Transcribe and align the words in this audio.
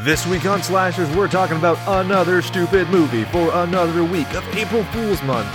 This 0.00 0.26
week 0.26 0.44
on 0.44 0.62
Slashers, 0.62 1.10
we're 1.16 1.26
talking 1.26 1.56
about 1.56 1.78
another 1.86 2.42
stupid 2.42 2.86
movie 2.90 3.24
for 3.24 3.50
another 3.54 4.04
week 4.04 4.30
of 4.34 4.46
April 4.54 4.84
Fool's 4.84 5.22
Month. 5.22 5.48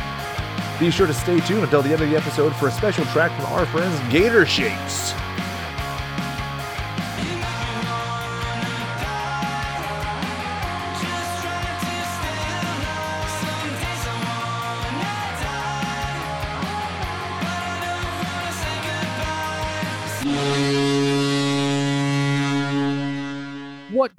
Be 0.80 0.90
sure 0.90 1.06
to 1.06 1.14
stay 1.14 1.40
tuned 1.42 1.64
until 1.64 1.84
the 1.84 1.94
end 1.94 2.02
of 2.02 2.10
the 2.10 2.18
episode 2.18 2.56
for 2.56 2.68
a 2.68 2.72
special 2.72 3.06
track 3.06 3.32
from 3.40 3.54
our 3.54 3.68
friends 3.68 4.00
Gator 4.12 4.48
Shakes. 4.48 5.14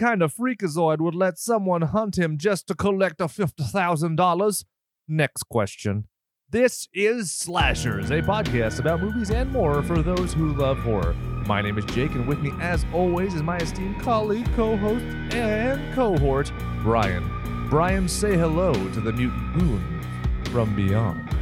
Kind 0.03 0.21
of 0.21 0.35
freakazoid 0.35 0.99
would 0.99 1.15
let 1.15 1.39
someone 1.39 1.83
hunt 1.83 2.19
him 2.19 2.37
just 2.37 2.67
to 2.67 2.75
collect 2.75 3.21
a 3.21 3.27
$50,000? 3.27 4.65
Next 5.07 5.45
question. 5.45 6.09
This 6.51 6.89
is 6.93 7.31
Slashers, 7.31 8.11
a 8.11 8.21
podcast 8.21 8.81
about 8.81 9.01
movies 9.01 9.31
and 9.31 9.53
more 9.53 9.81
for 9.85 10.03
those 10.03 10.35
who 10.35 10.55
love 10.55 10.79
horror. 10.81 11.13
My 11.47 11.63
name 11.63 11.79
is 11.79 11.85
Jake, 11.85 12.11
and 12.17 12.27
with 12.27 12.41
me, 12.41 12.51
as 12.61 12.85
always, 12.93 13.35
is 13.35 13.45
my 13.45 13.59
esteemed 13.59 14.01
colleague, 14.03 14.49
co 14.57 14.77
host, 14.77 15.05
and 15.35 15.95
cohort, 15.95 16.53
Brian. 16.83 17.23
Brian, 17.71 18.09
say 18.09 18.37
hello 18.37 18.73
to 18.73 19.01
the 19.01 19.13
mutant 19.13 19.55
goons 19.57 20.07
from 20.49 20.75
beyond. 20.75 21.33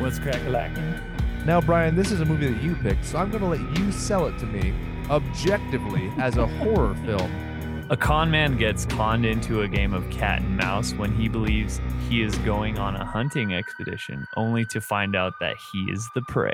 What's 0.00 0.18
crack 0.18 0.44
a? 0.44 1.00
Now, 1.46 1.60
Brian, 1.60 1.94
this 1.94 2.10
is 2.10 2.20
a 2.20 2.24
movie 2.24 2.52
that 2.52 2.62
you 2.64 2.74
picked, 2.74 3.04
so 3.04 3.18
I'm 3.18 3.30
going 3.30 3.44
to 3.44 3.48
let 3.48 3.78
you 3.78 3.92
sell 3.92 4.26
it 4.26 4.36
to 4.40 4.46
me 4.46 4.74
objectively 5.08 6.12
as 6.18 6.36
a 6.36 6.48
horror 6.48 6.96
film. 7.06 7.47
A 7.90 7.96
con 7.96 8.30
man 8.30 8.58
gets 8.58 8.84
conned 8.84 9.24
into 9.24 9.62
a 9.62 9.68
game 9.68 9.94
of 9.94 10.10
cat 10.10 10.42
and 10.42 10.58
mouse 10.58 10.92
when 10.92 11.10
he 11.14 11.26
believes 11.26 11.80
he 12.10 12.20
is 12.22 12.36
going 12.40 12.78
on 12.78 12.94
a 12.94 13.02
hunting 13.02 13.54
expedition, 13.54 14.26
only 14.36 14.66
to 14.66 14.78
find 14.78 15.16
out 15.16 15.32
that 15.40 15.56
he 15.72 15.90
is 15.90 16.06
the 16.14 16.20
prey. 16.28 16.52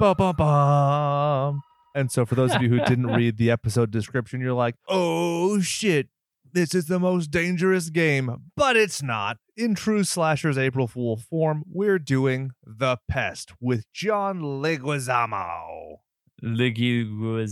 Ba 0.00 0.14
ba 0.14 0.32
bum. 0.32 1.60
And 1.94 2.10
so, 2.10 2.24
for 2.24 2.34
those 2.34 2.54
of 2.54 2.62
you 2.62 2.70
who 2.70 2.78
didn't 2.86 3.06
read 3.14 3.36
the 3.36 3.50
episode 3.50 3.90
description, 3.90 4.40
you're 4.40 4.54
like, 4.54 4.76
oh 4.88 5.60
shit, 5.60 6.08
this 6.50 6.74
is 6.74 6.86
the 6.86 6.98
most 6.98 7.30
dangerous 7.30 7.90
game. 7.90 8.50
But 8.56 8.74
it's 8.74 9.02
not. 9.02 9.36
In 9.58 9.74
true 9.74 10.02
Slashers 10.02 10.56
April 10.56 10.86
Fool 10.86 11.18
form, 11.18 11.64
we're 11.70 11.98
doing 11.98 12.52
The 12.64 12.96
Pest 13.06 13.52
with 13.60 13.84
John 13.92 14.40
Leguizamo. 14.40 15.98
Liguizamo. 16.42 17.44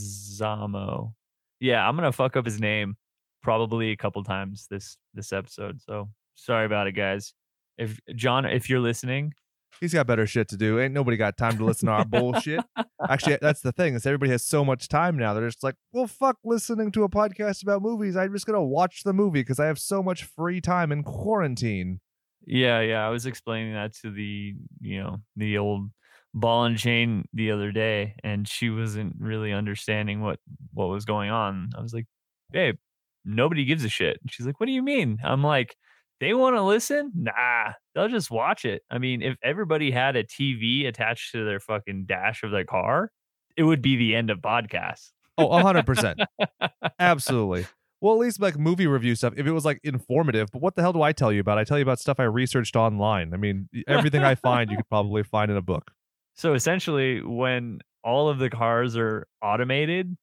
Yeah, 1.61 1.86
I'm 1.86 1.95
gonna 1.95 2.11
fuck 2.11 2.39
up 2.39 2.47
his 2.47 2.58
name 2.58 2.97
probably 3.43 3.91
a 3.91 3.97
couple 3.97 4.23
times 4.25 4.67
this 4.71 4.97
this 5.15 5.33
episode. 5.33 5.81
So 5.83 6.09
sorry 6.35 6.67
about 6.67 6.87
it, 6.87 6.93
guys. 6.93 7.35
If 7.79 7.98
John, 8.15 8.45
if 8.45 8.69
you're 8.69 8.81
listening, 8.81 9.33
He's 9.81 9.93
got 9.93 10.07
better 10.07 10.27
shit 10.27 10.48
to 10.48 10.57
do. 10.57 10.79
Ain't 10.79 10.95
nobody 10.95 11.17
got 11.17 11.37
time 11.37 11.57
to 11.59 11.65
listen 11.65 11.87
to 11.87 11.93
our 11.93 12.05
bullshit. 12.05 12.61
Actually, 13.09 13.39
that's 13.41 13.63
the 13.63 13.73
thing 13.73 13.95
is 13.95 14.07
everybody 14.07 14.31
has 14.31 14.45
so 14.45 14.65
much 14.65 14.89
time 14.89 15.17
now. 15.19 15.35
They're 15.35 15.48
just 15.48 15.65
like, 15.65 15.77
well, 15.93 16.07
fuck 16.07 16.37
listening 16.45 16.93
to 16.93 17.05
a 17.05 17.09
podcast 17.09 17.63
about 17.63 17.83
movies. 17.83 18.17
I'm 18.17 18.33
just 18.33 18.47
gonna 18.47 18.63
watch 18.63 19.03
the 19.03 19.13
movie 19.13 19.41
because 19.41 19.59
I 19.59 19.67
have 19.67 19.79
so 19.79 20.03
much 20.03 20.25
free 20.25 20.61
time 20.61 20.93
in 20.93 21.03
quarantine. 21.03 22.01
yeah, 22.47 22.81
yeah, 22.81 23.07
I 23.07 23.11
was 23.11 23.27
explaining 23.27 23.75
that 23.75 23.95
to 24.03 24.11
the 24.11 24.55
you 24.81 25.03
know 25.03 25.23
the 25.37 25.59
old 25.59 25.91
ball 26.35 26.65
and 26.65 26.79
chain 26.79 27.27
the 27.33 27.51
other 27.51 27.73
day, 27.73 28.15
and 28.23 28.47
she 28.47 28.70
wasn't 28.70 29.17
really 29.19 29.53
understanding 29.53 30.20
what 30.20 30.39
what 30.75 30.87
was 30.87 31.05
going 31.05 31.31
on. 31.31 31.70
I 31.77 31.81
was 31.81 31.95
like, 31.95 32.07
babe, 32.51 32.77
nobody 33.25 33.65
gives 33.65 33.84
a 33.84 33.89
shit. 33.89 34.19
And 34.20 34.31
she's 34.31 34.47
like, 34.47 34.61
what 34.61 34.67
do 34.67 34.73
you 34.73 34.83
mean? 34.83 35.19
I'm 35.25 35.42
like, 35.42 35.77
they 36.20 36.34
want 36.34 36.56
to 36.56 36.62
listen? 36.62 37.11
Nah, 37.15 37.73
they'll 37.95 38.09
just 38.09 38.31
watch 38.31 38.64
it. 38.64 38.83
I 38.91 38.98
mean, 38.98 39.23
if 39.23 39.37
everybody 39.42 39.91
had 39.91 40.14
a 40.17 40.24
TV 40.24 40.86
attached 40.86 41.33
to 41.33 41.45
their 41.45 41.61
fucking 41.61 42.05
dash 42.07 42.42
of 42.42 42.51
their 42.51 42.64
car, 42.64 43.11
it 43.57 43.64
would 43.64 43.83
be 43.83 43.96
the 43.96 44.14
end 44.14 44.30
of 44.30 44.39
podcasts. 44.39 45.11
Oh, 45.36 45.48
100%. 45.48 46.24
Absolutely. 46.98 47.67
Well, 48.01 48.14
at 48.14 48.19
least 48.19 48.41
like 48.41 48.58
movie 48.58 48.86
review 48.86 49.14
stuff, 49.14 49.35
if 49.36 49.46
it 49.46 49.52
was 49.52 49.64
like 49.64 49.79
informative, 49.85 50.48
but 50.52 50.61
what 50.61 50.75
the 50.75 50.83
hell 50.83 50.92
do 50.92 51.02
I 51.02 51.13
tell 51.13 51.33
you 51.33 51.41
about? 51.41 51.58
I 51.58 51.64
tell 51.64 51.79
you 51.79 51.83
about 51.83 52.01
stuff 52.01 52.19
I 52.19 52.25
researched 52.25 52.75
online. 52.75 53.33
I 53.33 53.36
mean, 53.36 53.69
everything 53.86 54.23
I 54.23 54.35
find, 54.35 54.70
you 54.70 54.77
could 54.77 54.89
probably 54.89 55.23
find 55.23 55.51
in 55.51 55.57
a 55.57 55.63
book. 55.63 55.91
So 56.35 56.55
essentially, 56.55 57.23
when 57.23 57.79
all 58.02 58.29
of 58.29 58.39
the 58.39 58.51
cars 58.51 58.96
are 58.96 59.27
automated, 59.41 60.17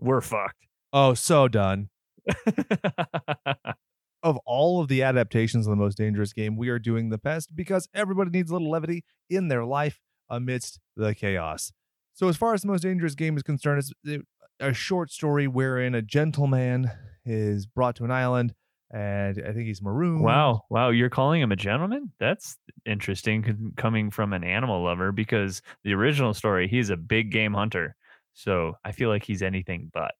we're 0.00 0.22
fucked. 0.22 0.66
Oh, 0.92 1.14
so 1.14 1.48
done. 1.48 1.88
Of 4.22 4.38
all 4.44 4.80
of 4.80 4.88
the 4.88 5.04
adaptations 5.04 5.66
of 5.66 5.70
the 5.70 5.76
most 5.76 5.96
dangerous 5.98 6.32
game, 6.32 6.56
we 6.56 6.68
are 6.68 6.80
doing 6.80 7.10
the 7.10 7.18
best 7.18 7.54
because 7.54 7.86
everybody 7.94 8.30
needs 8.30 8.50
a 8.50 8.54
little 8.54 8.70
levity 8.70 9.04
in 9.30 9.46
their 9.46 9.64
life 9.64 10.00
amidst 10.28 10.80
the 10.96 11.14
chaos. 11.14 11.70
So, 12.12 12.26
as 12.26 12.36
far 12.36 12.52
as 12.52 12.62
the 12.62 12.66
most 12.66 12.80
dangerous 12.80 13.14
game 13.14 13.36
is 13.36 13.44
concerned, 13.44 13.84
it's 14.02 14.24
a 14.58 14.72
short 14.72 15.12
story 15.12 15.46
wherein 15.46 15.94
a 15.94 16.02
gentleman 16.02 16.90
is 17.24 17.66
brought 17.66 17.94
to 17.96 18.04
an 18.04 18.10
island 18.10 18.54
and 18.90 19.42
I 19.46 19.52
think 19.52 19.66
he's 19.66 19.82
marooned. 19.82 20.22
wow, 20.22 20.62
wow, 20.70 20.90
you're 20.90 21.10
calling 21.10 21.42
him 21.42 21.52
a 21.52 21.56
gentleman? 21.56 22.12
That's 22.18 22.56
interesting 22.84 23.72
coming 23.76 24.10
from 24.10 24.32
an 24.32 24.44
animal 24.44 24.82
lover 24.82 25.12
because 25.12 25.60
the 25.82 25.94
original 25.94 26.34
story, 26.34 26.68
he's 26.68 26.90
a 26.90 26.96
big 26.96 27.32
game 27.32 27.52
hunter. 27.54 27.96
So 28.32 28.74
I 28.84 28.92
feel 28.92 29.08
like 29.08 29.24
he's 29.24 29.42
anything 29.42 29.90
but. 29.92 30.14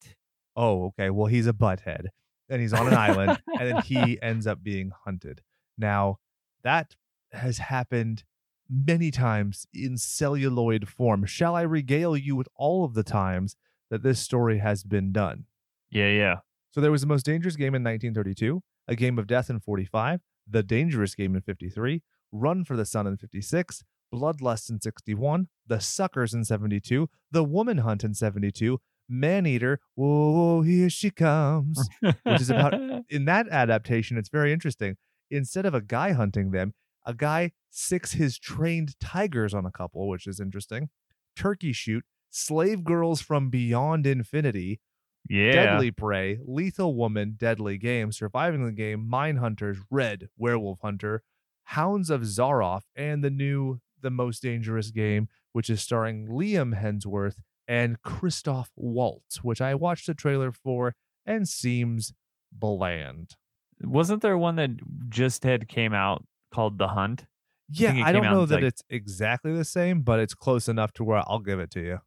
Oh, 0.57 0.87
okay. 0.87 1.11
Well, 1.11 1.27
he's 1.27 1.47
a 1.47 1.53
butthead 1.53 2.07
and 2.49 2.61
he's 2.61 2.73
on 2.73 2.89
an 2.89 2.95
island 2.95 3.41
and 3.59 3.71
then 3.71 3.83
he 3.85 4.21
ends 4.23 4.47
up 4.47 4.63
being 4.63 4.91
hunted. 5.05 5.43
Now, 5.79 6.19
that 6.63 6.97
has 7.33 7.59
happened 7.59 8.25
many 8.69 9.11
times 9.11 9.67
in 9.73 9.97
celluloid 9.97 10.89
form. 10.89 11.25
Shall 11.25 11.55
I 11.55 11.63
regale 11.63 12.17
you 12.17 12.35
with 12.35 12.49
all 12.57 12.85
of 12.85 12.95
the 12.95 13.05
times 13.05 13.57
that 13.91 14.03
this 14.03 14.19
story 14.19 14.59
has 14.59 14.83
been 14.83 15.13
done? 15.13 15.45
Yeah, 15.91 16.09
yeah. 16.09 16.37
So 16.71 16.81
there 16.81 16.91
was 16.91 17.01
the 17.01 17.07
most 17.07 17.25
dangerous 17.25 17.57
game 17.57 17.75
in 17.75 17.83
1932, 17.83 18.63
a 18.89 18.97
game 18.97 19.19
of 19.19 19.27
death 19.27 19.49
in 19.49 19.61
45, 19.61 20.21
the 20.49 20.63
dangerous 20.63 21.15
game 21.15 21.35
in 21.35 21.43
53, 21.43 22.03
Run 22.33 22.65
for 22.65 22.77
the 22.77 22.85
Sun 22.85 23.07
in 23.07 23.17
56, 23.17 23.85
Bloodlust 24.13 24.71
in 24.71 24.81
61, 24.81 25.49
The 25.67 25.81
Suckers 25.81 26.35
in 26.35 26.45
72, 26.45 27.09
The 27.31 27.45
Woman 27.45 27.79
Hunt 27.79 28.05
in 28.05 28.15
72, 28.15 28.81
Maneater, 29.09 29.81
whoa, 29.95 30.63
here 30.63 30.91
she 30.91 31.11
comes. 31.11 31.89
Which 32.01 32.41
is 32.41 32.51
about- 32.51 32.75
In 33.09 33.25
that 33.27 33.47
adaptation, 33.49 34.17
it's 34.19 34.29
very 34.29 34.53
interesting. 34.53 34.97
Instead 35.31 35.67
of 35.67 35.75
a 35.75 35.81
guy 35.81 36.13
hunting 36.13 36.51
them, 36.51 36.75
a 37.05 37.15
guy 37.15 37.53
sicks 37.71 38.13
his 38.13 38.39
trained 38.39 38.99
tigers 39.01 39.55
on 39.55 39.65
a 39.67 39.71
couple, 39.71 40.09
which 40.09 40.27
is 40.27 40.41
interesting. 40.41 40.89
Turkey 41.37 41.73
shoot, 41.73 42.05
slave 42.31 42.83
girls 42.85 43.21
from 43.21 43.51
beyond 43.51 44.07
infinity, 44.07 44.81
yeah. 45.29 45.53
Deadly 45.53 45.91
Prey, 45.91 46.39
Lethal 46.45 46.95
Woman, 46.95 47.35
Deadly 47.37 47.79
Game, 47.79 48.13
Surviving 48.13 48.65
the 48.65 48.71
Game, 48.73 49.09
Mine 49.09 49.37
Hunters, 49.37 49.79
Red, 49.91 50.29
Werewolf 50.39 50.79
Hunter, 50.83 51.23
Hounds 51.65 52.11
of 52.11 52.21
Zaroff, 52.23 52.83
and 52.95 53.25
the 53.25 53.31
new 53.31 53.81
The 54.01 54.11
Most 54.11 54.41
Dangerous 54.43 54.91
Game, 54.93 55.29
which 55.53 55.69
is 55.69 55.83
starring 55.83 56.29
Liam 56.29 56.81
Hemsworth 56.81 57.39
and 57.69 58.01
Christoph 58.03 58.71
Waltz, 58.77 59.43
which 59.43 59.61
I 59.61 59.75
watched 59.75 60.07
the 60.07 60.15
trailer 60.15 60.53
for 60.53 60.95
and 61.25 61.49
seems 61.49 62.13
bland. 62.53 63.37
Wasn't 63.83 64.23
there 64.23 64.39
one 64.39 64.57
that 64.57 64.71
just 65.11 65.43
had 65.45 65.69
came 65.69 65.93
out 65.93 66.25
called 66.53 66.79
The 66.79 66.89
Hunt? 66.89 67.27
Yeah, 67.69 67.93
it 67.95 68.03
I, 68.05 68.13
don't 68.13 68.23
know 68.25 68.47
that 68.47 68.55
like- 68.57 68.65
it's 68.65 68.83
exactly 68.89 69.53
the 69.55 69.65
same, 69.65 70.03
but 70.03 70.21
it's 70.21 70.35
close 70.35 70.69
enough 70.69 70.93
to 70.95 71.05
where 71.05 71.19
I'll 71.27 71.41
give 71.41 71.59
it 71.59 71.71
to 71.73 71.81
you. 71.81 71.99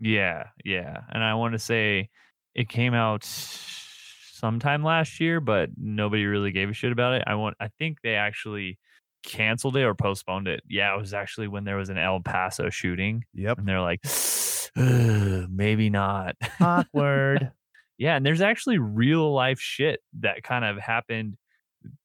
Yeah, 0.00 0.44
yeah. 0.64 0.98
And 1.10 1.24
I 1.24 1.34
want 1.34 1.54
to 1.54 1.58
say 1.58 2.08
it 2.54 2.68
came 2.68 2.94
out 2.94 3.24
sometime 3.24 4.84
last 4.84 5.18
year, 5.20 5.40
but 5.40 5.70
nobody 5.76 6.24
really 6.26 6.52
gave 6.52 6.70
a 6.70 6.72
shit 6.72 6.92
about 6.92 7.14
it. 7.14 7.24
I 7.26 7.34
want 7.34 7.56
I 7.60 7.68
think 7.78 7.98
they 8.02 8.14
actually 8.14 8.78
canceled 9.24 9.76
it 9.76 9.82
or 9.82 9.94
postponed 9.94 10.46
it. 10.46 10.62
Yeah, 10.68 10.94
it 10.94 11.00
was 11.00 11.12
actually 11.12 11.48
when 11.48 11.64
there 11.64 11.76
was 11.76 11.88
an 11.88 11.98
El 11.98 12.20
Paso 12.20 12.70
shooting 12.70 13.24
Yep. 13.34 13.58
and 13.58 13.66
they're 13.68 13.80
like 13.80 14.00
"Ugh, 14.04 14.10
maybe 14.78 15.90
not. 15.90 16.36
Awkward. 16.60 17.50
yeah, 17.98 18.16
and 18.16 18.24
there's 18.24 18.40
actually 18.40 18.78
real 18.78 19.32
life 19.32 19.60
shit 19.60 20.00
that 20.20 20.42
kind 20.42 20.64
of 20.64 20.78
happened 20.78 21.36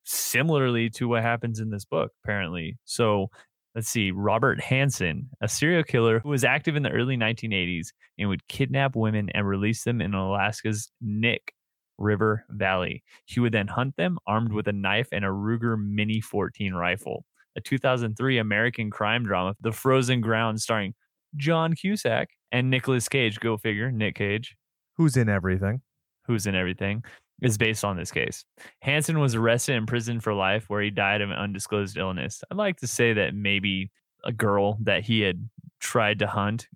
similarly 0.04 0.88
to 0.88 1.08
what 1.08 1.22
happens 1.22 1.60
in 1.60 1.70
this 1.70 1.84
book 1.84 2.12
apparently. 2.22 2.78
So 2.84 3.30
Let's 3.74 3.88
see, 3.88 4.12
Robert 4.12 4.60
Hansen, 4.60 5.30
a 5.40 5.48
serial 5.48 5.82
killer 5.82 6.20
who 6.20 6.28
was 6.28 6.44
active 6.44 6.76
in 6.76 6.84
the 6.84 6.92
early 6.92 7.16
1980s 7.16 7.88
and 8.16 8.28
would 8.28 8.46
kidnap 8.46 8.94
women 8.94 9.30
and 9.34 9.48
release 9.48 9.82
them 9.82 10.00
in 10.00 10.14
Alaska's 10.14 10.92
Knik 11.04 11.50
River 11.98 12.44
Valley. 12.50 13.02
He 13.24 13.40
would 13.40 13.52
then 13.52 13.66
hunt 13.66 13.96
them 13.96 14.18
armed 14.28 14.52
with 14.52 14.68
a 14.68 14.72
knife 14.72 15.08
and 15.10 15.24
a 15.24 15.28
Ruger 15.28 15.76
Mini 15.76 16.20
14 16.20 16.72
rifle. 16.72 17.24
A 17.56 17.60
2003 17.60 18.38
American 18.38 18.90
crime 18.90 19.24
drama, 19.24 19.56
The 19.60 19.72
Frozen 19.72 20.20
Ground, 20.20 20.60
starring 20.60 20.94
John 21.36 21.74
Cusack 21.74 22.30
and 22.52 22.70
Nicolas 22.70 23.08
Cage. 23.08 23.40
Go 23.40 23.56
figure, 23.56 23.90
Nick 23.92 24.16
Cage, 24.16 24.56
Who's 24.96 25.16
in 25.16 25.28
everything? 25.28 25.82
who's 26.26 26.46
in 26.46 26.54
everything. 26.54 27.04
is 27.42 27.58
based 27.58 27.84
on 27.84 27.96
this 27.96 28.10
case. 28.10 28.44
Hansen 28.80 29.18
was 29.20 29.34
arrested 29.34 29.72
and 29.72 29.82
imprisoned 29.82 30.22
for 30.22 30.32
life 30.32 30.64
where 30.70 30.80
he 30.80 30.88
died 30.90 31.20
of 31.20 31.30
an 31.30 31.36
undisclosed 31.36 31.96
illness. 31.98 32.42
I'd 32.50 32.56
like 32.56 32.76
to 32.78 32.86
say 32.86 33.12
that 33.12 33.34
maybe 33.34 33.90
a 34.24 34.32
girl 34.32 34.78
that 34.82 35.02
he 35.04 35.20
had 35.20 35.46
tried 35.80 36.20
to 36.20 36.26
hunt 36.26 36.66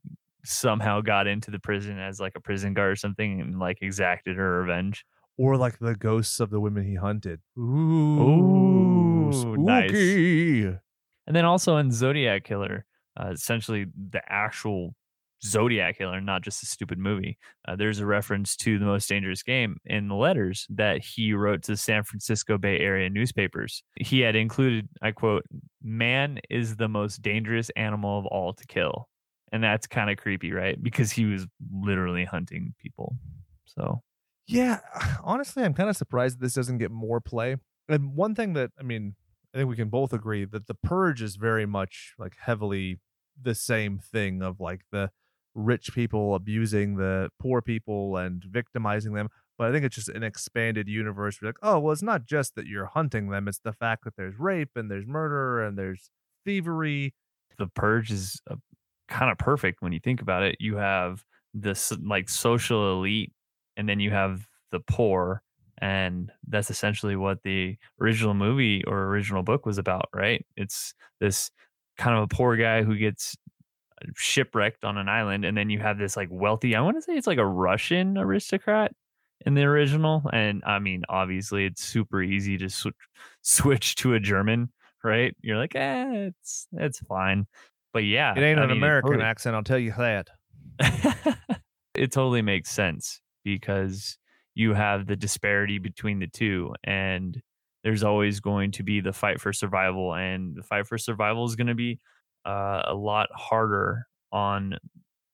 somehow 0.45 1.01
got 1.01 1.27
into 1.27 1.51
the 1.51 1.59
prison 1.59 1.99
as 1.99 2.21
like 2.21 2.33
a 2.37 2.41
prison 2.41 2.75
guard 2.75 2.93
or 2.93 2.97
something 2.97 3.41
and 3.41 3.59
like 3.59 3.79
exacted 3.81 4.37
her 4.37 4.61
revenge. 4.61 5.05
Or 5.39 5.57
like 5.57 5.79
the 5.79 5.95
ghosts 5.95 6.41
of 6.41 6.51
the 6.51 6.61
women 6.61 6.85
he 6.85 6.97
hunted. 6.97 7.41
Ooh, 7.57 9.31
nice. 9.57 9.89
spooky. 9.91 10.65
And 11.27 11.37
then 11.37 11.45
also 11.45 11.77
in 11.77 11.91
Zodiac 11.93 12.45
Killer, 12.45 12.85
uh, 13.19 13.31
essentially 13.31 13.87
the 14.11 14.23
actual 14.31 14.95
Zodiac 15.45 15.99
Killer, 15.99 16.21
not 16.21 16.43
just 16.43 16.63
a 16.63 16.67
stupid 16.67 16.99
movie. 16.99 17.39
Uh, 17.67 17.77
there's 17.77 18.01
a 18.01 18.07
reference 18.07 18.57
to 18.57 18.79
the 18.79 18.85
most 18.85 19.09
dangerous 19.09 19.43
game 19.43 19.77
in 19.85 20.09
the 20.09 20.17
letters 20.17 20.67
that 20.69 21.05
he 21.05 21.33
wrote 21.33 21.63
to 21.65 21.73
the 21.73 21.77
San 21.77 22.03
Francisco 22.03 22.59
Bay 22.59 22.79
Area 22.81 23.09
newspapers. 23.09 23.83
He 24.01 24.21
had 24.21 24.35
included, 24.35 24.89
I 25.01 25.13
quote, 25.13 25.45
"Man 25.81 26.41
is 26.51 26.77
the 26.77 26.89
most 26.89 27.23
dangerous 27.23 27.71
animal 27.77 28.19
of 28.19 28.27
all 28.27 28.53
to 28.53 28.67
kill," 28.67 29.09
and 29.53 29.63
that's 29.63 29.87
kind 29.87 30.11
of 30.11 30.17
creepy, 30.17 30.53
right? 30.53 30.83
Because 30.83 31.13
he 31.13 31.25
was 31.25 31.47
literally 31.73 32.25
hunting 32.25 32.75
people. 32.81 33.17
So 33.65 34.03
Yeah, 34.47 34.81
honestly, 35.25 35.63
I'm 35.65 35.75
kind 35.75 35.89
of 35.91 35.97
surprised 35.97 36.41
this 36.41 36.55
doesn't 36.55 36.79
get 36.79 36.91
more 36.91 37.21
play. 37.21 37.57
And 37.89 38.15
one 38.15 38.35
thing 38.35 38.53
that 38.55 38.71
I 38.79 38.83
mean, 38.83 39.17
I 39.55 39.59
think 39.59 39.69
we 39.71 39.77
can 39.77 39.89
both 39.89 40.13
agree 40.13 40.45
that 40.45 40.67
the 40.67 40.75
purge 40.75 41.23
is 41.23 41.37
very 41.37 41.67
much 41.67 42.15
like 42.19 42.37
heavily 42.41 42.99
the 43.41 43.55
same 43.55 43.99
thing 43.99 44.43
of 44.43 44.61
like 44.61 44.83
the 44.93 45.11
rich 45.55 45.93
people 45.95 46.35
abusing 46.35 46.97
the 46.97 47.31
poor 47.41 47.61
people 47.63 48.17
and 48.17 48.43
victimizing 48.45 49.15
them. 49.15 49.29
But 49.57 49.69
I 49.69 49.73
think 49.73 49.85
it's 49.85 49.97
just 49.97 50.09
an 50.09 50.23
expanded 50.23 50.89
universe. 50.89 51.39
We're 51.43 51.49
like, 51.49 51.57
oh, 51.63 51.81
well, 51.81 51.93
it's 51.93 52.03
not 52.03 52.27
just 52.27 52.55
that 52.55 52.67
you're 52.67 52.87
hunting 52.87 53.29
them; 53.31 53.49
it's 53.49 53.59
the 53.59 53.73
fact 53.73 54.05
that 54.05 54.15
there's 54.17 54.39
rape 54.39 54.71
and 54.77 54.91
there's 54.91 55.07
murder 55.07 55.65
and 55.65 55.77
there's 55.77 56.11
thievery. 56.45 57.15
the 57.59 57.67
purge 57.69 58.11
is 58.13 58.41
uh, 58.51 58.57
kind 59.09 59.31
of 59.31 59.39
perfect 59.39 59.83
when 59.83 59.93
you 59.93 60.01
think 60.01 60.23
about 60.23 60.43
it. 60.45 60.57
You 60.61 60.77
have 60.77 61.25
this 61.55 61.93
like 62.05 62.29
social 62.29 62.93
elite, 62.99 63.33
and 63.77 63.89
then 63.89 64.01
you 64.01 64.11
have 64.11 64.47
the 64.71 64.81
poor, 64.81 65.43
and 65.81 66.31
that's 66.47 66.71
essentially 66.71 67.17
what 67.17 67.43
the 67.43 67.77
original 68.01 68.35
movie 68.35 68.85
or 68.85 69.07
original 69.07 69.43
book 69.43 69.67
was 69.67 69.79
about, 69.79 70.09
right? 70.15 70.45
It's 70.57 70.95
this 71.21 71.51
kind 71.99 72.17
of 72.17 72.23
a 72.25 72.29
poor 72.29 72.57
guy 72.57 72.83
who 72.83 72.97
gets 72.97 73.37
shipwrecked 74.17 74.85
on 74.85 74.97
an 74.97 75.09
island, 75.09 75.45
and 75.45 75.57
then 75.57 75.71
you 75.71 75.79
have 75.81 75.99
this 75.99 76.17
like 76.17 76.29
wealthy. 76.31 76.75
I 76.77 76.81
want 76.81 76.97
to 76.97 77.03
say 77.03 77.17
it's 77.17 77.27
like 77.27 77.39
a 77.39 77.47
Russian 77.47 78.17
aristocrat 78.17 78.93
in 79.45 79.55
the 79.55 79.63
original, 79.63 80.23
and 80.33 80.63
I 80.67 80.79
mean, 80.79 81.03
obviously, 81.09 81.65
it's 81.67 81.83
super 81.85 82.23
easy 82.23 82.57
to 82.59 82.69
switch 82.71 82.95
switch 83.43 83.95
to 83.97 84.15
a 84.15 84.21
German, 84.21 84.71
right? 85.05 85.37
You're 85.43 85.59
like, 85.59 85.75
eh, 85.75 86.29
it's 86.29 86.67
it's 86.73 87.01
fine. 87.01 87.47
But 87.93 88.05
yeah, 88.05 88.35
It 88.37 88.43
ain't 88.43 88.59
I 88.61 88.65
an 88.65 88.69
mean, 88.69 88.79
American 88.79 89.11
totally- 89.13 89.25
accent, 89.25 89.57
I'll 89.57 89.65
tell 89.65 89.79
you 89.79 89.93
that. 89.99 90.29
it 91.95 92.13
totally 92.13 92.43
makes 92.43 92.71
sense 92.71 93.21
because 93.45 94.19
you 94.55 94.75
have 94.75 95.07
the 95.07 95.17
disparity 95.17 95.79
between 95.79 96.19
the 96.19 96.27
two 96.27 96.75
and 96.85 97.41
there's 97.85 98.03
always 98.03 98.41
going 98.41 98.73
to 98.73 98.83
be 98.83 99.01
the 99.01 99.13
fight 99.13 99.41
for 99.41 99.53
survival 99.53 100.15
and 100.15 100.57
the 100.57 100.63
fight 100.63 100.87
for 100.87 100.99
survival 100.99 101.45
is 101.47 101.57
going 101.57 101.67
to 101.69 101.75
be 101.75 102.01
uh, 102.45 102.83
a 102.87 102.95
lot 102.95 103.29
harder 103.35 104.07
on 104.33 104.79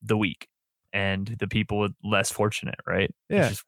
the 0.02 0.17
weak 0.17 0.49
and 0.93 1.37
the 1.38 1.49
people 1.49 1.79
with 1.81 1.93
less 2.05 2.31
fortunate 2.31 2.79
right 2.87 3.11
It 3.31 3.37
Yeah. 3.37 3.43
just 3.43 3.64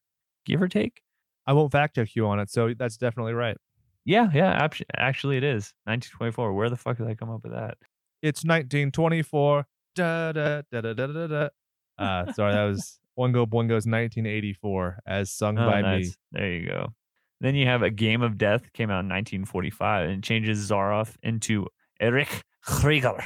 give 0.46 0.62
or 0.62 0.68
take 0.68 1.02
I 1.48 1.54
won't 1.54 1.72
fact 1.72 1.94
check 1.96 2.16
you 2.16 2.26
on 2.26 2.40
it, 2.40 2.50
so 2.50 2.74
that's 2.78 2.98
definitely 2.98 3.34
right. 3.34 3.56
yeah 4.04 4.30
yeah 4.34 4.68
actually 4.98 5.38
it 5.38 5.44
is 5.44 5.74
1924 5.86 6.54
where 6.54 6.70
the 6.72 6.76
fuck 6.76 6.98
did 6.98 7.08
i 7.08 7.14
come 7.16 7.30
up 7.30 7.44
with 7.44 7.52
that 7.54 7.78
It's 8.22 8.44
1924. 8.44 9.66
Da 9.96 10.32
da 10.32 10.62
da 10.72 10.82
da 10.82 10.94
da 10.94 11.08
da 11.08 11.28
da. 11.28 11.48
Uh, 11.98 12.32
sorry, 12.34 12.54
that 12.54 12.66
was 12.66 13.00
Oingo 13.20 13.46
Boingo's 13.46 13.86
1984, 13.88 15.00
as 15.08 15.32
sung 15.32 15.58
Oh, 15.58 15.70
by 15.70 15.82
me. 15.82 16.12
There 16.34 16.52
you 16.52 16.68
go. 16.68 16.94
Then 17.40 17.56
you 17.56 17.66
have 17.68 17.82
a 17.84 17.90
Game 17.90 18.22
of 18.22 18.38
Death 18.38 18.74
came 18.74 18.90
out 18.90 19.06
in 19.06 19.10
1945 19.10 20.10
and 20.10 20.22
changes 20.24 20.70
Zaroff 20.70 21.16
into 21.24 21.68
Erich 22.00 22.44
Krieger, 22.62 23.24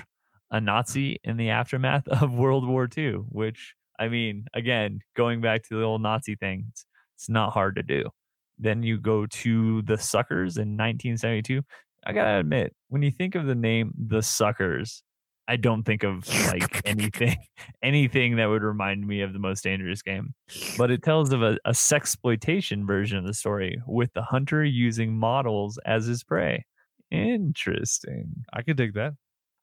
a 0.52 0.62
Nazi 0.62 1.20
in 1.24 1.38
the 1.38 1.50
aftermath 1.50 2.08
of 2.08 2.34
World 2.34 2.68
War 2.68 2.88
II. 2.96 3.14
Which 3.30 3.74
I 4.00 4.08
mean, 4.08 4.46
again, 4.54 5.00
going 5.16 5.42
back 5.42 5.64
to 5.64 5.78
the 5.78 5.84
old 5.84 6.02
Nazi 6.02 6.36
thing, 6.36 6.66
it's, 6.70 6.86
it's 7.16 7.30
not 7.30 7.54
hard 7.54 7.76
to 7.76 7.84
do. 7.84 8.10
Then 8.58 8.84
you 8.84 9.00
go 9.00 9.26
to 9.26 9.82
the 9.84 9.98
Suckers 9.98 10.58
in 10.58 10.78
1972. 10.78 11.62
I 12.06 12.14
gotta 12.14 12.40
admit, 12.40 12.74
when 12.88 13.02
you 13.02 13.12
think 13.12 13.36
of 13.36 13.46
the 13.46 13.56
name 13.56 13.94
the 13.98 14.22
Suckers, 14.22 15.04
I 15.50 15.56
don't 15.56 15.84
think 15.84 16.04
of 16.04 16.28
like 16.48 16.82
anything 16.86 17.36
anything 17.84 18.36
that 18.36 18.46
would 18.46 18.62
remind 18.62 19.06
me 19.06 19.22
of 19.22 19.34
the 19.34 19.40
most 19.40 19.64
dangerous 19.64 20.04
game 20.04 20.36
but 20.78 20.92
it 20.92 21.02
tells 21.02 21.34
of 21.34 21.42
a, 21.42 21.58
a 21.66 21.72
sexploitation 21.72 22.86
version 22.86 23.18
of 23.18 23.26
the 23.26 23.34
story 23.34 23.82
with 23.88 24.14
the 24.14 24.22
hunter 24.22 24.64
using 24.64 25.18
models 25.18 25.80
as 25.86 26.06
his 26.06 26.24
prey. 26.24 26.64
Interesting. 27.12 28.46
I 28.54 28.62
could 28.62 28.78
dig 28.78 28.94
that. 28.94 29.14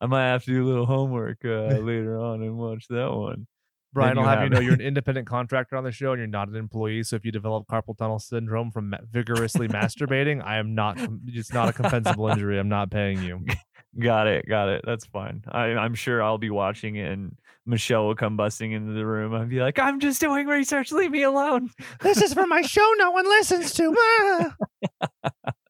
I 0.00 0.06
might 0.06 0.26
have 0.26 0.44
to 0.44 0.50
do 0.50 0.64
a 0.64 0.68
little 0.68 0.86
homework 0.86 1.38
uh, 1.44 1.48
later 1.80 2.18
on 2.18 2.42
and 2.42 2.56
watch 2.56 2.86
that 2.88 3.12
one. 3.12 3.46
Brian, 3.92 4.18
I'll 4.18 4.26
have 4.26 4.42
you 4.42 4.50
know 4.50 4.60
you're 4.60 4.74
an 4.74 4.82
independent 4.82 5.26
contractor 5.26 5.74
on 5.74 5.84
the 5.84 5.90
show 5.90 6.12
and 6.12 6.18
you're 6.18 6.26
not 6.26 6.48
an 6.48 6.56
employee. 6.56 7.02
So 7.02 7.16
if 7.16 7.24
you 7.24 7.32
develop 7.32 7.66
carpal 7.66 7.96
tunnel 7.96 8.18
syndrome 8.18 8.70
from 8.70 8.94
vigorously 9.10 9.68
masturbating, 9.68 10.44
I 10.44 10.58
am 10.58 10.74
not, 10.74 10.98
it's 11.26 11.50
not 11.50 11.70
a 11.70 11.72
compensable 11.72 12.30
injury. 12.30 12.58
I'm 12.58 12.68
not 12.68 12.90
paying 12.90 13.22
you. 13.22 13.46
Got 13.98 14.26
it. 14.26 14.46
Got 14.46 14.68
it. 14.68 14.82
That's 14.84 15.06
fine. 15.06 15.42
I, 15.50 15.68
I'm 15.68 15.94
sure 15.94 16.22
I'll 16.22 16.36
be 16.36 16.50
watching 16.50 16.96
it 16.96 17.10
and 17.10 17.38
Michelle 17.64 18.06
will 18.06 18.14
come 18.14 18.36
busting 18.36 18.72
into 18.72 18.92
the 18.92 19.06
room. 19.06 19.34
I'll 19.34 19.46
be 19.46 19.60
like, 19.60 19.78
I'm 19.78 19.98
just 19.98 20.20
doing 20.20 20.46
research. 20.46 20.92
Leave 20.92 21.10
me 21.10 21.22
alone. 21.22 21.70
This 22.00 22.20
is 22.20 22.34
for 22.34 22.46
my 22.46 22.60
show 22.60 22.92
no 22.98 23.12
one 23.12 23.26
listens 23.26 23.72
to. 23.74 23.96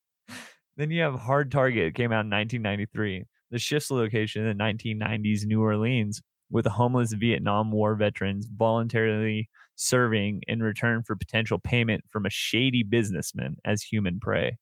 Then 0.76 0.90
you 0.90 1.02
have 1.02 1.14
Hard 1.14 1.50
Target, 1.50 1.94
came 1.94 2.12
out 2.12 2.24
in 2.24 2.30
1993. 2.30 3.24
The 3.50 3.58
shifts 3.58 3.90
location 3.90 4.46
in 4.46 4.56
the 4.56 4.62
1990s 4.62 5.44
New 5.46 5.62
Orleans 5.62 6.20
with 6.50 6.66
homeless 6.66 7.12
Vietnam 7.12 7.72
War 7.72 7.94
veterans 7.94 8.46
voluntarily 8.54 9.48
serving 9.76 10.42
in 10.48 10.62
return 10.62 11.02
for 11.02 11.16
potential 11.16 11.58
payment 11.58 12.04
from 12.08 12.26
a 12.26 12.30
shady 12.30 12.82
businessman 12.82 13.56
as 13.64 13.82
human 13.82 14.20
prey. 14.20 14.56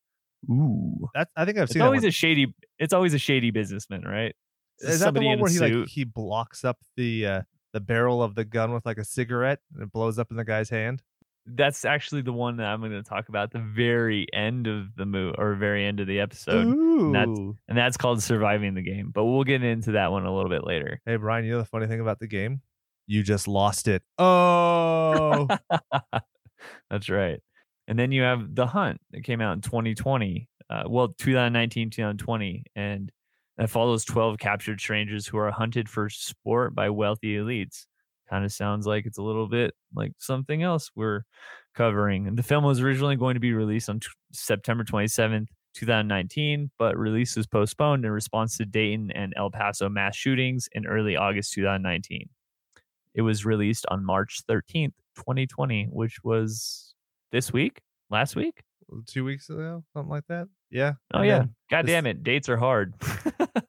Ooh. 0.51 1.09
That's, 1.15 1.31
I 1.37 1.45
think 1.45 1.59
I've 1.59 1.65
It's 1.65 1.73
seen 1.73 1.81
that 1.81 1.87
always 1.87 2.05
a 2.05 2.11
shady 2.11 2.55
it's 2.79 2.93
always 2.93 3.15
a 3.15 3.19
shady 3.19 3.51
businessman, 3.51 4.03
right? 4.03 4.35
Is 4.81 5.01
that 5.01 5.15
the 5.15 5.21
one 5.21 5.41
where 5.41 5.51
he 5.51 5.57
suit. 5.57 5.81
like 5.81 5.89
he 5.89 6.05
blocks 6.05 6.65
up 6.65 6.79
the 6.97 7.27
uh 7.27 7.43
the 7.73 7.81
barrel 7.81 8.23
of 8.23 8.35
the 8.35 8.45
gun 8.45 8.73
with 8.73 8.85
like 8.87 8.99
a 8.99 9.05
cigarette 9.05 9.61
and 9.75 9.83
it 9.85 9.93
blows 9.93 10.19
up 10.19 10.31
in 10.31 10.37
the 10.37 10.45
guy's 10.45 10.69
hand. 10.69 11.03
That's 11.47 11.85
actually 11.85 12.23
the 12.23 12.33
one 12.33 12.57
that 12.57 12.67
I'm 12.67 12.81
going 12.81 12.93
to 12.93 13.03
talk 13.03 13.29
about 13.29 13.45
at 13.45 13.51
the 13.53 13.59
very 13.59 14.27
end 14.33 14.67
of 14.67 14.95
the 14.97 15.05
movie 15.05 15.35
or 15.39 15.55
very 15.55 15.85
end 15.85 16.01
of 16.01 16.07
the 16.07 16.21
episode. 16.21 16.67
Ooh. 16.67 17.13
that's- 17.13 17.39
And 17.69 17.77
that's 17.77 17.97
called 17.99 18.23
Surviving 18.23 18.75
the 18.75 18.83
Game. 18.83 19.11
But 19.15 19.25
we'll 19.25 19.45
get 19.45 19.63
into 19.63 19.93
that 19.93 20.11
one 20.11 20.25
a 20.25 20.35
little 20.35 20.51
bit 20.51 20.65
later. 20.65 21.01
hey 21.05 21.17
Brian, 21.17 21.45
you 21.45 21.53
know 21.53 21.59
the 21.59 21.65
funny 21.67 21.87
thing 21.87 22.01
about 22.01 22.19
the 22.19 22.27
game? 22.27 22.63
You 23.07 23.23
just 23.23 23.47
lost 23.47 23.87
it. 23.89 24.03
Oh, 24.19 25.47
That's 26.91 27.09
right. 27.11 27.41
And 27.87 27.99
then 27.99 28.13
you 28.13 28.23
have 28.23 28.55
The 28.55 28.67
Hunt 28.67 29.01
that 29.11 29.25
came 29.25 29.41
out 29.43 29.53
in 29.55 29.61
2020. 29.61 30.49
Uh, 30.71 30.85
well, 30.89 31.09
2019, 31.09 31.91
2020. 31.91 32.65
And 32.75 33.13
that 33.59 33.69
follows 33.69 34.05
12 34.07 34.39
captured 34.39 34.81
strangers 34.81 35.27
who 35.27 35.37
are 35.37 35.51
hunted 35.51 35.89
for 35.89 36.09
sport 36.09 36.75
by 36.75 36.89
wealthy 36.91 37.37
elites. 37.37 37.85
Kind 38.35 38.45
of 38.45 38.51
sounds 38.53 38.85
like 38.85 39.07
it's 39.07 39.19
a 39.19 39.23
little 39.23 39.47
bit 39.47 39.75
like 39.95 40.11
something 40.19 40.65
else 40.65 40.91
we're 40.97 41.23
covering. 41.77 42.27
And 42.27 42.37
the 42.37 42.43
film 42.43 42.65
was 42.65 42.81
originally 42.81 43.15
going 43.15 43.35
to 43.35 43.41
be 43.41 43.53
released 43.53 43.89
on 43.89 44.01
t- 44.01 44.09
September 44.33 44.83
27th, 44.83 45.47
2019, 45.75 46.69
but 46.77 46.97
release 46.99 47.37
was 47.37 47.47
postponed 47.47 48.05
in 48.05 48.11
response 48.11 48.57
to 48.57 48.65
Dayton 48.65 49.13
and 49.13 49.35
El 49.37 49.53
Paso 49.53 49.89
mass 49.89 50.17
shootings 50.17 50.69
in 50.73 50.85
early 50.85 51.15
August 51.17 51.53
2019. 51.53 52.29
It 53.15 53.23
was 53.23 53.45
released 53.45 53.87
on 53.89 54.05
March 54.05 54.41
13th, 54.51 54.95
2020, 55.15 55.87
which 55.93 56.17
was 56.25 56.93
this 57.31 57.53
week, 57.53 57.83
last 58.11 58.35
week. 58.35 58.65
two 59.07 59.25
weeks 59.25 59.49
ago, 59.49 59.85
something 59.93 60.11
like 60.11 60.27
that. 60.29 60.49
Yeah. 60.73 60.95
Oh 61.13 61.23
yeah, 61.23 61.45
god 61.71 61.87
damn 61.87 62.07
it, 62.07 62.25
dates 62.25 62.49
are 62.49 62.57
hard. 62.57 62.95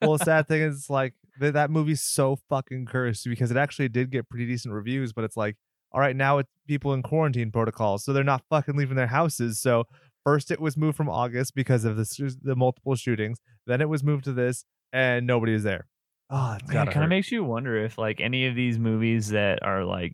well, 0.02 0.18
the 0.18 0.26
sad 0.26 0.48
thing 0.48 0.64
is, 0.64 0.90
like 0.90 1.14
th- 1.40 1.54
that 1.54 1.70
movie's 1.70 2.02
so 2.02 2.38
fucking 2.50 2.86
cursed 2.86 3.26
because 3.26 3.52
it 3.52 3.58
actually 3.58 3.90
did 3.90 4.12
get 4.12 4.30
pretty 4.30 4.46
decent 4.46 4.74
reviews, 4.74 5.14
but 5.14 5.24
it's 5.24 5.38
like, 5.38 5.56
all 5.92 6.02
right, 6.02 6.16
now 6.16 6.40
it's 6.40 6.50
people 6.68 6.94
in 6.94 7.02
quarantine 7.02 7.52
protocols, 7.52 8.04
so 8.04 8.14
they're 8.14 8.24
not 8.24 8.44
fucking 8.50 8.76
leaving 8.76 8.98
their 8.98 9.08
houses. 9.08 9.62
So 9.62 9.86
first 10.24 10.52
it 10.52 10.60
was 10.60 10.76
moved 10.76 10.98
from 10.98 11.10
August 11.10 11.56
because 11.56 11.86
of 11.86 11.96
the 11.96 12.36
the 12.42 12.56
multiple 12.56 12.96
shootings, 12.96 13.40
then 13.66 13.82
it 13.82 13.90
was 13.90 14.04
moved 14.04 14.26
to 14.26 14.34
this, 14.34 14.66
and 14.92 15.26
nobody 15.26 15.54
is 15.54 15.64
there. 15.64 15.88
Oh, 16.30 16.58
it 16.58 16.68
kind 16.92 17.04
of 17.04 17.10
makes 17.10 17.32
you 17.32 17.44
wonder 17.44 17.78
if 17.84 17.98
like 17.98 18.20
any 18.20 18.48
of 18.48 18.56
these 18.56 18.80
movies 18.80 19.30
that 19.30 19.60
are 19.62 19.86
like 19.86 20.14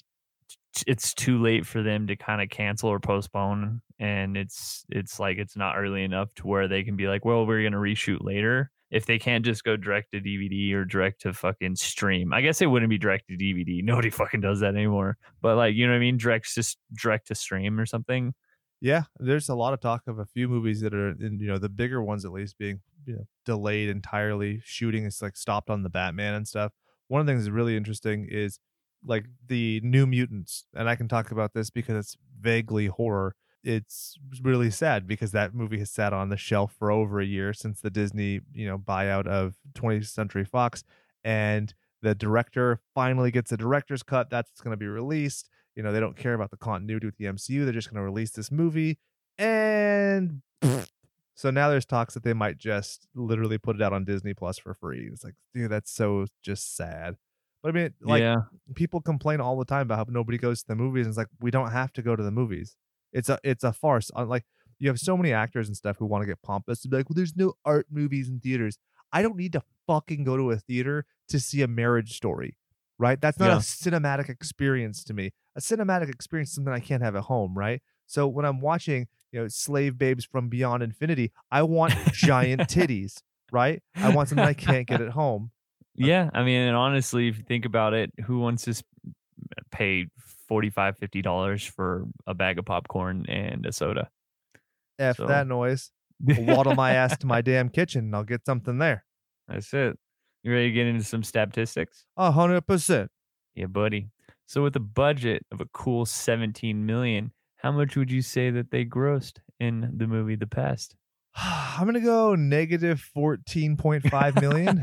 t- 0.75 0.84
it's 0.88 1.13
too 1.13 1.42
late 1.42 1.66
for 1.66 1.82
them 1.82 2.08
to 2.08 2.16
kind 2.16 2.42
of 2.42 2.50
cancel 2.50 2.90
or 2.90 3.00
postpone 3.00 3.82
and 4.00 4.36
it's 4.36 4.84
it's 4.90 5.20
like 5.20 5.38
it's 5.38 5.56
not 5.56 5.78
early 5.78 6.04
enough 6.04 6.34
to 6.36 6.48
where 6.48 6.68
they 6.68 6.84
can 6.84 6.96
be 6.96 7.08
like 7.08 7.24
well 7.24 7.46
we're 7.46 7.62
going 7.62 7.72
to 7.72 7.78
reshoot 7.78 8.18
later 8.22 8.72
if 8.91 9.05
they 9.05 9.17
can't 9.17 9.45
just 9.45 9.63
go 9.63 9.77
direct 9.77 10.12
to 10.12 10.19
DVD 10.19 10.74
or 10.74 10.86
direct 10.86 11.21
to 11.21 11.33
fucking 11.33 11.75
stream 11.75 12.33
I 12.33 12.41
guess 12.41 12.62
it 12.62 12.67
wouldn't 12.67 12.89
be 12.89 12.98
direct 12.98 13.27
to 13.29 13.38
DVD 13.38 13.81
nobody 13.83 14.10
fucking 14.10 14.41
does 14.41 14.60
that 14.62 14.75
anymore 14.75 15.17
but 15.41 15.55
like 15.57 15.75
you 15.75 15.86
know 15.88 15.93
what 15.93 15.98
I 15.98 16.01
mean 16.01 16.17
direct 16.17 16.53
just 16.53 16.77
direct 16.93 17.27
to 17.27 17.36
stream 17.36 17.79
or 17.79 17.86
something 17.86 18.33
Yeah, 18.79 19.03
there's 19.19 19.50
a 19.50 19.55
lot 19.55 19.74
of 19.74 19.79
talk 19.79 20.03
of 20.07 20.17
a 20.19 20.25
few 20.25 20.48
movies 20.48 20.81
that 20.81 20.93
are, 20.93 21.10
in, 21.12 21.39
you 21.39 21.48
know, 21.48 21.60
the 21.60 21.69
bigger 21.69 22.01
ones 22.03 22.25
at 22.25 22.31
least 22.31 22.57
being 22.57 22.81
you 23.05 23.13
know, 23.15 23.25
delayed 23.45 23.89
entirely. 23.89 24.62
Shooting 24.63 25.05
is 25.05 25.21
like 25.21 25.38
stopped 25.38 25.69
on 25.69 25.83
the 25.83 25.89
Batman 25.89 26.33
and 26.33 26.48
stuff. 26.48 26.71
One 27.07 27.21
of 27.21 27.27
the 27.27 27.31
things 27.33 27.43
that's 27.45 27.53
really 27.53 27.77
interesting 27.77 28.27
is 28.29 28.60
like 29.05 29.25
the 29.48 29.81
New 29.83 30.07
Mutants, 30.07 30.65
and 30.74 30.89
I 30.89 30.95
can 30.95 31.07
talk 31.07 31.31
about 31.31 31.53
this 31.53 31.69
because 31.69 31.95
it's 31.98 32.17
vaguely 32.39 32.88
horror. 32.88 33.36
It's 33.63 34.18
really 34.41 34.72
sad 34.72 35.08
because 35.08 35.32
that 35.34 35.53
movie 35.53 35.80
has 35.80 35.91
sat 35.91 36.13
on 36.13 36.30
the 36.30 36.38
shelf 36.38 36.74
for 36.77 36.91
over 36.91 37.20
a 37.20 37.25
year 37.25 37.53
since 37.53 37.82
the 37.82 37.89
Disney, 37.89 38.41
you 38.53 38.68
know, 38.68 38.77
buyout 38.77 39.27
of 39.27 39.56
20th 39.74 40.08
Century 40.08 40.46
Fox, 40.46 40.84
and 41.24 41.74
the 42.01 42.15
director 42.15 42.80
finally 42.96 43.30
gets 43.30 43.51
a 43.51 43.58
director's 43.58 44.01
cut. 44.01 44.30
That's 44.30 44.62
going 44.62 44.72
to 44.74 44.77
be 44.77 44.88
released 44.88 45.50
you 45.75 45.84
know 45.84 45.91
they 45.91 46.00
don't 46.00 46.18
care 46.18 46.34
about 46.34 46.51
the 46.51 46.58
continuity 46.58 47.06
with 47.06 47.18
the 47.18 47.25
MCU. 47.25 47.63
They're 47.63 47.74
just 47.74 47.89
going 47.89 48.00
to 48.00 48.03
release 48.03 48.32
this 48.32 48.51
movie, 48.51 48.98
and 49.38 50.41
so 51.36 51.51
now 51.51 51.70
there's 51.70 51.86
talks 51.86 52.13
that 52.13 52.24
they 52.24 52.34
might 52.34 52.58
just 52.58 53.08
literally 53.15 53.58
put 53.58 53.75
it 53.75 53.82
out 53.82 53.94
on 53.94 54.06
Disney 54.06 54.34
Plus 54.34 54.58
for 54.58 54.74
free. 54.74 55.10
It's 55.12 55.24
like, 55.24 55.36
dude, 55.53 55.72
that's 55.72 55.91
so 55.91 56.25
just 56.44 56.75
sad. 56.75 57.15
But 57.63 57.70
I 57.70 57.72
mean, 57.72 57.94
like 58.01 58.22
yeah 58.22 58.38
people 58.75 59.01
complain 59.01 59.39
all 59.39 59.58
the 59.58 59.65
time 59.65 59.82
about 59.82 59.98
how 59.98 60.06
nobody 60.08 60.38
goes 60.38 60.62
to 60.62 60.68
the 60.68 60.75
movies, 60.75 61.06
and 61.06 61.12
it's 61.12 61.18
like 61.18 61.27
we 61.39 61.51
don't 61.51 61.72
have 61.72 61.94
to 61.94 62.01
go 62.01 62.15
to 62.15 62.24
the 62.24 62.32
movies. 62.32 62.75
It's 63.13 63.30
a 63.30 63.39
it's 63.44 63.63
a 63.63 63.74
farce. 63.74 64.12
Uh, 64.15 64.25
Like 64.25 64.46
you 64.80 64.88
have 64.89 65.00
so 65.00 65.15
many 65.15 65.32
actors 65.34 65.68
and 65.68 65.77
stuff 65.77 65.98
who 66.00 66.06
want 66.06 66.24
to 66.24 66.25
get 66.27 66.41
pompous 66.41 66.82
to 66.82 66.88
be 66.88 66.98
like, 66.98 67.10
well, 67.10 67.15
there's 67.15 67.36
no 67.36 67.53
art 67.65 67.88
movies 67.91 68.30
in 68.30 68.39
theaters. 68.39 68.77
I 69.13 69.22
don't 69.22 69.36
need 69.36 69.53
to 69.53 69.62
fucking 69.88 70.24
go 70.24 70.38
to 70.38 70.51
a 70.51 70.58
theater 70.58 71.06
to 71.30 71.39
see 71.39 71.62
a 71.62 71.68
marriage 71.68 72.15
story, 72.15 72.58
right? 72.98 73.20
That's 73.22 73.38
not 73.38 73.50
Yeah. 73.50 73.58
a 73.58 73.60
cinematic 73.60 74.30
experience 74.30 75.03
to 75.06 75.13
me. 75.13 75.32
A 75.56 75.60
cinematic 75.60 76.10
experience 76.10 76.50
is 76.50 76.56
something 76.56 76.74
I 76.74 76.80
can't 76.80 77.03
have 77.03 77.15
at 77.15 77.24
home, 77.24 77.56
right? 77.58 77.82
So 78.08 78.27
when 78.27 78.46
I'm 78.46 78.60
watching, 78.62 79.08
you 79.32 79.41
know, 79.41 79.48
Slave 79.50 79.98
Babes 79.98 80.25
from 80.25 80.48
Beyond 80.50 80.82
Infinity, 80.82 81.32
I 81.51 81.63
want 81.63 81.94
giant 82.13 82.62
titties, 82.70 83.22
right? 83.51 83.84
I 83.96 84.10
want 84.15 84.30
something 84.30 84.46
I 84.46 84.53
can't 84.53 84.88
get 84.88 85.01
at 85.01 85.10
home. 85.10 85.51
Yeah, 85.94 86.30
I 86.34 86.44
mean, 86.44 86.62
and 86.62 86.75
honestly, 86.75 87.27
if 87.27 87.38
you 87.38 87.44
think 87.44 87.65
about 87.65 87.94
it, 87.94 88.12
who 88.25 88.39
wants 88.39 88.63
to 88.63 88.82
pay 89.72 90.08
45 90.51 90.98
50 90.98 91.22
dollars 91.22 91.63
for 91.63 92.03
a 92.27 92.34
bag 92.34 92.60
of 92.60 92.65
popcorn 92.65 93.25
and 93.29 93.65
a 93.65 93.72
soda? 93.72 94.10
F 95.00 95.15
So- 95.15 95.27
that 95.27 95.48
noise. 95.48 95.91
I'll 96.29 96.43
waddle 96.43 96.75
my 96.75 96.91
ass 96.91 97.17
to 97.20 97.25
my 97.36 97.39
damn 97.39 97.70
kitchen 97.70 98.03
and 98.05 98.15
I'll 98.15 98.25
get 98.25 98.46
something 98.46 98.77
there. 98.77 99.05
That's 99.48 99.74
it. 99.74 99.98
You 100.43 100.51
ready 100.51 100.67
to 100.67 100.72
get 100.74 100.88
into 100.88 101.05
some 101.05 101.24
statistics? 101.24 102.03
A 102.17 102.31
hundred 102.34 102.67
percent. 102.67 103.10
Yeah, 103.55 103.67
buddy. 103.67 104.10
So 104.46 104.62
with 104.62 104.75
a 104.75 104.81
budget 104.81 105.46
of 105.53 105.62
a 105.62 105.65
cool 105.74 106.05
17 106.05 106.86
million, 106.86 107.31
how 107.55 107.72
much 107.72 107.96
would 107.96 108.12
you 108.12 108.22
say 108.22 108.50
that 108.51 108.72
they 108.72 108.84
grossed 108.84 109.38
in 109.62 109.93
the 109.96 110.05
movie 110.05 110.36
The 110.36 110.48
Pest? 110.48 110.98
I'm 111.36 111.86
gonna 111.86 112.01
go 112.01 112.36
negative 112.36 113.00
fourteen 113.00 113.77
point 113.77 114.03
five 114.10 114.36
million. 114.41 114.81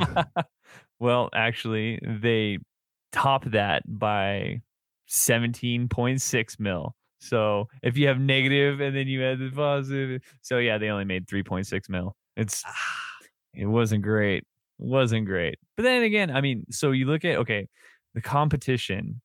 well, 0.98 1.28
actually, 1.34 2.00
they 2.02 2.56
top 3.12 3.44
that 3.50 3.82
by 3.86 4.62
17.6 5.08 6.60
mil. 6.60 6.94
So 7.20 7.68
if 7.82 7.96
you 7.96 8.08
have 8.08 8.20
negative 8.20 8.80
and 8.80 8.96
then 8.96 9.08
you 9.08 9.24
add 9.24 9.38
the 9.38 9.50
positive, 9.50 10.22
so 10.40 10.58
yeah, 10.58 10.78
they 10.78 10.88
only 10.88 11.04
made 11.04 11.26
3.6 11.26 11.88
mil. 11.88 12.16
It's 12.36 12.62
ah. 12.66 12.72
it 13.54 13.66
wasn't 13.66 14.02
great. 14.02 14.44
It 14.78 14.86
wasn't 14.86 15.26
great. 15.26 15.58
But 15.76 15.82
then 15.82 16.02
again, 16.02 16.30
I 16.30 16.40
mean, 16.40 16.66
so 16.70 16.92
you 16.92 17.06
look 17.06 17.24
at 17.24 17.36
okay, 17.38 17.68
the 18.14 18.20
competition 18.20 19.20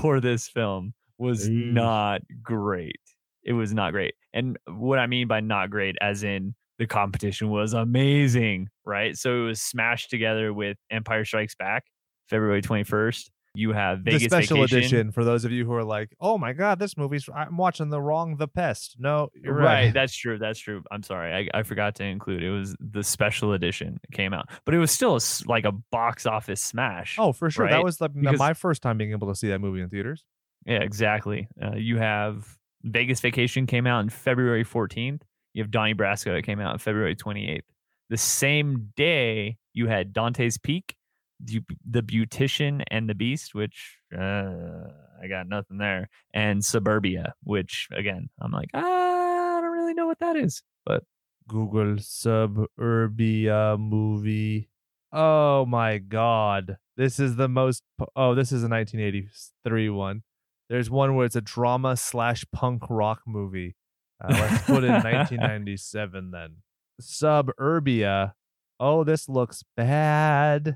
for 0.00 0.20
this 0.20 0.48
film 0.48 0.94
was 1.18 1.48
Eesh. 1.48 1.72
not 1.72 2.22
great. 2.42 3.00
It 3.42 3.52
was 3.52 3.72
not 3.72 3.92
great. 3.92 4.14
And 4.32 4.58
what 4.66 4.98
I 4.98 5.06
mean 5.06 5.28
by 5.28 5.40
not 5.40 5.70
great, 5.70 5.96
as 6.00 6.22
in 6.22 6.54
the 6.78 6.86
competition 6.86 7.48
was 7.48 7.72
amazing, 7.72 8.68
right? 8.84 9.16
So 9.16 9.42
it 9.42 9.46
was 9.46 9.62
smashed 9.62 10.10
together 10.10 10.52
with 10.52 10.76
Empire 10.90 11.24
Strikes 11.24 11.54
Back, 11.54 11.84
February 12.28 12.60
21st. 12.62 13.30
You 13.56 13.72
have 13.72 14.04
the 14.04 14.18
special 14.18 14.58
Vacation. 14.58 14.78
edition 14.78 15.12
for 15.12 15.24
those 15.24 15.44
of 15.44 15.52
you 15.52 15.64
who 15.64 15.72
are 15.74 15.84
like, 15.84 16.14
oh 16.20 16.36
my 16.38 16.52
god, 16.52 16.78
this 16.78 16.96
movie's 16.96 17.28
I'm 17.34 17.56
watching 17.56 17.88
the 17.90 18.00
wrong 18.00 18.36
The 18.36 18.48
Pest. 18.48 18.96
No, 18.98 19.30
you're 19.34 19.54
right. 19.54 19.64
right. 19.86 19.94
That's 19.94 20.14
true. 20.14 20.38
That's 20.38 20.58
true. 20.58 20.82
I'm 20.90 21.02
sorry. 21.02 21.32
I, 21.54 21.58
I 21.58 21.62
forgot 21.62 21.94
to 21.96 22.04
include 22.04 22.42
it 22.42 22.50
was 22.50 22.76
the 22.80 23.02
special 23.02 23.52
edition 23.54 23.98
that 24.02 24.14
came 24.16 24.32
out, 24.32 24.50
but 24.64 24.74
it 24.74 24.78
was 24.78 24.90
still 24.90 25.16
a 25.16 25.20
like 25.46 25.64
a 25.64 25.72
box 25.72 26.26
office 26.26 26.60
smash. 26.60 27.16
oh, 27.18 27.32
for 27.32 27.50
sure. 27.50 27.68
That 27.68 27.82
was 27.82 28.00
like 28.00 28.12
Because- 28.14 28.38
my 28.38 28.52
first 28.54 28.82
time 28.82 28.98
being 28.98 29.12
able 29.12 29.28
to 29.28 29.34
see 29.34 29.48
that 29.48 29.60
movie 29.60 29.80
in 29.80 29.88
theaters. 29.88 30.24
Yeah, 30.66 30.80
exactly. 30.82 31.48
Uh, 31.62 31.76
you 31.76 31.98
have 31.98 32.46
Vegas 32.82 33.20
Vacation 33.20 33.66
came 33.66 33.86
out 33.86 33.98
on 34.00 34.08
February 34.08 34.64
14th. 34.64 35.22
You 35.54 35.62
have 35.62 35.70
Donnie 35.70 35.94
Brasco 35.94 36.34
that 36.34 36.42
came 36.42 36.60
out 36.60 36.72
on 36.72 36.78
February 36.78 37.16
28th. 37.16 37.62
The 38.10 38.16
same 38.16 38.92
day, 38.96 39.56
you 39.72 39.86
had 39.88 40.12
Dante's 40.12 40.58
Peak, 40.58 40.94
the, 41.42 41.62
Beautician 42.02 42.82
and 42.90 43.08
the 43.08 43.14
Beast, 43.14 43.54
which 43.54 43.98
uh, 44.16 44.88
I 45.22 45.28
got 45.28 45.48
nothing 45.48 45.78
there, 45.78 46.08
and 46.32 46.64
Suburbia, 46.64 47.34
which 47.42 47.88
again, 47.92 48.28
I'm 48.40 48.52
like, 48.52 48.70
ah, 48.74 49.58
I 49.58 49.60
don't 49.60 49.72
really 49.72 49.94
know 49.94 50.06
what 50.06 50.18
that 50.20 50.36
is. 50.36 50.62
But 50.84 51.04
Google 51.48 51.96
Suburbia 51.98 53.76
movie. 53.78 54.70
Oh 55.12 55.64
my 55.66 55.98
god. 55.98 56.76
This 56.96 57.20
is 57.20 57.36
the 57.36 57.48
most 57.48 57.82
oh, 58.16 58.34
this 58.34 58.52
is 58.52 58.64
a 58.64 58.68
1983 58.68 59.90
one. 59.90 60.22
There's 60.68 60.90
one 60.90 61.14
where 61.14 61.26
it's 61.26 61.36
a 61.36 61.40
drama 61.40 61.96
slash 61.96 62.44
punk 62.52 62.82
rock 62.90 63.20
movie. 63.26 63.76
Uh, 64.22 64.32
let's 64.32 64.64
put 64.64 64.82
in 64.82 64.92
1997 64.92 66.30
then. 66.30 66.56
Suburbia. 67.00 68.34
Oh, 68.78 69.04
this 69.04 69.28
looks 69.28 69.64
bad. 69.76 70.74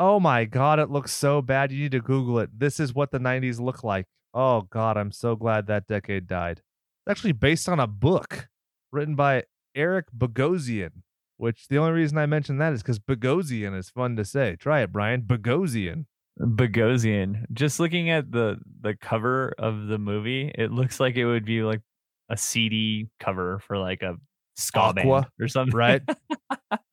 Oh 0.00 0.20
my 0.20 0.44
god, 0.44 0.78
it 0.78 0.90
looks 0.90 1.10
so 1.12 1.42
bad. 1.42 1.72
You 1.72 1.82
need 1.82 1.90
to 1.90 2.00
Google 2.00 2.38
it. 2.38 2.50
This 2.56 2.78
is 2.78 2.94
what 2.94 3.10
the 3.10 3.18
90s 3.18 3.58
look 3.58 3.82
like. 3.82 4.06
Oh 4.32 4.62
god, 4.62 4.96
I'm 4.96 5.10
so 5.10 5.34
glad 5.34 5.66
that 5.66 5.88
decade 5.88 6.28
died. 6.28 6.58
It's 6.58 7.10
actually 7.10 7.32
based 7.32 7.68
on 7.68 7.80
a 7.80 7.88
book 7.88 8.48
written 8.92 9.16
by 9.16 9.42
Eric 9.74 10.06
Bogosian, 10.16 11.02
which 11.36 11.66
the 11.66 11.78
only 11.78 11.92
reason 11.92 12.16
I 12.16 12.26
mention 12.26 12.58
that 12.58 12.72
is 12.72 12.82
because 12.82 13.00
Bogosian 13.00 13.76
is 13.76 13.90
fun 13.90 14.14
to 14.16 14.24
say. 14.24 14.54
Try 14.54 14.82
it, 14.82 14.92
Brian. 14.92 15.22
Bogosian. 15.22 16.06
Bogosian. 16.38 17.44
Just 17.52 17.80
looking 17.80 18.08
at 18.08 18.30
the 18.30 18.58
the 18.80 18.94
cover 18.94 19.52
of 19.58 19.88
the 19.88 19.98
movie, 19.98 20.52
it 20.54 20.70
looks 20.70 21.00
like 21.00 21.16
it 21.16 21.26
would 21.26 21.44
be 21.44 21.62
like 21.62 21.80
a 22.28 22.36
CD 22.36 23.08
cover 23.18 23.58
for 23.58 23.78
like 23.78 24.02
a 24.02 24.14
ska 24.58 24.92
band 24.92 25.26
or 25.40 25.48
something, 25.48 25.74
right? 25.74 26.02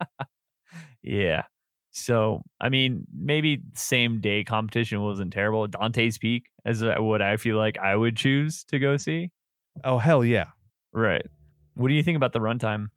yeah. 1.03 1.43
So 1.91 2.41
I 2.60 2.69
mean, 2.69 3.05
maybe 3.13 3.62
same 3.74 4.22
day 4.22 4.43
competition 4.43 5.01
wasn't 5.01 5.34
terrible. 5.34 5.67
Dante's 5.67 6.17
Peak 6.17 6.45
is 6.65 6.84
uh, 6.84 6.95
what 7.00 7.22
I 7.22 7.38
feel 7.38 7.57
like 7.57 7.77
I 7.79 7.95
would 7.95 8.15
choose 8.15 8.63
to 8.65 8.79
go 8.79 8.98
see. 8.98 9.31
Oh 9.84 9.98
hell 9.98 10.24
yeah! 10.24 10.48
Right. 10.93 11.25
What 11.74 11.89
do 11.89 11.93
you 11.93 12.03
think 12.03 12.15
about 12.15 12.34
the 12.34 12.39
runtime? 12.39 12.88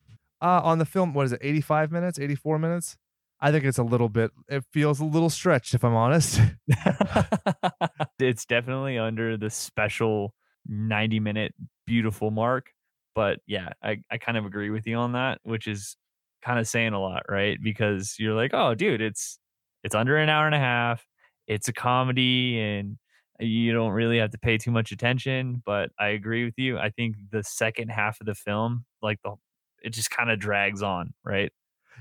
Uh, 0.41 0.61
on 0.63 0.79
the 0.79 0.85
film, 0.85 1.15
what 1.15 1.27
is 1.27 1.33
it? 1.33 1.41
Eighty-five 1.43 1.91
minutes? 1.91 2.19
Eighty-four 2.19 2.59
minutes? 2.59 2.97
I 3.41 3.53
think 3.53 3.65
it's 3.65 3.79
a 3.79 3.85
little 3.85 4.09
bit. 4.09 4.33
It 4.49 4.65
feels 4.73 4.99
a 5.01 5.05
little 5.05 5.31
stretched, 5.31 5.75
if 5.75 5.85
I'm 5.85 5.95
honest. 5.95 6.41
it's 8.19 8.45
definitely 8.45 8.99
under 8.99 9.37
the 9.37 9.49
special 9.49 10.35
90 10.67 11.21
minute 11.21 11.55
beautiful 11.87 12.31
mark. 12.31 12.71
But 13.19 13.41
yeah, 13.49 13.71
I, 13.83 13.99
I 14.13 14.19
kind 14.19 14.39
of 14.39 14.47
agree 14.47 14.71
with 14.71 14.87
you 14.87 14.95
on 14.95 15.11
that, 15.15 15.41
which 15.43 15.67
is 15.67 15.97
kind 16.45 16.61
of 16.61 16.69
saying 16.69 16.93
a 16.93 17.01
lot, 17.01 17.25
right? 17.29 17.59
Because 17.61 18.15
you're 18.17 18.35
like, 18.37 18.53
oh, 18.55 18.77
dude, 18.77 19.01
it's 19.01 19.41
it's 19.83 19.97
under 19.97 20.17
an 20.19 20.29
hour 20.29 20.47
and 20.47 20.55
a 20.55 20.59
half. 20.61 21.05
It's 21.49 21.67
a 21.67 21.73
comedy, 21.73 22.61
and 22.61 22.97
you 23.41 23.73
don't 23.73 23.91
really 23.91 24.19
have 24.19 24.31
to 24.31 24.39
pay 24.39 24.57
too 24.57 24.71
much 24.71 24.93
attention. 24.93 25.65
But 25.67 25.91
I 25.99 26.11
agree 26.11 26.45
with 26.45 26.55
you. 26.59 26.79
I 26.79 26.91
think 26.91 27.17
the 27.33 27.43
second 27.43 27.89
half 27.89 28.21
of 28.21 28.27
the 28.27 28.37
film, 28.37 28.85
like 29.03 29.19
the, 29.25 29.35
it 29.83 29.91
just 29.91 30.11
kind 30.13 30.31
of 30.31 30.39
drags 30.39 30.81
on, 30.81 31.13
right? 31.25 31.51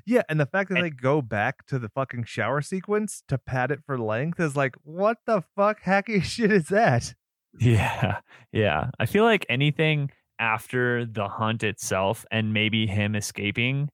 yeah, 0.06 0.22
and 0.30 0.40
the 0.40 0.46
fact 0.46 0.70
that 0.70 0.76
And- 0.78 0.86
they 0.86 0.92
go 0.92 1.24
back 1.24 1.66
to 1.66 1.80
the 1.80 1.90
fucking 1.90 2.26
shower 2.26 2.62
sequence 2.62 3.24
to 3.28 3.40
pad 3.40 3.72
it 3.72 3.80
for 3.88 3.98
length 3.98 4.40
is 4.40 4.56
like, 4.56 4.76
what 4.84 5.18
the 5.26 5.42
fuck 5.56 5.82
hacky 5.84 6.22
shit 6.34 6.52
is 6.52 6.68
that? 6.68 7.16
Yeah, 7.60 8.20
yeah. 8.52 8.92
I 9.00 9.08
feel 9.08 9.24
like 9.24 9.48
anything 9.50 10.12
after 10.40 11.06
the 11.06 11.28
hunt 11.28 11.64
itself 11.64 12.26
and 12.32 12.54
maybe 12.54 12.88
him 12.88 13.16
escaping 13.16 13.90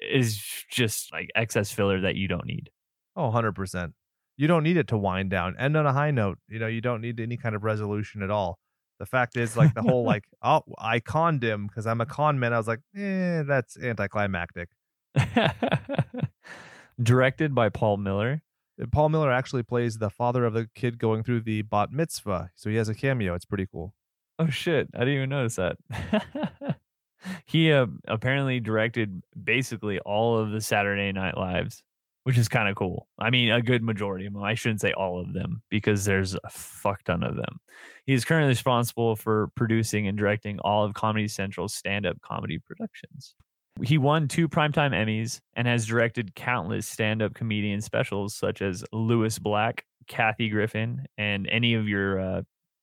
is 0.00 0.42
just 0.70 1.12
like 1.12 1.28
excess 1.34 1.70
filler 1.70 2.00
that 2.00 2.14
you 2.16 2.28
don't 2.28 2.46
need. 2.46 2.70
Oh, 3.16 3.30
100%. 3.30 3.92
You 4.36 4.46
don't 4.46 4.62
need 4.62 4.76
it 4.76 4.88
to 4.88 4.98
wind 4.98 5.30
down. 5.30 5.56
End 5.58 5.76
on 5.76 5.86
a 5.86 5.92
high 5.92 6.12
note. 6.12 6.38
You 6.48 6.60
know, 6.60 6.68
you 6.68 6.80
don't 6.80 7.00
need 7.00 7.18
any 7.18 7.36
kind 7.36 7.56
of 7.56 7.64
resolution 7.64 8.22
at 8.22 8.30
all. 8.30 8.58
The 9.00 9.06
fact 9.06 9.36
is, 9.36 9.56
like, 9.56 9.74
the 9.74 9.82
whole, 9.82 10.04
like, 10.06 10.24
oh, 10.42 10.62
I 10.78 11.00
conned 11.00 11.42
him 11.42 11.66
because 11.66 11.86
I'm 11.86 12.00
a 12.00 12.06
con 12.06 12.38
man. 12.38 12.52
I 12.52 12.58
was 12.58 12.68
like, 12.68 12.80
eh, 12.96 13.42
that's 13.42 13.76
anticlimactic. 13.76 14.68
Directed 17.02 17.54
by 17.54 17.68
Paul 17.68 17.96
Miller. 17.96 18.42
Uh, 18.80 18.86
Paul 18.90 19.08
Miller 19.08 19.32
actually 19.32 19.64
plays 19.64 19.98
the 19.98 20.10
father 20.10 20.44
of 20.44 20.52
the 20.52 20.68
kid 20.74 20.98
going 20.98 21.24
through 21.24 21.40
the 21.40 21.62
bat 21.62 21.90
mitzvah. 21.90 22.50
So 22.54 22.70
he 22.70 22.76
has 22.76 22.88
a 22.88 22.94
cameo. 22.94 23.34
It's 23.34 23.44
pretty 23.44 23.66
cool. 23.66 23.94
Oh 24.38 24.48
shit, 24.48 24.88
I 24.94 25.00
didn't 25.00 25.14
even 25.14 25.30
notice 25.30 25.56
that. 25.56 25.76
he 27.46 27.72
uh, 27.72 27.86
apparently 28.06 28.60
directed 28.60 29.22
basically 29.42 29.98
all 30.00 30.38
of 30.38 30.52
the 30.52 30.60
Saturday 30.60 31.10
Night 31.10 31.36
Lives, 31.36 31.82
which 32.22 32.38
is 32.38 32.48
kind 32.48 32.68
of 32.68 32.76
cool. 32.76 33.08
I 33.18 33.30
mean, 33.30 33.50
a 33.50 33.60
good 33.60 33.82
majority 33.82 34.26
of 34.26 34.32
them. 34.32 34.42
I 34.42 34.54
shouldn't 34.54 34.80
say 34.80 34.92
all 34.92 35.20
of 35.20 35.32
them 35.32 35.62
because 35.70 36.04
there's 36.04 36.34
a 36.34 36.50
fuck 36.50 37.02
ton 37.04 37.24
of 37.24 37.36
them. 37.36 37.58
He 38.06 38.14
is 38.14 38.24
currently 38.24 38.50
responsible 38.50 39.16
for 39.16 39.48
producing 39.56 40.06
and 40.06 40.16
directing 40.16 40.60
all 40.60 40.84
of 40.84 40.94
Comedy 40.94 41.28
Central's 41.28 41.74
stand-up 41.74 42.20
comedy 42.20 42.58
productions. 42.58 43.34
He 43.82 43.98
won 43.98 44.28
two 44.28 44.48
Primetime 44.48 44.92
Emmys 44.92 45.40
and 45.54 45.68
has 45.68 45.86
directed 45.86 46.34
countless 46.34 46.86
stand-up 46.86 47.34
comedian 47.34 47.80
specials 47.80 48.34
such 48.34 48.62
as 48.62 48.84
Lewis 48.92 49.38
Black, 49.38 49.84
Kathy 50.06 50.48
Griffin, 50.48 51.06
and 51.16 51.48
any 51.48 51.74
of 51.74 51.86
your 51.86 52.20
uh, 52.20 52.42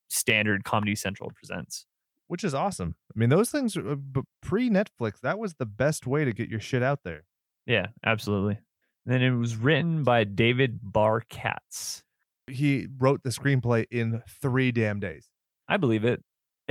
standard 0.10 0.64
Comedy 0.64 0.96
Central 0.96 1.32
presents. 1.36 1.86
which 2.28 2.44
is 2.44 2.54
awesome. 2.56 2.96
I 3.16 3.20
mean, 3.20 3.30
those 3.30 3.50
things 3.52 3.78
uh, 3.78 3.96
pre 4.42 4.70
Netflix, 4.70 5.20
that 5.22 5.38
was 5.38 5.56
the 5.56 5.66
best 5.66 6.08
way 6.08 6.26
to 6.26 6.34
get 6.34 6.50
your 6.50 6.60
shit 6.60 6.82
out 6.82 7.02
there. 7.04 7.24
Yeah, 7.68 7.88
absolutely. 8.06 8.60
And 9.06 9.14
then 9.14 9.22
it 9.22 9.32
was 9.32 9.56
written 9.56 10.04
by 10.04 10.24
David 10.24 10.80
Barr 10.82 11.22
Katz. 11.30 12.04
He 12.48 12.88
wrote 12.98 13.22
the 13.24 13.30
screenplay 13.30 13.86
in 13.92 14.22
three 14.42 14.72
damn 14.72 15.00
days. 15.00 15.30
I 15.68 15.78
believe 15.78 16.04
it. 16.06 16.24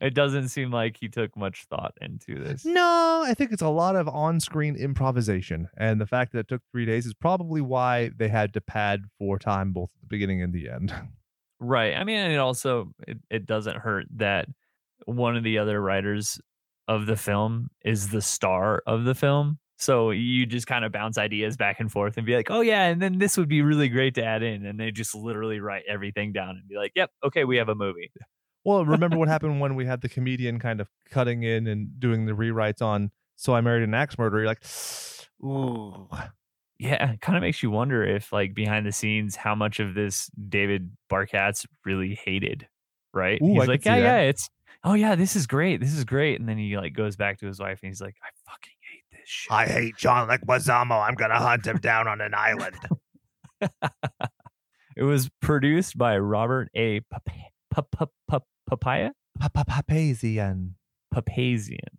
it 0.00 0.14
doesn't 0.14 0.48
seem 0.48 0.70
like 0.70 0.96
he 1.00 1.08
took 1.08 1.36
much 1.36 1.66
thought 1.68 1.94
into 2.00 2.42
this. 2.42 2.64
No, 2.64 3.22
I 3.24 3.34
think 3.34 3.52
it's 3.52 3.62
a 3.62 3.68
lot 3.68 3.96
of 3.96 4.08
on 4.08 4.40
screen 4.40 4.76
improvisation. 4.76 5.68
And 5.76 6.00
the 6.00 6.06
fact 6.06 6.32
that 6.32 6.40
it 6.40 6.48
took 6.48 6.62
three 6.70 6.86
days 6.86 7.06
is 7.06 7.14
probably 7.14 7.60
why 7.60 8.10
they 8.16 8.28
had 8.28 8.52
to 8.54 8.60
pad 8.60 9.02
for 9.18 9.38
time 9.38 9.72
both 9.72 9.90
at 9.96 10.02
the 10.02 10.06
beginning 10.08 10.42
and 10.42 10.52
the 10.52 10.68
end. 10.68 10.94
Right. 11.60 11.94
I 11.94 12.04
mean, 12.04 12.18
it 12.18 12.36
also 12.36 12.92
it, 13.06 13.18
it 13.30 13.46
doesn't 13.46 13.76
hurt 13.76 14.06
that 14.16 14.46
one 15.06 15.36
of 15.36 15.44
the 15.44 15.58
other 15.58 15.80
writers 15.80 16.40
of 16.86 17.06
the 17.06 17.16
film 17.16 17.70
is 17.84 18.08
the 18.08 18.22
star 18.22 18.82
of 18.86 19.04
the 19.04 19.14
film. 19.14 19.58
So 19.80 20.10
you 20.10 20.44
just 20.44 20.66
kind 20.66 20.84
of 20.84 20.90
bounce 20.90 21.18
ideas 21.18 21.56
back 21.56 21.78
and 21.78 21.90
forth 21.90 22.16
and 22.16 22.26
be 22.26 22.34
like, 22.34 22.50
oh 22.50 22.60
yeah, 22.62 22.86
and 22.86 23.00
then 23.00 23.18
this 23.18 23.36
would 23.36 23.48
be 23.48 23.62
really 23.62 23.88
great 23.88 24.14
to 24.16 24.24
add 24.24 24.42
in. 24.42 24.66
And 24.66 24.78
they 24.78 24.90
just 24.90 25.14
literally 25.14 25.60
write 25.60 25.84
everything 25.88 26.32
down 26.32 26.50
and 26.50 26.68
be 26.68 26.76
like, 26.76 26.92
Yep, 26.96 27.10
okay, 27.26 27.44
we 27.44 27.56
have 27.58 27.68
a 27.68 27.74
movie. 27.74 28.10
Well, 28.64 28.84
remember 28.84 29.16
what 29.16 29.28
happened 29.28 29.60
when 29.60 29.76
we 29.76 29.86
had 29.86 30.00
the 30.00 30.08
comedian 30.08 30.58
kind 30.58 30.80
of 30.80 30.88
cutting 31.10 31.42
in 31.42 31.66
and 31.68 31.98
doing 32.00 32.26
the 32.26 32.32
rewrites 32.32 32.82
on 32.82 33.12
So 33.36 33.54
I 33.54 33.60
Married 33.60 33.84
an 33.84 33.94
Axe 33.94 34.18
Murderer? 34.18 34.40
You're 34.40 34.48
like, 34.48 34.62
ooh. 35.42 36.08
Yeah, 36.78 37.12
it 37.12 37.20
kind 37.20 37.36
of 37.36 37.42
makes 37.42 37.62
you 37.62 37.70
wonder 37.70 38.04
if, 38.04 38.32
like, 38.32 38.54
behind 38.54 38.86
the 38.86 38.92
scenes, 38.92 39.34
how 39.34 39.54
much 39.54 39.80
of 39.80 39.94
this 39.94 40.30
David 40.48 40.90
Barr 41.08 41.26
Katz 41.26 41.66
really 41.84 42.14
hated, 42.24 42.68
right? 43.12 43.40
Ooh, 43.42 43.54
he's 43.54 43.60
could 43.60 43.68
like, 43.68 43.84
yeah, 43.84 43.96
yeah, 43.96 44.18
it's, 44.18 44.48
oh 44.84 44.94
yeah, 44.94 45.14
this 45.16 45.34
is 45.34 45.46
great, 45.46 45.80
this 45.80 45.92
is 45.92 46.04
great, 46.04 46.38
and 46.38 46.48
then 46.48 46.56
he 46.56 46.76
like 46.76 46.92
goes 46.92 47.16
back 47.16 47.40
to 47.40 47.46
his 47.46 47.58
wife 47.58 47.80
and 47.82 47.90
he's 47.90 48.00
like, 48.00 48.14
I 48.22 48.28
fucking 48.48 48.74
hate 48.92 49.04
this 49.10 49.28
shit. 49.28 49.52
I 49.52 49.66
hate 49.66 49.96
John 49.96 50.28
Leguizamo. 50.28 51.06
I'm 51.06 51.14
going 51.14 51.30
to 51.30 51.36
hunt 51.36 51.66
him 51.66 51.78
down 51.78 52.06
on 52.06 52.20
an 52.20 52.34
island. 52.34 52.76
it 54.96 55.02
was 55.02 55.28
produced 55.40 55.98
by 55.98 56.16
Robert 56.18 56.70
A. 56.74 57.00
Papazian. 59.40 60.72
Papazian. 61.14 61.97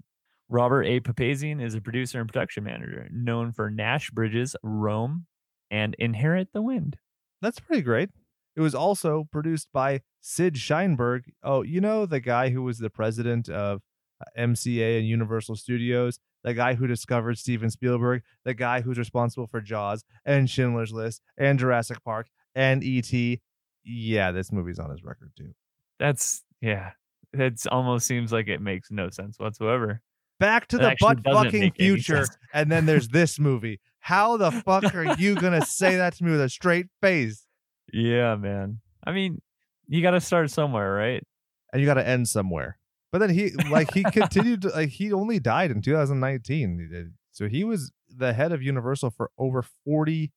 Robert 0.49 0.83
A. 0.83 0.99
Papazian 0.99 1.63
is 1.63 1.75
a 1.75 1.81
producer 1.81 2.19
and 2.19 2.27
production 2.27 2.63
manager 2.63 3.07
known 3.12 3.51
for 3.51 3.69
Nash 3.69 4.09
Bridges, 4.09 4.55
Rome, 4.63 5.27
and 5.69 5.95
Inherit 5.99 6.49
the 6.53 6.62
Wind. 6.62 6.97
That's 7.41 7.59
pretty 7.59 7.83
great. 7.83 8.09
It 8.55 8.62
was 8.62 8.75
also 8.75 9.27
produced 9.31 9.69
by 9.71 10.01
Sid 10.21 10.55
Sheinberg. 10.55 11.21
Oh, 11.43 11.62
you 11.62 11.79
know 11.79 12.05
the 12.05 12.19
guy 12.19 12.49
who 12.49 12.63
was 12.63 12.79
the 12.79 12.89
president 12.89 13.47
of 13.47 13.81
uh, 14.19 14.41
MCA 14.41 14.97
and 14.97 15.07
Universal 15.07 15.55
Studios, 15.55 16.19
the 16.43 16.53
guy 16.53 16.73
who 16.73 16.88
discovered 16.88 17.38
Steven 17.38 17.69
Spielberg, 17.69 18.23
the 18.43 18.55
guy 18.55 18.81
who's 18.81 18.97
responsible 18.97 19.47
for 19.47 19.62
Jaws 19.62 20.03
and 20.25 20.49
Schindler's 20.49 20.91
List 20.91 21.21
and 21.38 21.59
Jurassic 21.59 22.03
Park 22.03 22.27
and 22.55 22.83
E.T. 22.83 23.39
Yeah, 23.83 24.31
this 24.31 24.51
movie's 24.51 24.79
on 24.79 24.89
his 24.89 25.03
record 25.03 25.31
too. 25.38 25.53
That's 25.99 26.43
yeah. 26.59 26.91
It 27.31 27.62
almost 27.71 28.07
seems 28.07 28.33
like 28.33 28.47
it 28.47 28.62
makes 28.62 28.89
no 28.89 29.09
sense 29.12 29.38
whatsoever. 29.38 30.01
Back 30.39 30.67
to 30.69 30.78
It 30.78 30.80
the 30.80 30.95
butt 30.99 31.19
fucking 31.23 31.73
future, 31.73 32.25
and 32.54 32.71
then 32.71 32.86
there's 32.86 33.08
this 33.10 33.39
movie. 33.39 33.80
How 33.99 34.38
the 34.38 34.52
fuck 34.52 34.95
are 34.95 35.15
you 35.15 35.36
gonna 35.36 35.65
say 35.65 35.97
that 35.97 36.15
to 36.15 36.23
me 36.23 36.32
with 36.32 36.41
a 36.41 36.49
straight 36.49 36.88
face? 37.02 37.45
Yeah, 37.91 38.36
man. 38.36 38.80
I 39.06 39.12
mean, 39.12 39.41
you 39.88 40.02
got 40.02 40.12
to 40.12 40.21
start 40.21 40.52
somewhere, 40.52 40.93
right? 40.93 41.23
and 41.71 41.82
you 41.82 41.86
got 41.86 41.95
to 41.95 42.08
end 42.08 42.28
somewhere. 42.28 42.78
But 43.12 43.19
then 43.19 43.30
he 43.32 43.52
like 43.71 43.93
he 43.93 44.04
continued 44.04 44.62
to, 44.63 44.69
like 44.69 44.89
he 44.89 45.12
only 45.12 45.39
died 45.39 45.71
in 45.71 45.82
2019. 45.82 47.13
So 47.32 47.47
he 47.47 47.63
was 47.63 47.91
the 48.08 48.34
head 48.34 48.52
of 48.52 48.62
Universal 48.62 49.12
for 49.12 49.32
over 49.38 49.63
40 49.86 50.32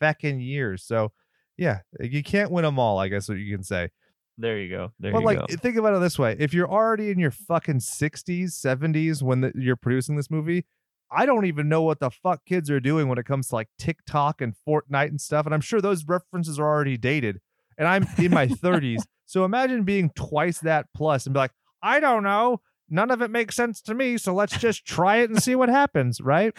feckin' 0.00 0.44
years. 0.44 0.84
So 0.84 1.12
yeah, 1.56 1.80
you 1.98 2.22
can't 2.22 2.50
win 2.50 2.64
them 2.64 2.78
all, 2.78 2.98
I 2.98 3.08
guess 3.08 3.28
what 3.28 3.38
you 3.38 3.52
can 3.54 3.64
say. 3.64 3.90
There 4.38 4.58
you 4.58 4.68
go. 4.68 4.92
There 4.98 5.12
but 5.12 5.20
you 5.20 5.24
like 5.24 5.38
go. 5.38 5.46
think 5.56 5.76
about 5.76 5.94
it 5.94 6.00
this 6.00 6.18
way. 6.18 6.36
If 6.38 6.52
you're 6.52 6.70
already 6.70 7.10
in 7.10 7.18
your 7.18 7.30
fucking 7.30 7.78
60s, 7.78 8.50
70s 8.50 9.22
when 9.22 9.40
the, 9.40 9.52
you're 9.54 9.76
producing 9.76 10.16
this 10.16 10.30
movie, 10.30 10.66
I 11.10 11.24
don't 11.24 11.46
even 11.46 11.68
know 11.68 11.82
what 11.82 12.00
the 12.00 12.10
fuck 12.10 12.44
kids 12.44 12.70
are 12.70 12.80
doing 12.80 13.08
when 13.08 13.18
it 13.18 13.24
comes 13.24 13.48
to 13.48 13.54
like 13.54 13.68
TikTok 13.78 14.40
and 14.40 14.54
Fortnite 14.68 15.08
and 15.08 15.20
stuff. 15.20 15.46
And 15.46 15.54
I'm 15.54 15.60
sure 15.60 15.80
those 15.80 16.04
references 16.06 16.58
are 16.58 16.66
already 16.66 16.96
dated. 16.96 17.40
And 17.78 17.86
I'm 17.88 18.06
in 18.18 18.32
my 18.32 18.46
30s. 18.46 19.02
So 19.24 19.44
imagine 19.44 19.84
being 19.84 20.10
twice 20.14 20.60
that 20.60 20.86
plus 20.94 21.26
and 21.26 21.34
be 21.34 21.38
like, 21.38 21.52
I 21.82 22.00
don't 22.00 22.22
know. 22.22 22.60
None 22.88 23.10
of 23.10 23.22
it 23.22 23.30
makes 23.30 23.56
sense 23.56 23.80
to 23.82 23.94
me. 23.94 24.18
So 24.18 24.34
let's 24.34 24.56
just 24.58 24.84
try 24.84 25.18
it 25.18 25.30
and 25.30 25.42
see 25.42 25.56
what 25.56 25.68
happens. 25.68 26.20
Right? 26.20 26.54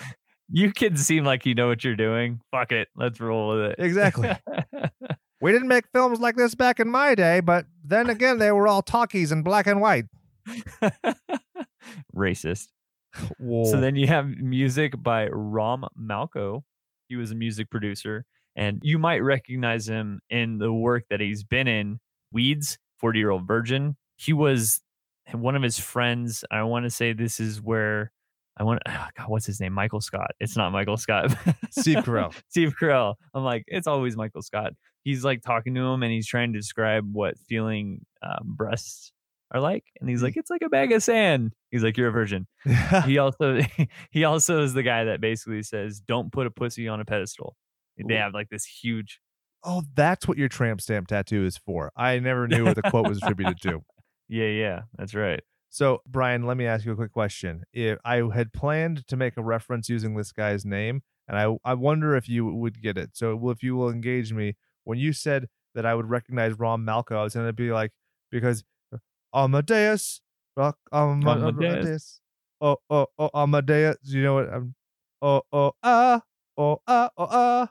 You 0.49 0.71
kids 0.71 1.05
seem 1.05 1.25
like 1.25 1.45
you 1.45 1.55
know 1.55 1.67
what 1.67 1.83
you're 1.83 1.95
doing. 1.95 2.39
Fuck 2.51 2.71
it. 2.71 2.87
Let's 2.95 3.19
roll 3.19 3.49
with 3.49 3.71
it. 3.71 3.75
Exactly. 3.79 4.31
We 5.39 5.51
didn't 5.51 5.67
make 5.67 5.85
films 5.93 6.19
like 6.19 6.35
this 6.35 6.55
back 6.55 6.79
in 6.79 6.89
my 6.89 7.13
day, 7.15 7.39
but 7.41 7.65
then 7.83 8.09
again, 8.09 8.39
they 8.39 8.51
were 8.51 8.67
all 8.67 8.81
talkies 8.81 9.31
in 9.31 9.43
black 9.43 9.67
and 9.67 9.79
white. 9.79 10.05
Racist. 12.15 12.67
Whoa. 13.39 13.65
So 13.65 13.79
then 13.79 13.95
you 13.95 14.07
have 14.07 14.27
music 14.27 15.01
by 15.01 15.27
Ron 15.27 15.85
Malco. 15.99 16.63
He 17.07 17.15
was 17.15 17.31
a 17.31 17.35
music 17.35 17.69
producer 17.69 18.25
And 18.55 18.79
you 18.83 18.99
might 18.99 19.19
recognize 19.19 19.87
him 19.87 20.19
in 20.29 20.57
the 20.57 20.73
work 20.73 21.05
that 21.09 21.21
he's 21.21 21.43
been 21.43 21.67
in 21.67 21.99
Weeds, 22.31 22.77
40 22.99 23.19
Year 23.19 23.29
Old 23.31 23.47
Virgin. 23.47 23.95
He 24.17 24.33
was 24.33 24.81
one 25.31 25.55
of 25.55 25.61
his 25.61 25.79
friends. 25.79 26.43
I 26.51 26.63
want 26.63 26.85
to 26.85 26.89
say 26.89 27.13
this 27.13 27.39
is 27.39 27.61
where 27.61 28.11
I 28.59 28.63
want, 28.63 28.81
oh 28.87 29.07
God, 29.15 29.29
what's 29.29 29.45
his 29.45 29.59
name? 29.59 29.73
Michael 29.73 30.01
Scott. 30.01 30.31
It's 30.39 30.57
not 30.57 30.71
Michael 30.71 30.97
Scott. 30.97 31.35
Steve 31.69 31.97
Carell. 31.99 32.33
Steve 32.49 32.73
Carell. 32.79 33.15
I'm 33.33 33.43
like, 33.43 33.63
it's 33.67 33.87
always 33.87 34.17
Michael 34.17 34.41
Scott. 34.41 34.73
He's 35.07 35.23
like 35.23 35.41
talking 35.41 35.73
to 35.75 35.81
him 35.81 36.03
and 36.03 36.11
he's 36.11 36.27
trying 36.27 36.51
to 36.51 36.59
describe 36.59 37.05
what 37.09 37.37
feeling 37.47 38.05
um, 38.21 38.55
breasts 38.57 39.13
are 39.51 39.61
like. 39.61 39.85
And 40.01 40.09
he's 40.09 40.21
like, 40.21 40.35
it's 40.35 40.49
like 40.49 40.61
a 40.61 40.67
bag 40.67 40.91
of 40.91 41.01
sand. 41.01 41.53
He's 41.71 41.81
like, 41.81 41.95
you're 41.95 42.09
a 42.09 42.11
virgin. 42.11 42.45
he 43.05 43.17
also 43.17 43.61
he 44.11 44.25
also 44.25 44.61
is 44.63 44.73
the 44.73 44.83
guy 44.83 45.05
that 45.05 45.21
basically 45.21 45.63
says, 45.63 46.01
don't 46.01 46.29
put 46.33 46.45
a 46.45 46.51
pussy 46.51 46.89
on 46.89 46.99
a 46.99 47.05
pedestal. 47.05 47.55
They 47.97 48.15
Ooh. 48.15 48.17
have 48.17 48.33
like 48.33 48.49
this 48.49 48.65
huge. 48.65 49.21
oh, 49.63 49.83
that's 49.95 50.27
what 50.27 50.37
your 50.37 50.49
tramp 50.49 50.81
stamp 50.81 51.07
tattoo 51.07 51.45
is 51.45 51.57
for. 51.57 51.93
I 51.95 52.19
never 52.19 52.45
knew 52.45 52.65
what 52.65 52.75
the 52.75 52.81
quote 52.83 53.07
was 53.07 53.19
attributed 53.19 53.61
to. 53.61 53.81
Yeah, 54.29 54.49
yeah, 54.49 54.81
that's 54.97 55.15
right. 55.15 55.39
So, 55.69 56.01
Brian, 56.05 56.45
let 56.45 56.57
me 56.57 56.65
ask 56.65 56.85
you 56.85 56.91
a 56.91 56.97
quick 56.97 57.13
question. 57.13 57.63
If 57.71 57.97
I 58.03 58.23
had 58.33 58.51
planned 58.51 59.07
to 59.07 59.15
make 59.15 59.37
a 59.37 59.41
reference 59.41 59.87
using 59.87 60.17
this 60.17 60.33
guy's 60.33 60.65
name, 60.65 61.01
and 61.29 61.37
I 61.37 61.55
I 61.63 61.75
wonder 61.75 62.13
if 62.17 62.27
you 62.27 62.45
would 62.45 62.81
get 62.81 62.97
it. 62.97 63.11
So, 63.13 63.49
if 63.49 63.63
you 63.63 63.77
will 63.77 63.89
engage 63.89 64.33
me 64.33 64.55
when 64.87 64.97
you 64.99 65.13
said 65.13 65.47
that 65.75 65.85
I 65.85 65.93
would 65.93 66.09
recognize 66.09 66.57
Ron 66.57 66.81
Malco, 66.85 67.15
I 67.17 67.23
was 67.23 67.33
going 67.35 67.45
to 67.47 67.53
be 67.53 67.71
like 67.71 67.91
because 68.31 68.63
uh, 68.93 68.97
Amadeus, 69.33 70.21
rock 70.55 70.77
Ama- 70.91 71.31
Amadeus. 71.31 71.73
Amadeus, 71.75 72.21
oh 72.61 72.77
oh 72.89 73.07
oh 73.19 73.29
Amadeus. 73.33 73.97
You 74.03 74.23
know 74.23 74.33
what? 74.35 74.49
I'm 74.53 74.75
oh 75.21 75.41
oh 75.51 75.71
ah 75.83 76.21
oh 76.57 76.81
ah 76.87 77.09
oh 77.17 77.27
ah. 77.29 77.69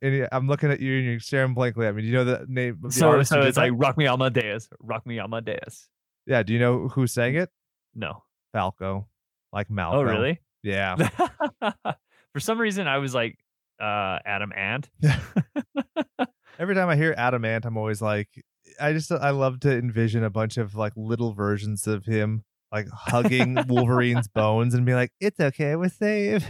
And 0.00 0.28
I'm 0.30 0.46
looking 0.46 0.70
at 0.70 0.78
you 0.80 0.96
and 0.98 1.04
you're 1.04 1.20
staring 1.20 1.54
blankly 1.54 1.86
at 1.86 1.94
me. 1.96 2.02
Do 2.02 2.08
you 2.08 2.14
know 2.14 2.24
the 2.24 2.46
name 2.48 2.78
of 2.84 2.92
the 2.92 2.98
So, 2.98 3.08
artist? 3.10 3.30
so 3.30 3.40
it's 3.40 3.56
like 3.56 3.72
Rock 3.74 3.98
Me 3.98 4.06
Amadeus, 4.06 4.68
Rock 4.80 5.04
Me 5.06 5.18
Amadeus. 5.18 5.88
yeah. 6.26 6.42
Do 6.44 6.52
you 6.52 6.60
know 6.60 6.86
who 6.88 7.06
sang 7.08 7.34
it? 7.34 7.50
No. 7.94 8.22
Falco, 8.52 9.08
like 9.52 9.68
Malco. 9.68 9.94
Oh, 9.94 10.02
really? 10.02 10.40
Yeah. 10.62 10.94
For 12.32 12.38
some 12.40 12.58
reason, 12.60 12.86
I 12.86 12.98
was 12.98 13.12
like 13.14 13.36
uh, 13.80 14.20
Adam 14.24 14.52
Ant. 14.56 14.88
Every 16.58 16.74
time 16.74 16.88
I 16.88 16.96
hear 16.96 17.14
Adam 17.16 17.44
Ant, 17.44 17.64
I'm 17.64 17.76
always 17.76 18.02
like, 18.02 18.28
I 18.80 18.92
just 18.92 19.10
I 19.10 19.30
love 19.30 19.60
to 19.60 19.72
envision 19.72 20.24
a 20.24 20.30
bunch 20.30 20.56
of 20.56 20.74
like 20.74 20.92
little 20.96 21.32
versions 21.32 21.86
of 21.86 22.04
him 22.04 22.44
like 22.72 22.88
hugging 22.88 23.56
Wolverine's 23.68 24.28
bones 24.28 24.74
and 24.74 24.86
be 24.86 24.94
like, 24.94 25.12
"It's 25.20 25.38
okay, 25.38 25.76
we're 25.76 25.88
safe." 25.88 26.44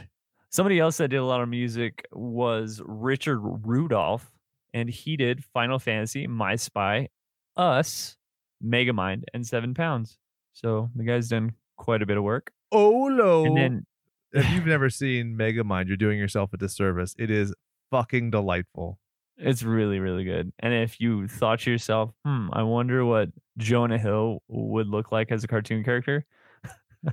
Somebody 0.51 0.79
else 0.79 0.99
that 0.99 1.09
did 1.09 1.17
a 1.17 1.25
lot 1.25 1.41
of 1.41 1.49
music 1.49 2.07
was 2.13 2.81
Richard 2.85 3.41
Rudolph, 3.41 4.31
and 4.73 4.89
he 4.89 5.17
did 5.17 5.45
Final 5.45 5.79
Fantasy, 5.79 6.27
My 6.27 6.57
Spy, 6.57 7.09
Us, 7.57 8.17
Megamind, 8.65 9.25
and 9.33 9.47
Seven 9.47 9.75
Pounds. 9.75 10.19
So 10.53 10.91
the 10.95 11.05
guy's 11.05 11.29
done 11.29 11.53
quite 11.77 12.03
a 12.03 12.07
bit 12.07 12.17
of 12.17 12.23
work. 12.23 12.53
Oh 12.71 13.09
no! 13.09 13.45
And 13.45 13.57
then 13.57 13.87
if 14.33 14.49
you've 14.51 14.67
never 14.67 14.91
seen 14.91 15.37
Megamind, 15.37 15.89
you're 15.89 15.97
doing 15.97 16.19
yourself 16.19 16.53
a 16.53 16.57
disservice. 16.57 17.15
It 17.19 17.31
is 17.31 17.55
fucking 17.91 18.31
delightful. 18.31 18.99
It's 19.37 19.63
really, 19.63 19.99
really 19.99 20.25
good. 20.25 20.53
And 20.59 20.75
if 20.75 21.01
you 21.01 21.29
thought 21.29 21.61
to 21.61 21.71
yourself, 21.71 22.11
hmm, 22.25 22.49
I 22.53 22.63
wonder 22.63 23.05
what 23.05 23.31
Jonah 23.59 23.99
Hill 23.99 24.43
would 24.49 24.89
look 24.89 25.13
like 25.13 25.33
as 25.33 25.45
a 25.45 25.49
cartoon 25.49 25.85
character. 25.85 26.25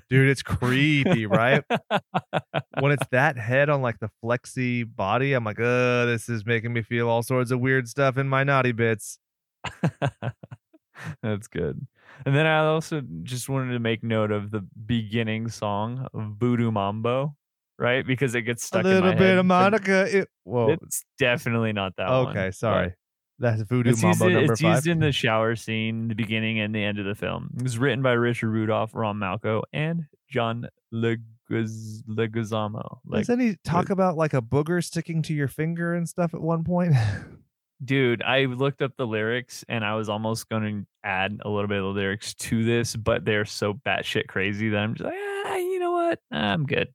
Dude, 0.09 0.29
it's 0.29 0.43
creepy, 0.43 1.25
right? 1.25 1.63
when 2.79 2.91
it's 2.91 3.07
that 3.11 3.37
head 3.37 3.69
on 3.69 3.81
like 3.81 3.99
the 3.99 4.09
flexy 4.21 4.83
body, 4.83 5.33
I'm 5.33 5.43
like, 5.43 5.59
uh, 5.59 6.05
this 6.05 6.29
is 6.29 6.45
making 6.45 6.73
me 6.73 6.83
feel 6.83 7.09
all 7.09 7.23
sorts 7.23 7.49
of 7.49 7.59
weird 7.59 7.87
stuff 7.87 8.17
in 8.17 8.29
my 8.29 8.43
naughty 8.43 8.71
bits. 8.71 9.17
That's 11.23 11.47
good. 11.47 11.87
And 12.25 12.35
then 12.35 12.45
I 12.45 12.59
also 12.65 13.01
just 13.23 13.49
wanted 13.49 13.73
to 13.73 13.79
make 13.79 14.03
note 14.03 14.31
of 14.31 14.51
the 14.51 14.65
beginning 14.85 15.49
song 15.49 16.07
of 16.13 16.35
Voodoo 16.37 16.71
Mambo, 16.71 17.35
right? 17.79 18.05
Because 18.05 18.35
it 18.35 18.41
gets 18.43 18.63
stuck 18.63 18.83
a 18.83 18.87
little 18.87 19.11
bit 19.11 19.19
head, 19.19 19.37
of 19.37 19.45
Monica. 19.45 20.19
It, 20.19 20.27
whoa. 20.43 20.69
It's 20.69 21.03
definitely 21.17 21.73
not 21.73 21.95
that 21.97 22.09
one. 22.09 22.27
okay, 22.27 22.47
but 22.47 22.55
sorry. 22.55 22.93
That's 23.39 23.61
Voodoo 23.61 23.91
It's 23.91 24.03
used, 24.03 24.19
Mambo 24.19 24.27
in, 24.27 24.33
number 24.33 24.53
it's 24.53 24.61
five. 24.61 24.75
used 24.75 24.87
in 24.87 24.99
the 24.99 25.13
shower 25.13 25.55
scene, 25.55 26.09
the 26.09 26.15
beginning 26.15 26.59
and 26.59 26.75
the 26.75 26.83
end 26.83 26.99
of 26.99 27.05
the 27.05 27.15
film. 27.15 27.49
It 27.55 27.63
was 27.63 27.77
written 27.77 28.01
by 28.01 28.11
Richard 28.11 28.49
Rudolph, 28.49 28.91
Ron 28.93 29.17
Malco, 29.17 29.63
and 29.71 30.05
John 30.29 30.67
Leguz- 30.93 32.03
Leguizamo. 32.03 32.99
Like, 33.05 33.21
Doesn't 33.21 33.39
he 33.39 33.55
talk 33.63 33.89
about 33.89 34.17
like 34.17 34.33
a 34.33 34.41
booger 34.41 34.83
sticking 34.83 35.21
to 35.23 35.33
your 35.33 35.47
finger 35.47 35.95
and 35.95 36.07
stuff 36.07 36.33
at 36.33 36.41
one 36.41 36.65
point? 36.65 36.93
dude, 37.83 38.21
I 38.23 38.45
looked 38.45 38.81
up 38.81 38.91
the 38.97 39.07
lyrics 39.07 39.63
and 39.69 39.85
I 39.85 39.95
was 39.95 40.09
almost 40.09 40.49
going 40.49 40.63
to 40.63 41.07
add 41.07 41.39
a 41.43 41.49
little 41.49 41.67
bit 41.67 41.77
of 41.77 41.85
the 41.85 41.99
lyrics 41.99 42.33
to 42.35 42.63
this, 42.63 42.95
but 42.95 43.25
they're 43.25 43.45
so 43.45 43.73
batshit 43.73 44.27
crazy 44.27 44.69
that 44.69 44.77
I'm 44.77 44.95
just 44.95 45.05
like, 45.05 45.13
ah, 45.45 45.55
you 45.55 45.79
know 45.79 45.91
what? 45.93 46.19
I'm 46.31 46.65
good. 46.65 46.89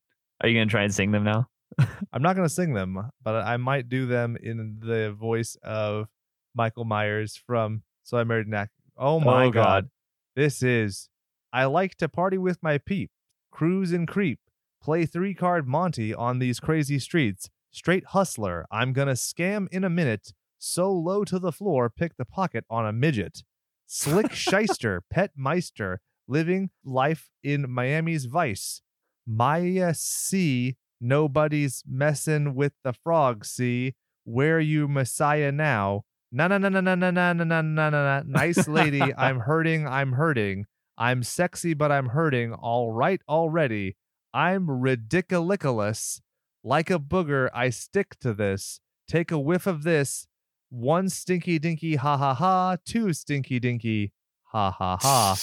Are 0.45 0.49
you 0.49 0.55
gonna 0.59 0.67
try 0.71 0.83
and 0.83 0.95
sing 0.95 1.11
them 1.11 1.25
now? 1.25 1.49
I'm 2.13 2.23
not 2.23 2.37
going 2.37 2.47
to 2.47 2.55
sing 2.55 2.75
them, 2.75 2.99
but 3.23 3.35
I 3.35 3.57
might 3.57 3.89
do 3.89 4.07
them 4.07 4.37
in 4.43 4.79
the 4.81 5.13
voice 5.13 5.57
of 5.63 6.07
Michael 6.55 6.85
Myers 6.85 7.41
from 7.47 7.83
So 8.03 8.19
I 8.19 8.25
Married 8.25 8.47
an 8.47 8.69
Oh 8.97 9.19
my 9.21 9.47
Oh, 9.47 9.51
God. 9.51 9.65
God. 9.65 9.91
This 10.37 10.63
is 10.63 11.09
I 11.53 11.65
like 11.65 11.95
to 11.97 12.09
party 12.09 12.39
with 12.39 12.63
my 12.63 12.79
peep, 12.79 13.11
cruise 13.51 13.93
and 13.93 14.07
creep, 14.07 14.39
play 14.83 15.07
three 15.07 15.35
card 15.35 15.67
Monty 15.67 16.15
on 16.15 16.39
these 16.39 16.61
crazy 16.61 16.99
streets. 16.99 17.49
Straight 17.71 18.07
hustler, 18.09 18.67
I'm 18.71 18.93
going 18.93 19.09
to 19.09 19.15
scam 19.15 19.67
in 19.73 19.83
a 19.83 19.91
minute. 19.91 20.33
So 20.59 20.93
low 20.93 21.25
to 21.25 21.39
the 21.39 21.53
floor, 21.53 21.91
pick 21.91 22.17
the 22.17 22.25
pocket 22.25 22.65
on 22.71 22.87
a 22.87 22.93
midget. 22.93 23.43
Slick 23.87 24.33
shyster, 24.35 25.03
pet 25.11 25.33
meister, 25.37 26.01
living 26.29 26.71
life 26.85 27.31
in 27.43 27.69
Miami's 27.69 28.27
vice. 28.27 28.81
Maya 29.27 29.95
C, 29.95 30.77
nobody's 31.01 31.83
messing 31.89 32.55
with 32.55 32.73
the 32.83 32.93
frog, 32.93 33.45
see. 33.45 33.95
Where 34.25 34.61
you 34.61 34.89
messiah 34.89 35.53
now? 35.53 36.03
Na 36.33 36.49
na 36.49 36.59
na 36.59 36.69
na 36.69 36.81
na 36.81 36.95
na 36.95 37.11
na 37.11 37.33
na 37.33 37.45
na 37.45 37.63
na 37.63 37.91
na. 37.91 38.23
Nice 38.27 38.67
lady, 38.69 39.03
I'm 39.17 39.41
hurting, 39.41 39.87
I'm 39.87 40.13
hurting. 40.13 40.67
I'm 40.97 41.23
sexy, 41.23 41.75
but 41.75 41.91
I'm 41.91 42.11
hurting. 42.11 42.53
All 42.53 42.93
right 42.93 43.21
already. 43.29 43.97
I'm 44.33 44.71
ridiculous. 44.71 46.21
Like 46.63 46.91
a 46.91 46.99
booger, 46.99 47.51
I 47.55 47.71
stick 47.71 48.19
to 48.21 48.33
this. 48.33 48.81
Take 49.09 49.31
a 49.31 49.39
whiff 49.39 49.67
of 49.67 49.83
this. 49.83 50.27
One 50.71 51.09
stinky 51.09 51.59
dinky 51.59 51.97
ha 51.97 52.17
ha 52.17 52.35
ha. 52.35 52.77
Two 52.85 53.13
stinky 53.13 53.61
dinky 53.61 54.13
ha 54.55 54.71
ha 54.71 54.97
ha. 55.01 55.37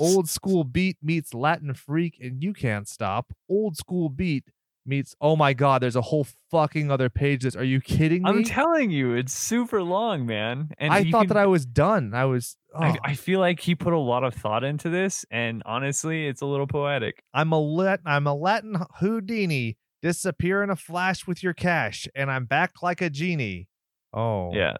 Old 0.00 0.28
school 0.28 0.64
beat 0.64 0.96
meets 1.02 1.32
Latin 1.32 1.74
freak, 1.74 2.18
and 2.20 2.42
you 2.42 2.52
can't 2.52 2.88
stop. 2.88 3.32
Old 3.48 3.76
school 3.76 4.08
beat 4.08 4.44
meets. 4.84 5.14
Oh 5.20 5.36
my 5.36 5.52
god, 5.52 5.80
there's 5.80 5.96
a 5.96 6.00
whole 6.02 6.26
fucking 6.50 6.90
other 6.90 7.08
page. 7.08 7.44
This. 7.44 7.54
Are 7.54 7.62
you 7.64 7.80
kidding 7.80 8.24
me? 8.24 8.30
I'm 8.30 8.44
telling 8.44 8.90
you, 8.90 9.14
it's 9.14 9.32
super 9.32 9.82
long, 9.82 10.26
man. 10.26 10.70
And 10.78 10.92
I 10.92 11.08
thought 11.10 11.22
can- 11.22 11.28
that 11.28 11.36
I 11.36 11.46
was 11.46 11.64
done. 11.64 12.14
I 12.14 12.24
was. 12.24 12.56
Oh, 12.74 12.80
I, 12.82 12.98
I 13.04 13.14
feel 13.14 13.38
like 13.38 13.60
he 13.60 13.74
put 13.74 13.92
a 13.92 13.98
lot 13.98 14.24
of 14.24 14.34
thought 14.34 14.64
into 14.64 14.88
this, 14.88 15.24
and 15.30 15.62
honestly, 15.64 16.26
it's 16.26 16.40
a 16.40 16.46
little 16.46 16.66
poetic. 16.66 17.22
I'm 17.32 17.52
a 17.52 17.60
lat. 17.60 18.00
I'm 18.04 18.26
a 18.26 18.34
Latin 18.34 18.76
Houdini. 18.98 19.76
Disappear 20.00 20.64
in 20.64 20.70
a 20.70 20.74
flash 20.74 21.28
with 21.28 21.44
your 21.44 21.54
cash, 21.54 22.08
and 22.16 22.28
I'm 22.28 22.44
back 22.44 22.82
like 22.82 23.00
a 23.00 23.08
genie. 23.08 23.68
Oh 24.12 24.52
Yeah, 24.52 24.76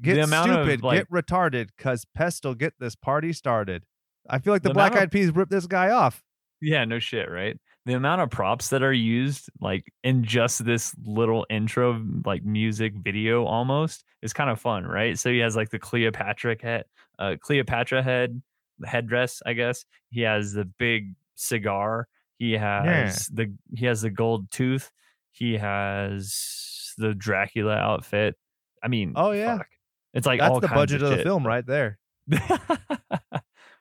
Get 0.00 0.18
amount 0.18 0.50
of, 0.50 0.64
stupid, 0.66 0.82
like- 0.82 0.98
get 0.98 1.10
retarded, 1.10 1.68
cause 1.78 2.04
Pest'll 2.14 2.54
get 2.54 2.74
this 2.78 2.94
party 2.94 3.32
started. 3.32 3.84
I 4.30 4.38
feel 4.38 4.52
like 4.52 4.62
the, 4.62 4.68
The 4.70 4.74
Black 4.74 4.92
of- 4.92 4.98
Eyed 4.98 5.10
Peas 5.10 5.30
ripped 5.34 5.50
this 5.50 5.66
guy 5.66 5.90
off. 5.90 6.22
yeah, 6.60 6.84
no 6.84 6.98
shit, 6.98 7.30
right? 7.30 7.58
The 7.86 7.94
amount 7.94 8.20
of 8.20 8.28
props 8.30 8.68
that 8.68 8.82
are 8.82 8.92
used, 8.92 9.48
like 9.60 9.90
in 10.04 10.22
just 10.22 10.64
this 10.64 10.94
little 11.04 11.46
intro, 11.48 12.04
like 12.26 12.44
music 12.44 12.92
video, 13.02 13.44
almost 13.46 14.04
is 14.20 14.32
kind 14.34 14.50
of 14.50 14.60
fun, 14.60 14.84
right? 14.84 15.18
So 15.18 15.30
he 15.30 15.38
has 15.38 15.56
like 15.56 15.70
the 15.70 15.78
Cleopatra 15.78 16.56
head, 16.60 16.84
uh, 17.18 17.36
Cleopatra 17.40 18.02
head 18.02 18.42
headdress, 18.84 19.40
I 19.46 19.54
guess. 19.54 19.84
He 20.10 20.20
has 20.22 20.52
the 20.52 20.66
big 20.66 21.14
cigar. 21.36 22.08
He 22.38 22.52
has 22.52 23.26
the 23.28 23.54
he 23.74 23.86
has 23.86 24.02
the 24.02 24.10
gold 24.10 24.50
tooth. 24.50 24.90
He 25.32 25.56
has 25.56 26.92
the 26.98 27.14
Dracula 27.14 27.74
outfit. 27.76 28.36
I 28.82 28.88
mean, 28.88 29.12
Oh, 29.16 29.30
yeah. 29.32 29.56
fuck. 29.58 29.68
It's 30.18 30.26
like 30.26 30.40
That's 30.40 30.60
the 30.60 30.68
budget 30.68 31.02
of, 31.02 31.10
the 31.10 31.22
film 31.22 31.46
right 31.46 31.66
there. 31.66 31.98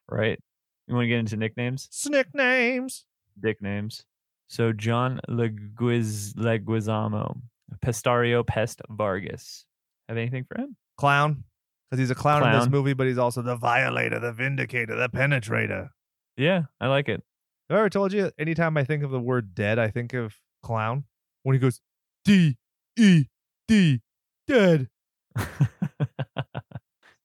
right. 0.09 0.39
You 0.87 0.95
want 0.95 1.03
to 1.03 1.07
get 1.07 1.19
into 1.19 1.35
nicknames? 1.35 1.87
Snick 1.91 2.33
names. 2.33 3.05
Dick 3.39 3.61
names. 3.61 4.05
So 4.47 4.71
John 4.71 5.19
Leguiz 5.27 6.33
Leguizamo, 6.35 7.41
Pestario 7.83 8.45
Pest 8.45 8.81
Vargas. 8.89 9.65
Have 10.07 10.17
anything 10.17 10.45
for 10.45 10.61
him? 10.61 10.77
Clown. 10.97 11.43
Because 11.89 11.99
he's 11.99 12.11
a 12.11 12.15
clown, 12.15 12.45
in 12.45 12.57
this 12.57 12.69
movie, 12.69 12.93
but 12.93 13.07
he's 13.07 13.17
also 13.17 13.41
the 13.41 13.55
violator, 13.55 14.19
the 14.19 14.33
vindicator, 14.33 14.95
the 14.95 15.07
penetrator. 15.09 15.89
Yeah, 16.35 16.63
I 16.81 16.87
like 16.87 17.07
it. 17.07 17.23
Have 17.69 17.77
I 17.77 17.79
ever 17.79 17.89
told 17.89 18.11
you? 18.11 18.29
Anytime 18.37 18.75
I 18.77 18.83
think 18.83 19.03
of 19.03 19.11
the 19.11 19.19
word 19.19 19.55
dead, 19.55 19.79
I 19.79 19.89
think 19.89 20.13
of 20.13 20.35
clown. 20.63 21.05
When 21.43 21.53
he 21.53 21.59
goes 21.59 21.79
D 22.25 22.57
E 22.97 23.25
D 23.67 24.01
dead. 24.47 24.89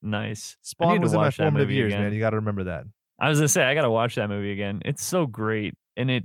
nice. 0.02 0.56
Spawn 0.62 0.96
to 0.96 1.00
was 1.00 1.12
in 1.14 1.20
my 1.20 1.30
formative 1.30 1.70
years, 1.70 1.92
again. 1.92 2.02
man. 2.04 2.12
You 2.12 2.20
got 2.20 2.30
to 2.30 2.36
remember 2.36 2.64
that. 2.64 2.84
I 3.20 3.28
was 3.28 3.38
gonna 3.38 3.48
say 3.48 3.62
I 3.62 3.74
gotta 3.74 3.90
watch 3.90 4.16
that 4.16 4.28
movie 4.28 4.50
again. 4.52 4.82
It's 4.84 5.04
so 5.04 5.26
great, 5.26 5.74
and 5.96 6.10
it 6.10 6.24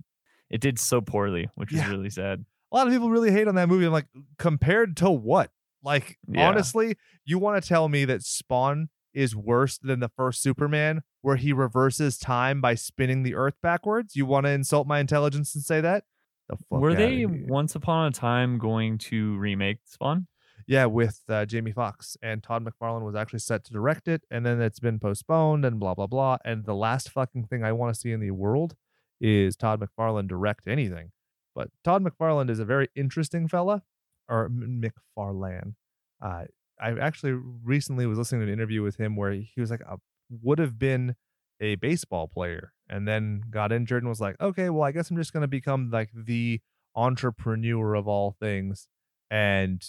it 0.49 0.61
did 0.61 0.79
so 0.79 0.99
poorly, 1.01 1.49
which 1.55 1.71
is 1.73 1.85
really 1.87 2.09
sad. 2.09 2.43
A 2.71 2.75
lot 2.75 2.87
of 2.87 2.93
people 2.93 3.09
really 3.09 3.31
hate 3.31 3.47
on 3.47 3.55
that 3.55 3.69
movie. 3.69 3.85
I'm 3.85 3.91
like, 3.91 4.07
compared 4.39 4.97
to 4.97 5.09
what? 5.09 5.51
Like, 5.83 6.17
Yeah. 6.27 6.47
honestly, 6.49 6.95
you 7.23 7.37
want 7.39 7.61
to 7.61 7.67
tell 7.67 7.87
me 7.87 8.03
that 8.05 8.23
Spawn 8.23 8.89
is 9.13 9.35
worse 9.35 9.77
than 9.77 9.99
the 9.99 10.09
first 10.09 10.41
Superman, 10.41 11.01
where 11.21 11.35
he 11.37 11.53
reverses 11.53 12.17
time 12.17 12.61
by 12.61 12.75
spinning 12.75 13.23
the 13.23 13.35
Earth 13.35 13.55
backwards? 13.61 14.15
You 14.15 14.25
want 14.25 14.45
to 14.45 14.51
insult 14.51 14.87
my 14.87 14.99
intelligence 14.99 15.53
and 15.55 15.63
say 15.63 15.81
that? 15.81 16.03
The 16.49 16.55
fuck 16.57 16.79
Were 16.81 16.95
they 16.95 17.25
once 17.25 17.75
upon 17.75 18.07
a 18.07 18.11
time 18.11 18.57
going 18.57 18.97
to 18.99 19.37
remake 19.37 19.79
Spawn? 19.85 20.27
Yeah, 20.69 20.85
with 20.85 21.21
uh, 21.29 21.45
Jamie 21.45 21.71
Foxx 21.71 22.17
and 22.21 22.43
Todd 22.43 22.65
McFarlane 22.65 23.05
was 23.05 23.15
actually 23.15 23.39
set 23.39 23.63
to 23.65 23.73
direct 23.73 24.09
it, 24.09 24.23
and 24.29 24.45
then 24.45 24.61
it's 24.61 24.81
been 24.81 24.99
postponed 24.99 25.63
and 25.63 25.79
blah 25.79 25.93
blah 25.93 26.07
blah. 26.07 26.37
And 26.43 26.65
the 26.65 26.75
last 26.75 27.09
fucking 27.09 27.45
thing 27.45 27.63
I 27.63 27.71
want 27.71 27.93
to 27.93 27.99
see 27.99 28.11
in 28.11 28.19
the 28.19 28.31
world 28.31 28.75
is 29.21 29.55
Todd 29.55 29.81
McFarlane 29.81 30.27
direct 30.27 30.67
anything. 30.67 31.11
But 31.55 31.69
Todd 31.85 32.03
McFarlane 32.03 32.49
is 32.49 32.59
a 32.59 32.65
very 32.65 32.89
interesting 32.95 33.47
fella, 33.47 33.83
or 34.27 34.49
McFarlane. 34.49 35.75
Uh, 36.21 36.43
I 36.79 36.99
actually 36.99 37.31
recently 37.63 38.05
was 38.05 38.17
listening 38.17 38.41
to 38.41 38.47
an 38.47 38.53
interview 38.53 38.83
with 38.83 38.97
him 38.97 39.15
where 39.15 39.31
he 39.31 39.61
was 39.61 39.71
like, 39.71 39.81
a, 39.81 39.97
would 40.29 40.59
have 40.59 40.77
been 40.77 41.15
a 41.61 41.75
baseball 41.75 42.27
player, 42.27 42.73
and 42.89 43.07
then 43.07 43.41
got 43.49 43.71
injured 43.71 44.03
and 44.03 44.09
was 44.09 44.21
like, 44.21 44.35
okay, 44.41 44.69
well, 44.69 44.83
I 44.83 44.91
guess 44.91 45.09
I'm 45.09 45.17
just 45.17 45.31
gonna 45.31 45.47
become 45.47 45.91
like 45.91 46.09
the 46.13 46.59
entrepreneur 46.93 47.95
of 47.95 48.05
all 48.07 48.35
things, 48.37 48.89
and 49.31 49.81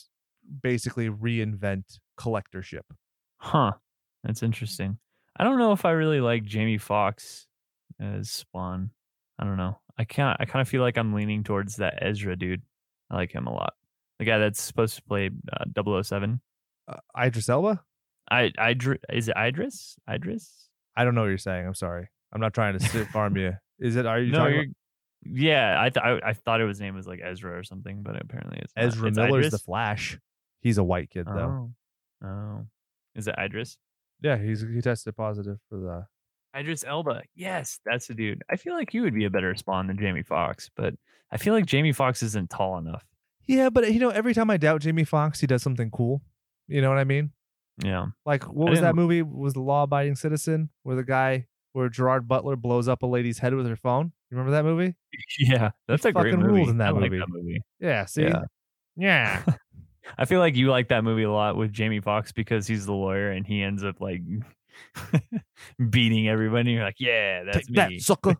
basically 0.63 1.09
reinvent 1.09 1.85
collectorship. 2.19 2.83
Huh. 3.39 3.73
That's 4.25 4.43
interesting. 4.43 4.99
I 5.37 5.45
don't 5.45 5.59
know 5.59 5.73
if 5.73 5.85
I 5.85 5.93
really 5.93 6.21
like 6.21 6.45
Jamie 6.45 6.79
Foxx 6.79 7.47
as 8.01 8.31
Spawn. 8.31 8.91
I 9.39 9.45
don't 9.45 9.57
know. 9.57 9.79
I 9.97 10.05
can't. 10.05 10.37
I 10.41 10.45
kind 10.45 10.61
of 10.61 10.69
feel 10.69 10.83
like 10.83 10.99
I'm 10.99 11.13
leaning 11.13 11.45
towards 11.45 11.77
that 11.77 11.99
Ezra 12.03 12.37
dude. 12.37 12.63
I 13.11 13.17
like 13.17 13.33
him 13.33 13.47
a 13.47 13.53
lot. 13.53 13.75
The 14.19 14.25
guy 14.25 14.39
that's 14.39 14.61
supposed 14.61 14.97
to 14.97 15.03
play 15.03 15.31
uh, 15.53 16.03
007. 16.03 16.41
Uh, 16.89 16.97
Idris 17.19 17.49
Elba? 17.49 17.83
I 18.31 18.53
Idris 18.61 18.99
is 19.11 19.29
it 19.29 19.37
Idris? 19.37 19.97
Idris? 20.11 20.69
I 20.97 21.05
don't 21.05 21.15
know 21.15 21.23
what 21.23 21.29
you're 21.29 21.39
saying. 21.39 21.67
I'm 21.67 21.75
sorry. 21.75 22.09
I'm 22.33 22.41
not 22.41 22.53
trying 22.53 22.79
to 22.79 22.85
sit 22.85 23.09
farm 23.09 23.37
you. 23.37 23.55
Is 23.79 23.97
it? 23.97 24.07
Are 24.07 24.21
you 24.21 24.33
no, 24.33 24.39
talking 24.39 24.75
yeah. 25.23 25.77
I, 25.81 25.91
th- 25.91 26.05
I 26.05 26.31
I 26.31 26.33
thought 26.33 26.61
it 26.61 26.65
was 26.65 26.81
name 26.81 26.95
was 26.95 27.07
like 27.07 27.21
Ezra 27.23 27.57
or 27.57 27.63
something, 27.63 28.03
but 28.03 28.21
apparently 28.21 28.59
it's 28.59 28.73
not. 28.77 28.87
Ezra 28.87 29.09
It's 29.09 29.17
Miller's 29.17 29.47
Idris? 29.47 29.53
the 29.53 29.59
Flash? 29.59 30.19
He's 30.61 30.79
a 30.79 30.85
white 30.85 31.11
kid 31.11 31.27
though. 31.27 31.71
Oh. 32.25 32.27
oh, 32.27 32.67
is 33.15 33.29
it 33.29 33.35
Idris? 33.39 33.79
Yeah, 34.21 34.37
he's 34.37 34.61
he 34.63 34.81
tested 34.81 35.17
positive 35.17 35.59
for 35.69 35.79
the. 35.79 36.07
Idris 36.59 36.83
Elba. 36.85 37.23
Yes, 37.35 37.79
that's 37.85 38.07
the 38.07 38.15
dude. 38.15 38.43
I 38.51 38.57
feel 38.57 38.75
like 38.75 38.91
he 38.91 39.01
would 39.01 39.15
be 39.15 39.27
a 39.27 39.31
better 39.31 39.55
Spawn 39.55 39.87
than 39.87 39.99
Jamie 39.99 40.23
Foxx, 40.23 40.71
but 40.75 40.95
I 41.31 41.37
feel 41.37 41.55
like 41.55 41.67
Jamie 41.67 41.93
Foxx 41.93 42.23
isn't 42.23 42.51
tall 42.51 42.79
enough. 42.79 43.05
Yeah, 43.47 43.71
but 43.71 43.93
you 43.93 44.01
know, 44.01 44.11
every 44.11 44.35
time 44.35 44.51
I 44.51 44.57
doubt 44.57 44.81
Jamie 44.81 45.05
Foxx, 45.05 45.41
he 45.41 45.47
does 45.47 45.63
something 45.63 45.91
cool. 45.91 46.23
You 46.67 46.81
know 46.83 46.89
what 46.89 46.99
I 46.99 47.05
mean? 47.05 47.33
Yeah. 47.83 48.07
Like 48.27 48.45
what 48.45 48.69
I 48.69 48.71
was 48.71 48.81
that 48.81 48.95
movie? 48.95 49.23
Was 49.23 49.55
the 49.55 49.61
Law 49.61 49.85
Abiding 49.85 50.17
Citizen 50.17 50.71
where 50.83 50.97
the 50.97 51.05
guy 51.05 51.47
where 51.73 51.89
Gerard 51.89 52.27
Butler 52.27 52.57
blows 52.57 52.89
up 52.89 53.03
a 53.03 53.07
lady's 53.07 53.39
head 53.39 53.55
with 53.55 53.67
her 53.67 53.77
phone? 53.77 54.13
You 54.31 54.37
remember 54.37 54.53
that 54.53 54.65
movie? 54.65 54.95
Yeah, 55.39 55.71
that's 55.87 56.05
a 56.05 56.13
great 56.13 56.33
fucking 56.33 56.41
movie. 56.41 56.53
ruled 56.53 56.69
in 56.71 56.79
that 56.79 56.89
I 56.89 56.91
like 56.91 57.11
movie. 57.11 57.19
that 57.19 57.29
movie. 57.29 57.61
Yeah. 57.81 58.05
See. 58.07 58.23
Yeah. 58.23 58.43
Yeah. 58.97 59.43
I 60.17 60.25
feel 60.25 60.41
like 60.41 60.57
you 60.57 60.71
like 60.71 60.89
that 60.89 61.05
movie 61.05 61.25
a 61.25 61.31
lot 61.31 61.57
with 61.57 61.73
Jamie 61.73 62.01
Foxx 62.01 62.33
because 62.33 62.67
he's 62.67 62.87
the 62.87 62.93
lawyer 62.93 63.31
and 63.31 63.47
he 63.47 63.63
ends 63.63 63.85
up 63.85 64.01
like 64.01 64.23
beating 65.91 66.29
everybody. 66.29 66.73
You're 66.73 66.85
like, 66.85 67.01
yeah, 67.01 67.45
that's 67.45 67.67
Take 67.67 67.77
that, 67.77 67.91
me. 67.91 67.99
sucker. 67.99 68.37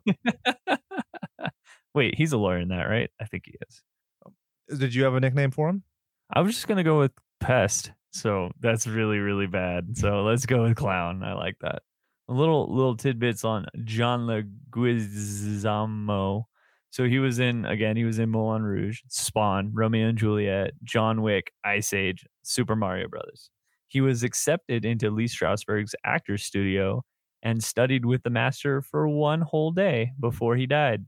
Wait, 1.93 2.15
he's 2.15 2.31
a 2.33 2.37
lawyer 2.37 2.59
in 2.59 2.69
that, 2.69 2.83
right? 2.83 3.09
I 3.19 3.25
think 3.25 3.45
he 3.45 3.55
is. 3.67 3.81
Uh, 4.25 4.29
did 4.77 4.93
you 4.95 5.03
have 5.03 5.15
a 5.15 5.19
nickname 5.19 5.51
for 5.51 5.69
him? 5.69 5.83
I 6.31 6.41
was 6.41 6.55
just 6.55 6.67
gonna 6.67 6.83
go 6.83 6.99
with 6.99 7.11
pest. 7.39 7.91
So 8.11 8.51
that's 8.59 8.87
really, 8.87 9.19
really 9.19 9.47
bad. 9.47 9.97
So 9.97 10.23
let's 10.23 10.45
go 10.45 10.63
with 10.63 10.75
clown. 10.75 11.23
I 11.23 11.33
like 11.33 11.57
that. 11.61 11.81
A 12.27 12.33
little 12.33 12.73
little 12.73 12.95
tidbits 12.95 13.43
on 13.43 13.65
John 13.83 14.27
Leguizamo. 14.71 16.45
So 16.91 17.05
he 17.05 17.19
was 17.19 17.39
in 17.39 17.65
again, 17.65 17.95
he 17.97 18.03
was 18.03 18.19
in 18.19 18.29
Moulin 18.29 18.63
Rouge, 18.63 19.01
Spawn, 19.07 19.71
Romeo 19.73 20.09
and 20.09 20.17
Juliet, 20.17 20.71
John 20.83 21.21
Wick, 21.21 21.51
Ice 21.63 21.93
Age, 21.93 22.25
Super 22.43 22.75
Mario 22.75 23.07
Brothers. 23.07 23.49
He 23.87 24.01
was 24.01 24.23
accepted 24.23 24.85
into 24.85 25.09
Lee 25.09 25.27
Strasberg's 25.27 25.95
actor's 26.03 26.43
studio 26.43 27.03
and 27.41 27.63
studied 27.63 28.05
with 28.05 28.23
the 28.23 28.29
master 28.29 28.81
for 28.81 29.07
one 29.07 29.41
whole 29.41 29.71
day 29.71 30.11
before 30.19 30.55
he 30.55 30.65
died. 30.65 31.05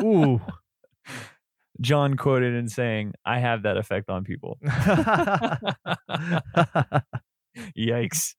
Ooh. 0.00 0.40
John 1.80 2.16
quoted 2.16 2.54
in 2.54 2.68
saying, 2.68 3.14
I 3.24 3.38
have 3.40 3.62
that 3.64 3.76
effect 3.76 4.08
on 4.08 4.24
people. 4.24 4.58
Yikes. 7.76 8.34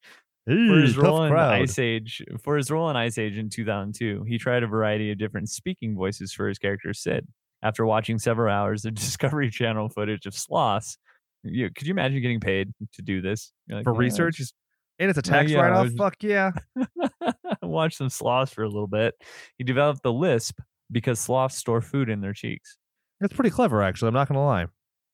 For 0.45 0.51
his 0.51 0.97
role 0.97 1.23
in 1.23 1.31
crowd. 1.31 1.53
Ice 1.53 1.79
Age, 1.79 2.21
for 2.41 2.57
his 2.57 2.69
role 2.69 2.89
in 2.89 2.97
Ice 2.97 3.17
Age 3.17 3.37
in 3.37 3.49
2002, 3.49 4.25
he 4.27 4.37
tried 4.37 4.63
a 4.63 4.67
variety 4.67 5.11
of 5.11 5.17
different 5.17 5.49
speaking 5.49 5.95
voices 5.95 6.33
for 6.33 6.47
his 6.49 6.57
character 6.57 6.93
Sid. 6.93 7.25
After 7.61 7.85
watching 7.85 8.19
several 8.19 8.53
hours 8.53 8.83
of 8.83 8.93
Discovery 8.95 9.49
Channel 9.49 9.87
footage 9.87 10.25
of 10.25 10.33
sloths, 10.33 10.97
you, 11.43 11.69
could 11.69 11.87
you 11.87 11.91
imagine 11.91 12.21
getting 12.21 12.41
paid 12.41 12.73
to 12.93 13.01
do 13.01 13.21
this 13.21 13.53
like, 13.69 13.85
for 13.85 13.93
"Yeah, 13.93 13.99
research, 13.99 14.35
just 14.37 14.53
and 14.99 15.09
it's 15.09 15.17
a 15.17 15.21
tax 15.21 15.49
yeah, 15.49 15.61
write-off. 15.61 15.85
was- 15.85 15.95
Fuck 15.95 16.15
yeah! 16.21 16.51
watch 17.61 17.95
some 17.95 18.09
sloths 18.09 18.53
for 18.53 18.63
a 18.63 18.67
little 18.69 18.87
bit. 18.87 19.15
He 19.57 19.63
developed 19.63 20.03
the 20.03 20.13
lisp 20.13 20.59
because 20.91 21.19
sloths 21.19 21.55
store 21.57 21.81
food 21.81 22.09
in 22.09 22.21
their 22.21 22.33
cheeks. 22.33 22.77
That's 23.19 23.33
pretty 23.33 23.49
clever, 23.49 23.81
actually. 23.81 24.09
I'm 24.09 24.13
not 24.13 24.27
gonna 24.27 24.45
lie. 24.45 24.65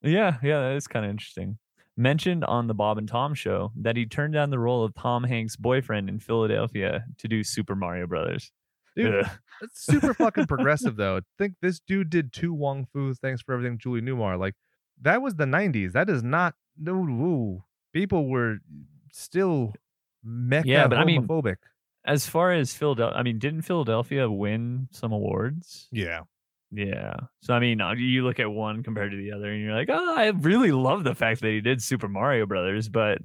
Yeah, 0.02 0.38
yeah, 0.42 0.62
that 0.62 0.76
is 0.76 0.88
kind 0.88 1.06
of 1.06 1.12
interesting. 1.12 1.58
Mentioned 2.00 2.46
on 2.46 2.68
the 2.68 2.74
Bob 2.74 2.98
and 2.98 3.10
Tom 3.10 3.34
show 3.34 3.74
that 3.76 3.98
he 3.98 4.06
turned 4.06 4.34
down 4.34 4.52
the 4.52 4.58
role 4.60 4.86
of 4.86 4.96
Tom 4.96 5.26
Hanks' 5.26 5.58
boyfriend 5.58 6.08
in 6.08 6.20
Philadelphia 6.20 7.04
to 7.18 7.28
do 7.28 7.44
Super 7.44 7.76
Mario 7.76 8.08
Brothers. 8.08 8.54
Dude, 8.96 9.26
Ugh. 9.26 9.30
It's 9.62 9.86
super 9.86 10.14
fucking 10.14 10.46
progressive 10.54 10.96
though. 10.96 11.20
Think 11.38 11.56
this 11.62 11.82
dude 11.82 12.10
did 12.10 12.32
To 12.34 12.54
Wong 12.54 12.88
Foo. 12.94 13.14
Thanks 13.14 13.42
for 13.42 13.54
everything, 13.54 13.78
Julie 13.78 14.00
Newmar. 14.02 14.40
Like 14.40 14.56
that 15.02 15.22
was 15.22 15.36
the 15.36 15.44
'90s. 15.44 15.92
That 15.92 16.10
is 16.10 16.24
not 16.24 16.56
no. 16.78 16.94
Woo. 16.94 17.64
People 17.92 18.30
were 18.30 18.60
still 19.12 19.74
mecha 20.26 20.64
Yeah, 20.66 20.88
but 20.88 21.00
I 21.00 21.04
mean- 21.04 21.28
homophobic. 21.28 21.58
As 22.06 22.26
far 22.28 22.54
as 22.54 22.74
Philadelphia, 22.74 23.18
I 23.20 23.24
mean, 23.24 23.40
didn't 23.40 23.64
Philadelphia 23.64 24.32
win 24.32 24.88
some 24.92 25.12
awards? 25.12 25.90
yeah, 25.92 26.22
Yeah. 26.72 27.16
So 27.42 27.54
I 27.54 27.60
mean, 27.60 27.82
uh, 27.82 27.94
you 27.94 28.24
look 28.24 28.40
at 28.40 28.52
one 28.52 28.84
compared 28.84 29.12
to 29.12 29.18
the 29.18 29.32
other, 29.32 29.52
and 29.52 29.62
you're 29.62 29.74
like, 29.76 29.90
oh, 29.92 30.16
I 30.16 30.28
really 30.28 30.72
love 30.72 31.04
the 31.04 31.16
fact 31.16 31.42
that 31.42 31.50
he 31.50 31.62
did 31.62 31.82
Super 31.82 32.08
Mario 32.08 32.46
Brothers, 32.46 32.90
but 32.90 33.20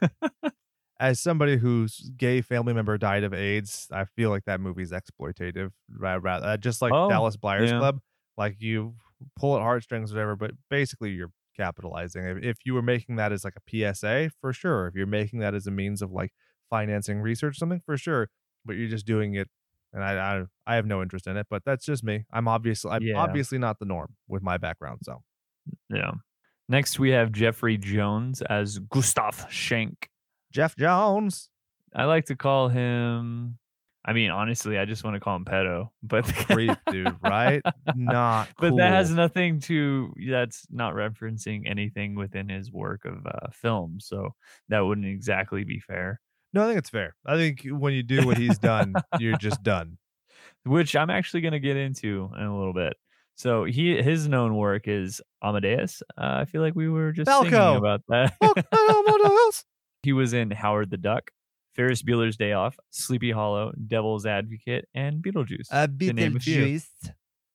as 1.00 1.20
somebody 1.20 1.56
whose 1.56 2.10
gay 2.16 2.40
family 2.40 2.72
member 2.72 2.98
died 2.98 3.24
of 3.24 3.32
AIDS, 3.32 3.86
I 3.92 4.04
feel 4.04 4.30
like 4.30 4.44
that 4.46 4.60
movie's 4.60 4.90
exploitative. 4.92 5.70
Ra- 5.96 6.18
ra- 6.20 6.36
uh, 6.36 6.56
just 6.56 6.82
like 6.82 6.92
Oh, 6.92 7.08
Dallas 7.08 7.36
Buyers 7.36 7.70
yeah. 7.70 7.78
Club, 7.78 8.00
like 8.36 8.56
you 8.58 8.94
pull 9.36 9.56
at 9.56 9.62
heartstrings, 9.62 10.12
whatever. 10.12 10.34
But 10.34 10.52
basically, 10.70 11.10
you're 11.10 11.30
capitalizing. 11.56 12.24
If, 12.24 12.42
if 12.42 12.56
you 12.64 12.74
were 12.74 12.82
making 12.82 13.16
that 13.16 13.32
as 13.32 13.44
like 13.44 13.54
a 13.56 13.92
PSA, 13.94 14.30
for 14.40 14.52
sure. 14.52 14.88
If 14.88 14.94
you're 14.96 15.06
making 15.06 15.38
that 15.40 15.54
as 15.54 15.66
a 15.66 15.70
means 15.70 16.02
of 16.02 16.10
like 16.10 16.32
financing 16.68 17.20
research, 17.20 17.52
or 17.52 17.58
something 17.58 17.82
for 17.86 17.96
sure. 17.96 18.28
But 18.64 18.76
you're 18.76 18.88
just 18.88 19.06
doing 19.06 19.34
it, 19.34 19.48
and 19.92 20.02
I 20.04 20.38
I, 20.38 20.44
I 20.66 20.74
have 20.76 20.86
no 20.86 21.02
interest 21.02 21.26
in 21.26 21.36
it. 21.36 21.46
But 21.50 21.62
that's 21.64 21.84
just 21.84 22.02
me. 22.04 22.24
I'm 22.32 22.48
obviously 22.48 22.90
I'm 22.90 23.02
Yeah. 23.02 23.16
obviously 23.18 23.58
not 23.58 23.78
the 23.78 23.86
norm 23.86 24.14
with 24.28 24.42
my 24.42 24.56
background. 24.58 25.00
So 25.02 25.22
yeah. 25.90 26.12
Next, 26.70 26.98
we 26.98 27.10
have 27.10 27.32
Jeffrey 27.32 27.78
Jones 27.78 28.42
as 28.42 28.78
Gustav 28.78 29.46
Schenk. 29.50 30.10
Jeff 30.52 30.76
Jones, 30.76 31.48
I 31.94 32.04
like 32.04 32.26
to 32.26 32.36
call 32.36 32.68
him. 32.68 33.58
I 34.04 34.12
mean, 34.14 34.30
honestly, 34.30 34.78
I 34.78 34.84
just 34.86 35.04
want 35.04 35.14
to 35.14 35.20
call 35.20 35.36
him 35.36 35.44
pedo, 35.44 35.88
but 36.02 36.24
creep 36.24 36.76
dude, 36.90 37.14
right? 37.22 37.60
Not 37.94 38.48
but 38.58 38.76
that 38.76 38.92
has 38.92 39.10
nothing 39.10 39.60
to. 39.60 40.12
That's 40.30 40.66
not 40.70 40.94
referencing 40.94 41.62
anything 41.68 42.14
within 42.14 42.48
his 42.48 42.70
work 42.72 43.04
of 43.04 43.26
uh, 43.26 43.48
film, 43.52 43.98
so 44.00 44.30
that 44.68 44.80
wouldn't 44.80 45.06
exactly 45.06 45.64
be 45.64 45.80
fair. 45.80 46.20
No, 46.52 46.64
I 46.64 46.66
think 46.66 46.78
it's 46.78 46.90
fair. 46.90 47.14
I 47.26 47.36
think 47.36 47.62
when 47.64 47.92
you 47.92 48.02
do 48.02 48.26
what 48.26 48.38
he's 48.38 48.58
done, 48.58 48.94
you're 49.18 49.36
just 49.36 49.62
done. 49.62 49.98
Which 50.64 50.96
I'm 50.96 51.10
actually 51.10 51.42
going 51.42 51.52
to 51.52 51.60
get 51.60 51.76
into 51.76 52.30
in 52.36 52.42
a 52.42 52.58
little 52.58 52.74
bit. 52.74 52.94
So 53.36 53.64
he 53.64 54.02
his 54.02 54.28
known 54.28 54.56
work 54.56 54.88
is 54.88 55.20
Amadeus. 55.42 56.02
Uh, 56.16 56.40
I 56.40 56.44
feel 56.44 56.60
like 56.60 56.74
we 56.74 56.88
were 56.88 57.12
just 57.12 57.30
singing 57.30 57.76
about 57.76 58.02
that. 58.08 58.34
He 60.02 60.12
was 60.12 60.32
in 60.32 60.50
Howard 60.50 60.90
the 60.90 60.96
Duck, 60.96 61.30
Ferris 61.74 62.02
Bueller's 62.02 62.36
Day 62.36 62.52
Off, 62.52 62.76
Sleepy 62.90 63.30
Hollow, 63.30 63.72
Devil's 63.86 64.26
Advocate, 64.26 64.88
and 64.94 65.22
Beetlejuice. 65.22 65.68
A 65.70 65.86
to 65.86 66.12
name 66.12 66.36
a 66.36 66.40
few. 66.40 66.64
Beetlejuice. 66.64 67.10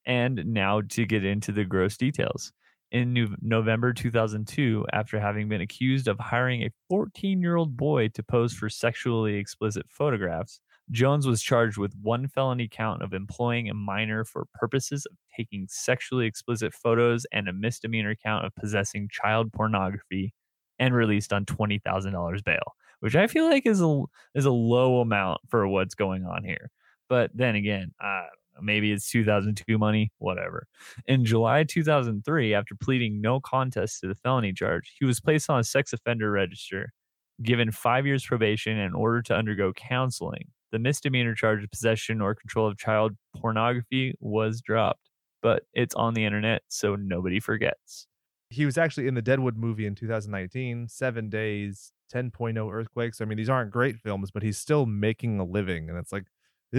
And 0.06 0.46
now 0.48 0.82
to 0.90 1.06
get 1.06 1.26
into 1.26 1.52
the 1.52 1.66
gross 1.66 1.98
details. 1.98 2.54
In 2.94 3.36
November 3.42 3.92
2002 3.92 4.86
after 4.94 5.20
having 5.20 5.50
been 5.50 5.62
accused 5.62 6.08
of 6.08 6.20
hiring 6.20 6.62
a 6.62 6.70
14 6.90 7.42
year 7.42 7.56
old 7.56 7.76
boy 7.76 8.08
to 8.10 8.24
pose 8.24 8.54
for 8.54 8.70
sexually 8.70 9.36
explicit 9.36 9.88
photographs. 9.90 10.62
Jones 10.92 11.26
was 11.26 11.42
charged 11.42 11.78
with 11.78 11.94
one 12.02 12.28
felony 12.28 12.68
count 12.72 13.02
of 13.02 13.14
employing 13.14 13.68
a 13.68 13.74
minor 13.74 14.24
for 14.24 14.46
purposes 14.54 15.08
of 15.08 15.18
taking 15.36 15.66
sexually 15.70 16.28
explicit 16.28 16.74
photos 16.74 17.26
and 17.32 17.48
a 17.48 17.54
misdemeanor 17.54 18.16
count 18.16 18.46
of 18.46 18.54
possessing 18.56 19.10
child 19.12 19.52
pornography 19.52 20.34
and 20.78 20.94
released 20.94 21.34
on 21.34 21.46
$20,000 21.46 22.44
bail, 22.44 22.74
which 23.00 23.16
I 23.16 23.26
feel 23.26 23.46
like 23.50 23.66
is 23.66 23.82
a 23.82 24.04
is 24.36 24.46
a 24.46 24.52
low 24.52 25.00
amount 25.00 25.42
for 25.50 25.68
what's 25.68 25.96
going 25.96 26.26
on 26.26 26.44
here. 26.44 26.70
But 27.10 27.32
then 27.34 27.56
again, 27.56 27.94
I 28.00 28.26
maybe 28.62 28.92
it's 28.92 29.10
2002 29.10 29.78
money, 29.78 30.12
whatever. 30.20 30.68
In 31.08 31.26
July 31.26 31.64
2003, 31.64 32.54
after 32.54 32.76
pleading 32.76 33.22
no 33.22 33.40
contest 33.40 34.02
to 34.02 34.08
the 34.08 34.16
felony 34.16 34.54
charge, 34.54 34.94
he 35.00 35.06
was 35.06 35.20
placed 35.20 35.50
on 35.50 35.60
a 35.60 35.64
sex 35.64 35.94
offender 35.94 36.32
register, 36.32 36.94
given 37.42 37.72
five 37.72 38.06
years 38.06 38.26
probation, 38.26 38.78
in 38.78 38.94
order 38.94 39.22
to 39.24 39.36
undergo 39.36 39.74
counseling. 39.74 40.48
The 40.72 40.80
misdemeanor 40.80 41.36
charge 41.36 41.64
of 41.64 41.70
possession 41.72 42.22
or 42.22 42.34
control 42.34 42.68
of 42.68 42.78
child 42.78 43.16
pornography 43.36 44.16
was 44.20 44.62
dropped, 44.62 45.10
but 45.42 45.64
it's 45.74 45.94
on 45.96 46.14
the 46.14 46.26
internet, 46.26 46.64
so 46.68 46.96
nobody 46.96 47.40
forgets. 47.40 48.08
He 48.50 48.66
was 48.66 48.78
actually 48.78 49.08
in 49.08 49.16
the 49.16 49.22
Deadwood 49.22 49.58
movie 49.58 49.86
in 49.86 49.96
2019, 49.96 50.88
Seven 50.88 51.30
Days, 51.30 51.92
10.0 52.14 52.72
Earthquakes. 52.72 53.20
I 53.22 53.26
mean, 53.26 53.38
these 53.38 53.50
aren't 53.50 53.72
great 53.72 53.98
films, 53.98 54.30
but 54.32 54.44
he's 54.44 54.58
still 54.58 54.86
making 54.86 55.40
a 55.40 55.44
living. 55.44 55.90
And 55.90 55.98
it's 55.98 56.12
like, 56.12 56.26
I 56.74 56.78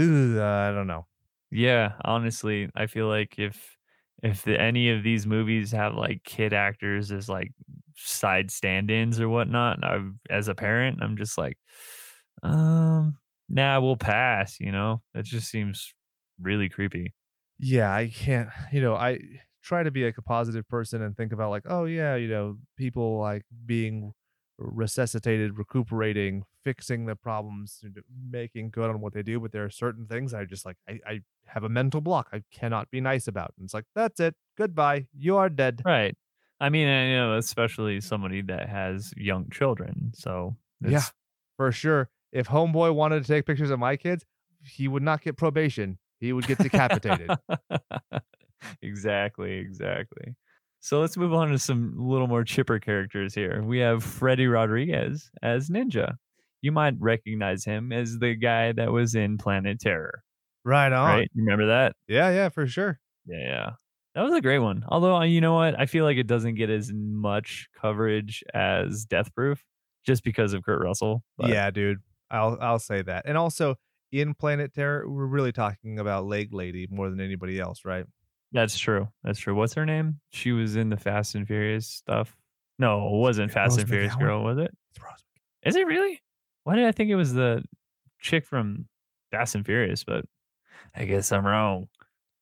don't 0.73 0.87
know. 0.87 1.07
Yeah, 1.55 1.93
honestly, 2.05 2.69
I 2.75 2.87
feel 2.87 3.07
like 3.07 3.39
if 3.39 3.77
if 4.23 4.43
the, 4.43 4.61
any 4.61 4.91
of 4.91 5.05
these 5.05 5.25
movies 5.27 5.71
have 5.73 5.95
like 5.95 6.25
kid 6.25 6.53
actors 6.53 7.13
as 7.13 7.29
like 7.29 7.53
side 7.97 8.51
stand-ins 8.51 9.21
or 9.21 9.29
whatnot, 9.29 9.85
I, 9.85 10.01
as 10.31 10.49
a 10.49 10.55
parent, 10.55 11.01
I'm 11.03 11.17
just 11.17 11.39
like, 11.39 11.59
um, 12.43 13.19
nah, 13.49 13.81
we'll 13.81 13.97
pass. 13.97 14.59
You 14.61 14.73
know, 14.73 15.03
that 15.15 15.25
just 15.27 15.49
seems 15.49 15.95
really 16.41 16.69
creepy. 16.69 17.15
Yeah, 17.59 17.95
I 17.95 18.09
can't, 18.09 18.51
you 18.73 18.81
know, 18.81 18.95
I 18.95 19.21
try 19.63 19.83
to 19.83 19.91
be 19.91 20.05
like 20.05 20.19
a 20.19 20.23
positive 20.23 20.69
person 20.69 21.03
and 21.03 21.17
think 21.17 21.33
about 21.33 21.51
like, 21.51 21.65
oh 21.67 21.85
yeah, 21.85 22.17
you 22.17 22.29
know, 22.29 22.59
people 22.77 23.19
like 23.21 23.45
being 23.65 24.13
resuscitated, 24.59 25.59
recuperating, 25.59 26.45
fixing 26.63 27.07
the 27.07 27.17
problems, 27.17 27.83
making 28.31 28.71
good 28.71 28.91
on 28.91 29.01
what 29.01 29.13
they 29.13 29.23
do. 29.23 29.41
But 29.41 29.53
there 29.53 29.65
are 29.65 29.71
certain 29.71 30.07
things 30.07 30.33
I 30.35 30.45
just 30.45 30.65
like, 30.65 30.77
I, 30.89 31.01
I 31.07 31.21
have 31.47 31.65
a 31.65 31.69
mental 31.69 32.01
block 32.01 32.29
I 32.33 32.43
cannot 32.51 32.91
be 32.91 33.01
nice 33.01 33.29
about. 33.29 33.53
And 33.57 33.65
it's 33.65 33.75
like, 33.75 33.85
that's 33.95 34.21
it. 34.21 34.35
Goodbye. 34.57 35.07
You 35.17 35.37
are 35.37 35.49
dead. 35.49 35.83
Right. 35.85 36.17
I 36.61 36.69
mean, 36.69 36.89
you 36.89 37.17
know, 37.17 37.37
especially 37.37 38.01
somebody 38.01 38.43
that 38.43 38.69
has 38.69 39.13
young 39.17 39.51
children. 39.51 40.13
So, 40.15 40.57
yeah, 40.81 41.03
for 41.57 41.73
sure. 41.73 42.09
If 42.33 42.49
Homeboy 42.49 42.95
wanted 42.95 43.23
to 43.23 43.29
take 43.29 43.47
pictures 43.47 43.71
of 43.71 43.79
my 43.79 43.97
kids, 43.97 44.25
he 44.63 44.89
would 44.89 45.03
not 45.03 45.21
get 45.23 45.37
probation. 45.37 45.99
He 46.21 46.33
would 46.33 46.47
get 46.47 46.59
decapitated. 46.59 47.31
exactly. 48.83 49.59
Exactly. 49.59 50.35
So 50.85 51.01
let's 51.01 51.17
move 51.17 51.33
on 51.33 51.49
to 51.49 51.59
some 51.59 51.95
little 51.97 52.27
more 52.27 52.45
chipper 52.45 52.79
characters 52.79 53.35
here. 53.35 53.63
We 53.63 53.79
have 53.79 54.05
Freddy 54.05 54.47
Rodriguez 54.47 55.31
as 55.43 55.71
Ninja. 55.71 56.17
You 56.61 56.73
might 56.73 56.93
recognize 56.99 57.65
him 57.65 57.91
as 57.91 58.19
the 58.19 58.35
guy 58.35 58.73
that 58.73 58.93
was 58.93 59.15
in 59.15 59.39
Planet 59.39 59.81
Terror. 59.81 60.23
Right 60.63 60.93
on. 60.93 61.09
Right? 61.09 61.31
You 61.33 61.43
remember 61.43 61.69
that? 61.69 61.95
Yeah, 62.07 62.29
yeah, 62.33 62.51
for 62.51 62.67
sure. 62.67 63.01
Yeah, 63.25 63.39
yeah. 63.41 63.71
That 64.15 64.25
was 64.25 64.35
a 64.35 64.43
great 64.43 64.59
one. 64.59 64.85
Although, 64.87 65.23
you 65.23 65.41
know 65.41 65.55
what? 65.55 65.75
I 65.81 65.87
feel 65.87 66.05
like 66.05 66.19
it 66.19 66.27
doesn't 66.27 66.57
get 66.57 66.69
as 66.69 66.93
much 66.93 67.67
coverage 67.81 68.45
as 68.53 69.07
Death 69.07 69.35
Proof 69.35 69.65
just 70.05 70.23
because 70.23 70.53
of 70.53 70.65
Kurt 70.65 70.83
Russell. 70.83 71.25
But. 71.39 71.49
Yeah, 71.49 71.71
dude. 71.71 72.01
I'll 72.31 72.59
I'll 72.61 72.79
say 72.79 73.01
that. 73.01 73.23
And 73.25 73.39
also 73.39 73.77
in 74.13 74.35
Planet 74.35 74.75
Terror, 74.75 75.09
we're 75.09 75.25
really 75.25 75.53
talking 75.53 75.99
about 75.99 76.27
Leg 76.27 76.53
Lady 76.53 76.87
more 76.91 77.09
than 77.09 77.23
anybody 77.23 77.59
else, 77.59 77.87
right? 77.87 78.05
That's 78.55 78.79
true. 78.79 79.09
That's 79.25 79.39
true. 79.41 79.55
What's 79.55 79.75
her 79.75 79.85
name? 79.85 80.21
She 80.31 80.53
was 80.53 80.77
in 80.77 80.89
the 80.89 80.97
Fast 80.97 81.35
and 81.35 81.47
Furious 81.47 81.89
stuff. 81.89 82.35
No, 82.79 83.09
it 83.09 83.19
wasn't 83.19 83.51
Fast 83.53 83.73
Rose 83.73 83.79
and 83.79 83.89
Furious 83.89 84.15
McGowan. 84.15 84.19
girl, 84.21 84.45
was 84.45 84.59
it? 84.59 84.71
It's 84.95 85.05
Rose. 85.05 85.25
Is 85.65 85.77
it 85.77 85.87
really? 85.87 86.23
Why 86.63 86.77
did 86.77 86.87
I 86.87 86.93
think 86.93 87.11
it 87.11 87.17
was 87.17 87.35
the 87.35 87.63
chick 88.21 88.47
from 88.47 88.87
Fast 89.33 89.57
and 89.57 89.67
Furious? 89.67 90.05
But 90.05 90.25
I 90.95 91.05
guess 91.05 91.33
I'm 91.33 91.45
wrong. 91.45 91.89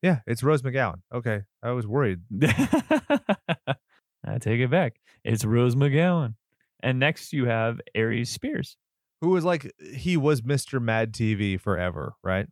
Yeah, 0.03 0.21
it's 0.27 0.43
Rose 0.43 0.63
McGowan. 0.63 1.01
Okay, 1.15 1.43
I 1.63 1.71
was 1.71 1.87
worried. 1.87 2.21
I 2.43 4.39
take 4.39 4.61
it 4.61 4.71
back. 4.71 5.01
It's 5.25 5.45
Rose 5.45 5.75
McGowan. 5.77 6.35
And 6.83 6.99
next 6.99 7.33
you 7.33 7.47
have 7.47 7.81
Aries 7.95 8.29
Spears, 8.29 8.77
who 9.23 9.31
was 9.31 9.45
like 9.45 9.73
he 9.95 10.17
was 10.19 10.43
Mr. 10.43 10.81
Mad 10.81 11.13
TV 11.13 11.59
forever, 11.59 12.15
right? 12.23 12.47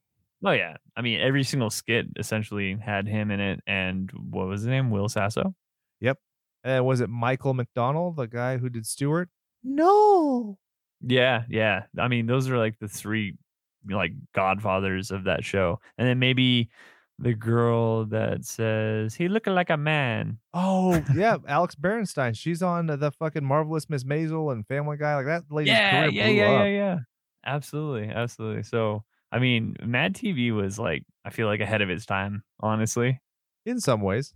Oh 0.45 0.53
yeah, 0.53 0.77
I 0.97 1.03
mean 1.03 1.21
every 1.21 1.45
single 1.45 1.71
skit 1.71 2.07
essentially 2.19 2.77
had 2.77 3.07
him 3.07 3.31
in 3.31 3.41
it, 3.41 3.61
and 3.67 4.11
what 4.13 4.47
was 4.47 4.63
his 4.63 4.69
name? 4.69 4.91
Will 4.91 5.09
Sasso. 5.09 5.55
Yep. 6.01 6.19
And 6.65 6.85
was 6.85 7.01
it 7.01 7.09
Michael 7.09 7.55
McDonald, 7.55 8.17
the 8.17 8.27
guy 8.27 8.59
who 8.59 8.69
did 8.69 8.87
Stewart? 8.87 9.29
No. 9.63 10.59
Yeah, 11.03 11.45
yeah. 11.49 11.85
I 11.99 12.09
mean, 12.09 12.27
those 12.27 12.49
are 12.49 12.59
like 12.59 12.79
the 12.79 12.89
three 12.89 13.35
like 13.89 14.13
godfathers 14.35 15.11
of 15.11 15.25
that 15.25 15.45
show, 15.45 15.81
and 15.99 16.09
then 16.09 16.19
maybe 16.19 16.71
the 17.19 17.35
girl 17.35 18.07
that 18.07 18.45
says 18.47 19.15
he 19.15 19.29
looking 19.29 19.55
like 19.55 19.71
a 19.71 19.77
man. 19.77 20.39
Oh 20.55 21.03
yeah, 21.15 21.37
Alex 21.49 21.75
Berenstein. 21.75 22.37
She's 22.37 22.63
on 22.63 22.87
the 22.87 23.13
fucking 23.19 23.45
marvelous 23.45 23.89
Miss 23.91 24.05
Maisel 24.05 24.53
and 24.53 24.67
Family 24.67 24.97
Guy. 24.97 25.17
Like 25.17 25.27
that 25.27 25.43
lady. 25.51 25.71
Yeah, 25.71 26.07
yeah, 26.07 26.27
yeah, 26.29 26.45
up. 26.45 26.51
yeah, 26.51 26.65
yeah. 26.65 26.99
Absolutely, 27.45 28.09
absolutely. 28.09 28.63
So 28.63 29.05
I 29.33 29.39
mean, 29.39 29.77
Mad 29.85 30.15
TV 30.15 30.55
was 30.55 30.79
like 30.79 31.05
I 31.25 31.31
feel 31.31 31.47
like 31.47 31.61
ahead 31.61 31.83
of 31.83 31.91
its 31.91 32.07
time, 32.07 32.43
honestly. 32.61 33.21
In 33.67 33.81
some 33.81 34.01
ways. 34.01 34.35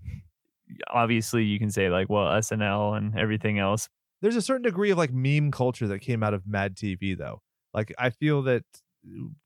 Obviously, 0.93 1.45
you 1.45 1.59
can 1.59 1.71
say 1.71 1.89
like, 1.91 2.09
well, 2.09 2.27
SNL 2.27 2.97
and 2.97 3.19
everything 3.19 3.59
else. 3.59 3.89
There's 4.23 4.37
a 4.37 4.43
certain 4.43 4.63
degree 4.63 4.91
of 4.91 4.99
like 4.99 5.13
meme 5.13 5.51
culture 5.51 5.87
that 5.89 6.01
came 6.01 6.23
out 6.23 6.35
of 6.35 6.47
Mad 6.47 6.77
TV 6.77 7.17
though. 7.17 7.43
Like 7.73 7.93
I 7.99 8.11
feel 8.11 8.43
that 8.43 8.65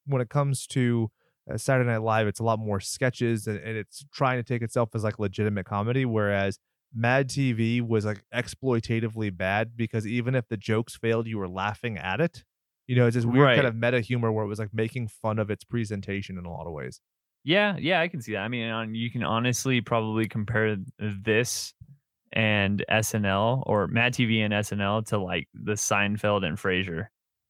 when 0.06 0.22
it 0.22 0.28
comes 0.28 0.66
to 0.68 1.10
uh, 1.50 1.56
Saturday 1.56 1.90
Night 1.90 2.02
Live, 2.02 2.26
it's 2.26 2.40
a 2.40 2.44
lot 2.44 2.58
more 2.58 2.80
sketches 2.80 3.46
and, 3.46 3.58
and 3.58 3.76
it's 3.76 4.04
trying 4.12 4.38
to 4.38 4.42
take 4.42 4.62
itself 4.62 4.90
as 4.94 5.02
like 5.02 5.18
legitimate 5.18 5.66
comedy, 5.66 6.04
whereas 6.04 6.58
Mad 6.94 7.28
TV 7.28 7.86
was 7.86 8.04
like 8.04 8.22
exploitatively 8.34 9.36
bad 9.36 9.76
because 9.76 10.06
even 10.06 10.34
if 10.34 10.48
the 10.48 10.56
jokes 10.56 10.96
failed, 10.96 11.26
you 11.26 11.38
were 11.38 11.48
laughing 11.48 11.98
at 11.98 12.20
it. 12.20 12.44
You 12.88 12.96
know, 12.96 13.06
it's 13.06 13.14
this 13.14 13.24
weird 13.24 13.44
right. 13.44 13.54
kind 13.54 13.68
of 13.68 13.76
meta 13.76 14.00
humor 14.00 14.32
where 14.32 14.44
it 14.44 14.48
was 14.48 14.58
like 14.58 14.72
making 14.72 15.08
fun 15.22 15.38
of 15.38 15.50
its 15.50 15.62
presentation 15.62 16.38
in 16.38 16.44
a 16.44 16.50
lot 16.50 16.66
of 16.66 16.72
ways. 16.72 17.00
Yeah, 17.44 17.76
yeah, 17.78 18.00
I 18.00 18.08
can 18.08 18.20
see 18.20 18.32
that. 18.32 18.40
I 18.40 18.48
mean, 18.48 18.94
you 18.94 19.10
can 19.10 19.22
honestly 19.22 19.80
probably 19.80 20.26
compare 20.26 20.76
this 20.98 21.72
and 22.32 22.84
SNL 22.90 23.62
or 23.66 23.86
Mad 23.86 24.14
TV 24.14 24.40
and 24.40 24.52
SNL 24.52 25.06
to 25.08 25.18
like 25.18 25.48
the 25.54 25.72
Seinfeld 25.72 26.44
and 26.44 26.58
Frasier, 26.58 27.06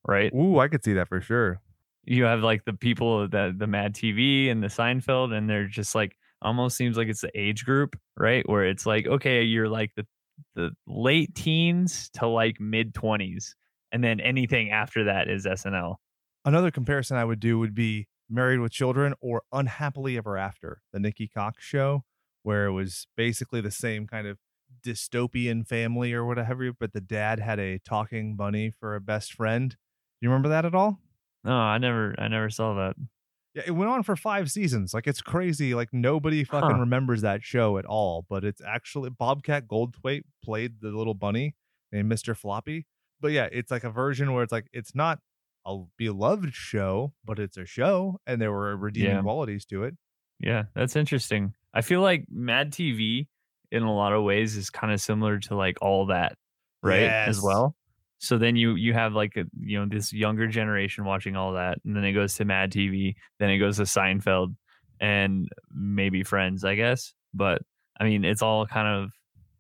right? 0.06 0.32
Ooh, 0.34 0.58
I 0.58 0.68
could 0.68 0.84
see 0.84 0.92
that 0.94 1.08
for 1.08 1.20
sure. 1.20 1.60
You 2.04 2.24
have 2.24 2.40
like 2.40 2.64
the 2.64 2.72
people 2.72 3.28
that 3.28 3.58
the 3.58 3.66
Mad 3.66 3.94
TV 3.94 4.50
and 4.50 4.62
the 4.62 4.68
Seinfeld, 4.68 5.32
and 5.32 5.48
they're 5.48 5.66
just 5.66 5.94
like 5.94 6.16
almost 6.42 6.76
seems 6.76 6.96
like 6.96 7.08
it's 7.08 7.20
the 7.20 7.30
age 7.34 7.64
group, 7.64 7.98
right? 8.16 8.48
Where 8.48 8.64
it's 8.64 8.86
like, 8.86 9.06
okay, 9.06 9.42
you're 9.42 9.68
like 9.68 9.92
the 9.96 10.06
the 10.54 10.70
late 10.86 11.34
teens 11.34 12.10
to 12.14 12.28
like 12.28 12.60
mid 12.60 12.94
twenties, 12.94 13.56
and 13.92 14.02
then 14.04 14.20
anything 14.20 14.70
after 14.70 15.04
that 15.04 15.28
is 15.28 15.46
SNL. 15.46 15.96
Another 16.44 16.70
comparison 16.70 17.16
I 17.16 17.24
would 17.24 17.40
do 17.40 17.58
would 17.58 17.74
be 17.74 18.06
Married 18.30 18.60
with 18.60 18.72
Children 18.72 19.14
or 19.20 19.42
Unhappily 19.52 20.18
Ever 20.18 20.36
After, 20.36 20.82
the 20.92 21.00
Nikki 21.00 21.28
Cox 21.28 21.64
show, 21.64 22.04
where 22.42 22.66
it 22.66 22.72
was 22.72 23.06
basically 23.16 23.60
the 23.60 23.70
same 23.70 24.06
kind 24.06 24.26
of 24.26 24.38
dystopian 24.84 25.66
family 25.66 26.12
or 26.12 26.24
whatever, 26.24 26.72
but 26.78 26.92
the 26.92 27.00
dad 27.00 27.40
had 27.40 27.58
a 27.58 27.78
talking 27.78 28.36
bunny 28.36 28.70
for 28.70 28.94
a 28.94 29.00
best 29.00 29.32
friend. 29.32 29.70
Do 29.70 29.76
you 30.20 30.28
remember 30.28 30.50
that 30.50 30.64
at 30.64 30.74
all? 30.74 30.98
No, 31.44 31.54
I 31.54 31.78
never 31.78 32.14
I 32.18 32.28
never 32.28 32.50
saw 32.50 32.74
that. 32.74 32.96
Yeah, 33.54 33.62
it 33.66 33.70
went 33.70 33.90
on 33.90 34.02
for 34.02 34.16
five 34.16 34.50
seasons. 34.50 34.92
Like 34.92 35.06
it's 35.06 35.22
crazy. 35.22 35.74
Like 35.74 35.92
nobody 35.92 36.44
fucking 36.44 36.76
huh. 36.76 36.80
remembers 36.80 37.22
that 37.22 37.42
show 37.42 37.78
at 37.78 37.86
all. 37.86 38.26
But 38.28 38.44
it's 38.44 38.60
actually 38.60 39.10
Bobcat 39.10 39.66
Goldthwait 39.66 40.24
played 40.44 40.80
the 40.80 40.90
little 40.90 41.14
bunny 41.14 41.54
named 41.92 42.12
Mr. 42.12 42.36
Floppy 42.36 42.86
but 43.20 43.32
yeah, 43.32 43.48
it's 43.50 43.70
like 43.70 43.84
a 43.84 43.90
version 43.90 44.32
where 44.32 44.42
it's 44.42 44.52
like 44.52 44.66
it's 44.72 44.94
not 44.94 45.18
a 45.66 45.78
beloved 45.96 46.54
show, 46.54 47.12
but 47.24 47.38
it's 47.38 47.56
a 47.56 47.66
show, 47.66 48.20
and 48.26 48.40
there 48.40 48.52
were 48.52 48.76
redeeming 48.76 49.16
yeah. 49.16 49.22
qualities 49.22 49.64
to 49.66 49.84
it. 49.84 49.94
Yeah, 50.40 50.64
that's 50.74 50.96
interesting. 50.96 51.54
I 51.74 51.82
feel 51.82 52.00
like 52.00 52.24
Mad 52.30 52.72
TV 52.72 53.26
in 53.70 53.82
a 53.82 53.94
lot 53.94 54.12
of 54.12 54.22
ways 54.22 54.56
is 54.56 54.70
kind 54.70 54.92
of 54.92 55.00
similar 55.00 55.38
to 55.38 55.56
like 55.56 55.76
all 55.82 56.06
that, 56.06 56.36
right? 56.82 57.02
Yes. 57.02 57.28
As 57.28 57.42
well. 57.42 57.74
So 58.18 58.38
then 58.38 58.56
you 58.56 58.74
you 58.74 58.94
have 58.94 59.12
like 59.12 59.36
a 59.36 59.44
you 59.60 59.78
know 59.78 59.86
this 59.88 60.12
younger 60.12 60.48
generation 60.48 61.04
watching 61.04 61.36
all 61.36 61.52
that, 61.52 61.78
and 61.84 61.94
then 61.94 62.04
it 62.04 62.12
goes 62.12 62.34
to 62.36 62.44
Mad 62.44 62.72
TV, 62.72 63.14
then 63.38 63.50
it 63.50 63.58
goes 63.58 63.76
to 63.76 63.84
Seinfeld, 63.84 64.56
and 65.00 65.48
maybe 65.70 66.24
Friends, 66.24 66.64
I 66.64 66.74
guess. 66.74 67.14
But 67.32 67.62
I 68.00 68.04
mean, 68.04 68.24
it's 68.24 68.42
all 68.42 68.66
kind 68.66 68.88
of 68.88 69.10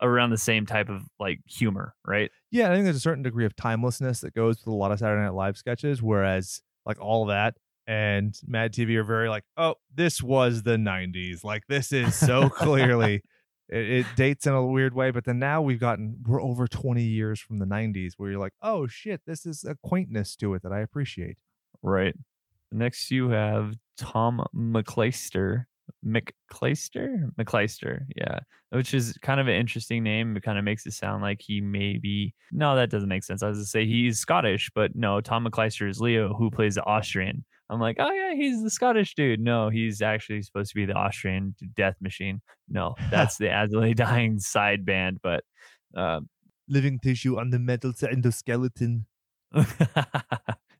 around 0.00 0.30
the 0.30 0.38
same 0.38 0.66
type 0.66 0.88
of 0.88 1.02
like 1.18 1.40
humor, 1.46 1.94
right? 2.06 2.30
Yeah, 2.50 2.70
I 2.70 2.74
think 2.74 2.84
there's 2.84 2.96
a 2.96 3.00
certain 3.00 3.22
degree 3.22 3.44
of 3.44 3.56
timelessness 3.56 4.20
that 4.20 4.34
goes 4.34 4.58
with 4.58 4.66
a 4.68 4.76
lot 4.76 4.92
of 4.92 4.98
Saturday 4.98 5.22
Night 5.22 5.34
Live 5.34 5.56
sketches, 5.56 6.02
whereas 6.02 6.62
like 6.86 7.00
all 7.00 7.26
that 7.26 7.56
and 7.86 8.38
Mad 8.46 8.74
TV 8.74 8.96
are 8.96 9.04
very 9.04 9.30
like, 9.30 9.44
oh, 9.56 9.76
this 9.94 10.22
was 10.22 10.62
the 10.62 10.76
'90s. 10.76 11.42
Like 11.42 11.66
this 11.68 11.90
is 11.90 12.14
so 12.14 12.48
clearly. 12.48 13.22
It, 13.70 13.90
it 13.90 14.06
dates 14.16 14.46
in 14.46 14.54
a 14.54 14.64
weird 14.64 14.94
way, 14.94 15.10
but 15.10 15.26
then 15.26 15.38
now 15.38 15.60
we've 15.60 15.78
gotten 15.78 16.16
we're 16.26 16.40
over 16.40 16.66
20 16.66 17.02
years 17.02 17.38
from 17.38 17.58
the 17.58 17.66
90s 17.66 18.14
where 18.16 18.30
you're 18.30 18.40
like, 18.40 18.54
oh 18.62 18.86
shit, 18.86 19.20
this 19.26 19.44
is 19.44 19.62
a 19.62 19.76
quaintness 19.82 20.36
to 20.36 20.54
it 20.54 20.62
that 20.62 20.72
I 20.72 20.80
appreciate. 20.80 21.36
Right. 21.82 22.14
Next, 22.72 23.10
you 23.10 23.28
have 23.28 23.76
Tom 23.98 24.42
McCleister. 24.54 25.66
McCleister? 26.04 27.30
McCleister, 27.38 28.00
yeah. 28.16 28.40
Which 28.70 28.94
is 28.94 29.16
kind 29.22 29.40
of 29.40 29.48
an 29.48 29.54
interesting 29.54 30.02
name. 30.02 30.36
It 30.36 30.42
kind 30.42 30.58
of 30.58 30.64
makes 30.64 30.86
it 30.86 30.92
sound 30.92 31.22
like 31.22 31.40
he 31.40 31.60
may 31.60 31.98
be. 31.98 32.34
No, 32.52 32.76
that 32.76 32.90
doesn't 32.90 33.08
make 33.08 33.24
sense. 33.24 33.42
I 33.42 33.48
was 33.48 33.58
to 33.58 33.64
say 33.64 33.86
he's 33.86 34.18
Scottish, 34.18 34.70
but 34.74 34.94
no, 34.94 35.20
Tom 35.20 35.46
McCleister 35.46 35.88
is 35.88 36.00
Leo, 36.00 36.34
who 36.34 36.50
plays 36.50 36.74
the 36.74 36.84
Austrian. 36.84 37.44
I'm 37.70 37.80
like, 37.80 37.96
oh 37.98 38.10
yeah, 38.10 38.34
he's 38.34 38.62
the 38.62 38.70
Scottish 38.70 39.14
dude. 39.14 39.40
No, 39.40 39.68
he's 39.68 40.00
actually 40.00 40.42
supposed 40.42 40.70
to 40.70 40.74
be 40.74 40.86
the 40.86 40.94
Austrian 40.94 41.54
death 41.76 41.96
machine. 42.00 42.40
No, 42.68 42.94
that's 43.10 43.36
the 43.36 43.68
Lay 43.70 43.94
Dying 43.94 44.38
side 44.38 44.86
band, 44.86 45.20
but 45.22 45.44
uh, 45.96 46.20
living 46.68 46.98
tissue 46.98 47.38
on 47.38 47.50
the 47.50 47.58
metal 47.58 47.92
endoskeleton. 47.92 49.04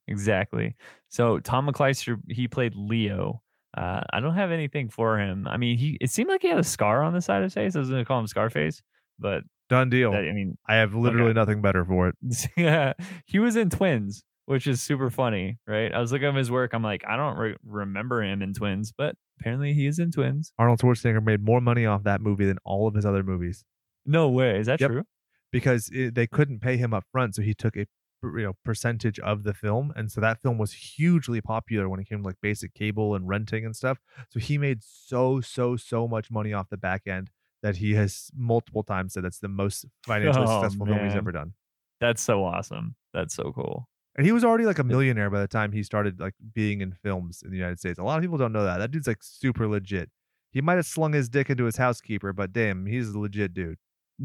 exactly. 0.09 0.77
So 1.09 1.41
Tom 1.41 1.69
McCleister, 1.69 2.19
he 2.29 2.49
played 2.49 2.75
Leo. 2.75 3.43
Uh, 3.77 4.01
I 4.13 4.21
don't 4.21 4.35
have 4.35 4.51
anything 4.51 4.89
for 4.89 5.19
him. 5.19 5.47
I 5.47 5.57
mean, 5.57 5.77
he 5.79 5.99
it 6.01 6.11
seemed 6.11 6.31
like 6.31 6.43
he 6.43 6.49
had 6.49 6.59
a 6.59 6.65
scar 6.65 7.03
on 7.03 7.13
the 7.13 7.21
side 7.21 7.39
of 7.39 7.45
his 7.45 7.55
face. 7.55 7.77
I 7.77 7.81
was 7.81 7.91
going 7.91 8.03
to 8.03 8.07
call 8.07 8.19
him 8.19 8.27
Scarface, 8.27 8.83
but 9.19 9.43
done 9.69 9.91
deal. 9.91 10.13
That, 10.13 10.25
I 10.25 10.33
mean, 10.33 10.57
I 10.67 10.77
have 10.77 10.95
literally 10.95 11.31
okay. 11.31 11.39
nothing 11.39 11.61
better 11.61 11.85
for 11.85 12.09
it. 12.09 12.17
yeah, 12.57 12.95
he 13.27 13.39
was 13.39 13.57
in 13.57 13.71
Twins, 13.71 14.25
which 14.47 14.67
is 14.67 14.81
super 14.81 15.11
funny, 15.11 15.59
right? 15.67 15.93
I 15.93 16.01
was 16.01 16.13
looking 16.13 16.29
at 16.29 16.35
his 16.35 16.51
work. 16.51 16.73
I'm 16.73 16.83
like, 16.83 17.05
I 17.07 17.17
don't 17.17 17.37
re- 17.37 17.57
remember 17.65 18.23
him 18.23 18.43
in 18.43 18.55
Twins, 18.55 18.93
but 18.97 19.17
apparently 19.39 19.75
he 19.75 19.87
is 19.87 19.99
in 19.99 20.11
Twins. 20.11 20.53
Arnold 20.59 20.81
Schwarzenegger 20.81 21.25
made 21.25 21.45
more 21.45 21.61
money 21.61 21.85
off 21.87 22.05
that 22.05 22.21
movie 22.21 22.47
than 22.47 22.59
all 22.65 22.89
of 22.89 22.95
his 22.95 23.05
other 23.05 23.23
movies. 23.23 23.65
No 24.07 24.29
way. 24.29 24.59
Is 24.59 24.67
that 24.67 24.81
yep. 24.81 24.91
true? 24.91 25.05
Because 25.53 25.91
it, 25.93 26.15
they 26.15 26.27
couldn't 26.27 26.61
pay 26.61 26.77
him 26.79 26.95
up 26.95 27.05
front, 27.13 27.35
so 27.35 27.43
he 27.43 27.55
took 27.55 27.77
a 27.77 27.87
you 28.23 28.43
know 28.43 28.53
percentage 28.65 29.19
of 29.21 29.45
the 29.45 29.55
film 29.55 29.93
and 29.95 30.11
so 30.11 30.21
that 30.21 30.43
film 30.43 30.59
was 30.59 30.73
hugely 30.73 31.41
popular 31.41 31.89
when 31.89 32.01
it 32.01 32.09
came 32.09 32.19
to 32.19 32.25
like 32.25 32.37
basic 32.43 32.75
cable 32.75 33.15
and 33.15 33.29
renting 33.29 33.65
and 33.65 33.77
stuff 33.77 33.99
so 34.29 34.41
he 34.41 34.59
made 34.59 34.81
so 34.83 35.41
so 35.41 35.77
so 35.77 36.09
much 36.09 36.31
money 36.31 36.53
off 36.53 36.69
the 36.69 36.77
back 36.77 37.07
end 37.07 37.31
that 37.63 37.77
he 37.77 37.95
has 37.95 38.31
multiple 38.37 38.83
times 38.83 39.15
said 39.15 39.25
that's 39.25 39.39
the 39.39 39.49
most 39.49 39.85
financially 40.05 40.47
oh, 40.49 40.61
successful 40.61 40.87
man. 40.87 40.97
film 40.97 41.09
he's 41.09 41.17
ever 41.17 41.33
done. 41.33 41.53
That's 42.01 42.23
so 42.23 42.45
awesome. 42.45 42.95
That's 43.13 43.35
so 43.35 43.53
cool. 43.53 43.89
And 44.17 44.27
he 44.27 44.33
was 44.33 44.45
already 44.45 44.65
like 44.65 44.79
a 44.79 44.85
millionaire 44.85 45.31
by 45.31 45.41
the 45.41 45.49
time 45.49 45.73
he 45.73 45.83
started 45.83 46.21
like 46.21 46.35
being 46.55 46.81
in 46.81 46.93
films 46.93 47.43
in 47.45 47.51
the 47.51 47.57
united 47.57 47.79
states. 47.79 47.99
A 47.99 48.03
lot 48.03 48.19
of 48.19 48.23
people 48.23 48.39
don't 48.39 48.53
know 48.53 48.65
that. 48.65 48.79
That 48.79 48.91
dude's 48.91 49.07
like 49.07 49.19
super 49.21 49.67
legit. 49.67 50.11
He 50.51 50.61
might 50.61 50.77
have 50.77 50.87
slung 50.87 51.13
his 51.13 51.29
dick 51.29 51.51
into 51.51 51.65
his 51.65 51.77
housekeeper 51.77 52.33
but 52.33 52.53
damn 52.53 52.87
he's 52.87 53.11
a 53.11 53.19
legit 53.19 53.53
dude 53.53 53.79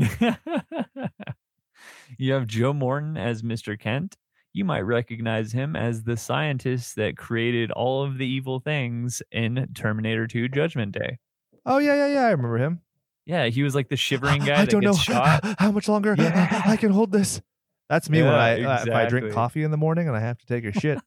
you 2.18 2.34
have 2.34 2.48
Joe 2.48 2.74
Morton 2.74 3.18
as 3.18 3.42
Mr. 3.42 3.80
Kent. 3.80 4.18
You 4.54 4.66
might 4.66 4.82
recognize 4.82 5.52
him 5.52 5.76
as 5.76 6.04
the 6.04 6.16
scientist 6.16 6.96
that 6.98 7.18
created 7.18 7.72
all 7.72 8.04
of 8.04 8.18
the 8.18 8.28
evil 8.28 8.60
things 8.60 9.22
in 9.32 9.68
Terminator 9.74 10.28
2 10.28 10.50
Judgment 10.50 10.92
Day. 10.92 11.18
Oh, 11.66 11.80
yeah, 11.80 11.96
yeah, 11.96 12.08
yeah. 12.08 12.26
I 12.26 12.32
remember 12.32 12.58
him. 12.58 12.82
Yeah, 13.26 13.48
he 13.48 13.64
was 13.64 13.74
like 13.74 13.90
the 13.90 13.96
shivering 13.96 14.42
guy. 14.46 14.62
I 14.62 14.66
don't 14.66 14.84
know 14.84 14.94
shot. 14.94 15.44
how 15.60 15.72
much 15.72 15.88
longer 15.88 16.16
yeah. 16.18 16.62
I 16.66 16.78
can 16.78 16.92
hold 16.92 17.12
this. 17.12 17.42
That's 17.90 18.10
me 18.10 18.20
yeah, 18.20 18.26
when 18.26 18.34
I 18.34 18.50
exactly. 18.52 18.92
uh, 18.92 18.96
if 18.96 19.06
I 19.06 19.10
drink 19.10 19.34
coffee 19.34 19.64
in 19.64 19.72
the 19.72 19.78
morning 19.78 20.08
and 20.08 20.16
I 20.16 20.20
have 20.20 20.38
to 20.38 20.46
take 20.46 20.66
a 20.66 20.80
shit. 20.80 21.00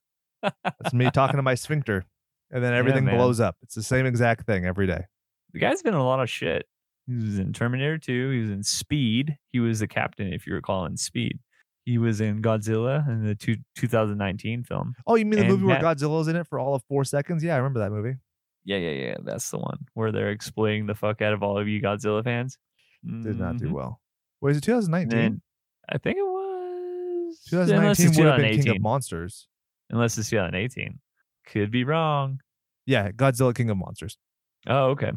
That's 0.43 0.93
me 0.93 1.11
talking 1.11 1.37
to 1.37 1.43
my 1.43 1.55
sphincter, 1.55 2.05
and 2.51 2.63
then 2.63 2.75
everything 2.75 3.07
yeah, 3.07 3.17
blows 3.17 3.41
up. 3.41 3.57
It's 3.63 3.75
the 3.75 3.83
same 3.83 4.07
exact 4.07 4.47
thing 4.47 4.65
every 4.65 4.87
day. 4.87 5.05
The 5.53 5.59
guy's 5.59 5.83
been 5.83 5.95
in 5.95 6.01
a 6.01 6.05
lot 6.05 6.21
of 6.21 6.31
shit. 6.31 6.67
He 7.07 7.15
was 7.15 7.39
in 7.39 7.53
Terminator 7.53 7.99
2. 7.99 8.31
He 8.31 8.41
was 8.41 8.51
in 8.51 8.63
Speed. 8.63 9.37
He 9.53 9.61
was 9.61 9.81
the 9.81 9.87
captain, 9.87 10.33
if 10.33 10.47
you 10.47 10.55
recall, 10.55 10.87
in 10.87 10.97
Speed. 10.97 11.39
He 11.85 11.99
was 11.99 12.21
in 12.21 12.43
Godzilla 12.43 13.09
in 13.09 13.25
the 13.25 13.37
two, 13.37 13.57
2019 13.77 14.65
film. 14.65 14.95
Oh, 15.07 15.15
you 15.15 15.25
mean 15.25 15.39
the 15.39 15.41
and 15.43 15.51
movie 15.53 15.65
where 15.67 15.81
Godzilla's 15.81 16.27
in 16.27 16.35
it 16.35 16.49
for 16.49 16.59
all 16.59 16.75
of 16.75 16.83
four 16.89 17.05
seconds? 17.05 17.45
Yeah, 17.45 17.55
I 17.55 17.59
remember 17.59 17.79
that 17.79 17.93
movie. 17.93 18.17
Yeah, 18.65 18.79
yeah, 18.79 18.91
yeah. 18.91 19.17
That's 19.23 19.49
the 19.51 19.59
one 19.59 19.79
where 19.95 20.11
they're 20.11 20.31
exploiting 20.31 20.87
the 20.87 20.97
fuck 20.97 21.23
out 21.23 21.33
of 21.33 21.45
all 21.45 21.57
of 21.57 21.69
you 21.69 21.81
Godzilla 21.81 22.25
fans. 22.25 22.59
Did 23.05 23.39
not 23.39 23.59
do 23.59 23.67
mm-hmm. 23.67 23.75
well. 23.75 24.01
Wait, 24.41 24.51
is 24.51 24.57
it 24.57 24.63
2019? 24.63 25.41
I 25.89 25.99
think 25.99 26.19
it 26.19 26.23
was 26.23 27.39
2019 27.49 28.25
would 28.25 28.33
have 28.33 28.41
been 28.41 28.61
King 28.61 28.77
of 28.77 28.83
Monsters. 28.83 29.47
Unless 29.91 30.19
it's 30.19 30.31
2018. 30.31 30.99
Could 31.47 31.71
be 31.71 31.85
wrong. 31.85 32.41
Yeah, 32.87 33.13
Godzilla 33.13 33.55
King 33.55 33.71
of 33.71 33.77
Monsters. 33.77 34.19
Oh, 34.67 34.87
okay. 34.87 35.13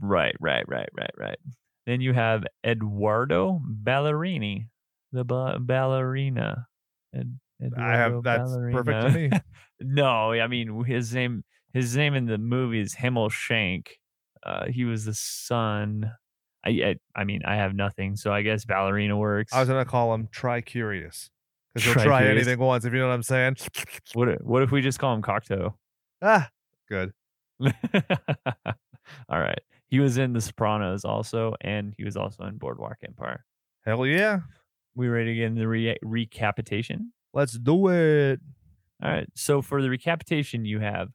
Right, 0.00 0.34
right, 0.40 0.64
right, 0.68 0.88
right, 0.96 1.10
right. 1.16 1.38
Then 1.86 2.00
you 2.00 2.12
have 2.12 2.44
Edoardo 2.64 3.60
Ballerini, 3.82 4.68
the 5.12 5.24
ba- 5.24 5.58
ballerina. 5.60 6.66
Ed, 7.14 7.38
I 7.76 7.92
have 7.92 8.22
that's 8.22 8.50
ballerina. 8.50 8.76
perfect 8.76 9.02
to 9.02 9.10
me. 9.10 9.30
no, 9.80 10.32
I 10.32 10.46
mean 10.46 10.84
his 10.84 11.14
name. 11.14 11.44
His 11.72 11.96
name 11.96 12.14
in 12.14 12.26
the 12.26 12.38
movie 12.38 12.80
is 12.80 12.94
Himmel 12.94 13.30
Shank. 13.30 13.96
Uh, 14.44 14.66
he 14.66 14.84
was 14.84 15.04
the 15.04 15.14
son. 15.14 16.12
I, 16.64 16.70
I, 16.70 16.96
I 17.16 17.24
mean 17.24 17.42
I 17.46 17.56
have 17.56 17.74
nothing, 17.74 18.16
so 18.16 18.32
I 18.32 18.42
guess 18.42 18.64
ballerina 18.64 19.16
works. 19.16 19.52
I 19.52 19.60
was 19.60 19.68
gonna 19.68 19.84
call 19.84 20.12
him 20.14 20.28
Try 20.30 20.60
Curious 20.60 21.30
because 21.74 21.86
he'll 21.86 22.02
try 22.02 22.26
anything 22.26 22.58
once. 22.58 22.84
If 22.84 22.92
you 22.92 22.98
know 22.98 23.08
what 23.08 23.14
I'm 23.14 23.22
saying. 23.22 23.56
What 24.14 24.44
what 24.44 24.62
if 24.62 24.70
we 24.70 24.82
just 24.82 24.98
call 24.98 25.14
him 25.14 25.22
Cocteau? 25.22 25.74
Ah, 26.22 26.48
good. 26.88 27.12
All 29.28 29.40
right. 29.40 29.60
He 29.86 29.98
was 29.98 30.18
in 30.18 30.32
The 30.32 30.40
Sopranos 30.40 31.04
also, 31.04 31.54
and 31.62 31.94
he 31.96 32.04
was 32.04 32.16
also 32.16 32.44
in 32.44 32.58
Boardwalk 32.58 32.98
Empire. 33.04 33.44
Hell 33.84 34.06
yeah. 34.06 34.40
We 34.94 35.08
ready 35.08 35.32
to 35.32 35.34
get 35.34 35.46
into 35.46 35.60
the 35.60 35.68
re- 35.68 35.98
recapitation? 36.04 37.12
Let's 37.32 37.52
do 37.52 37.88
it. 37.88 38.40
All 39.02 39.10
right. 39.10 39.28
So 39.34 39.62
for 39.62 39.82
the 39.82 39.88
recapitation, 39.88 40.64
you 40.64 40.80
have 40.80 41.08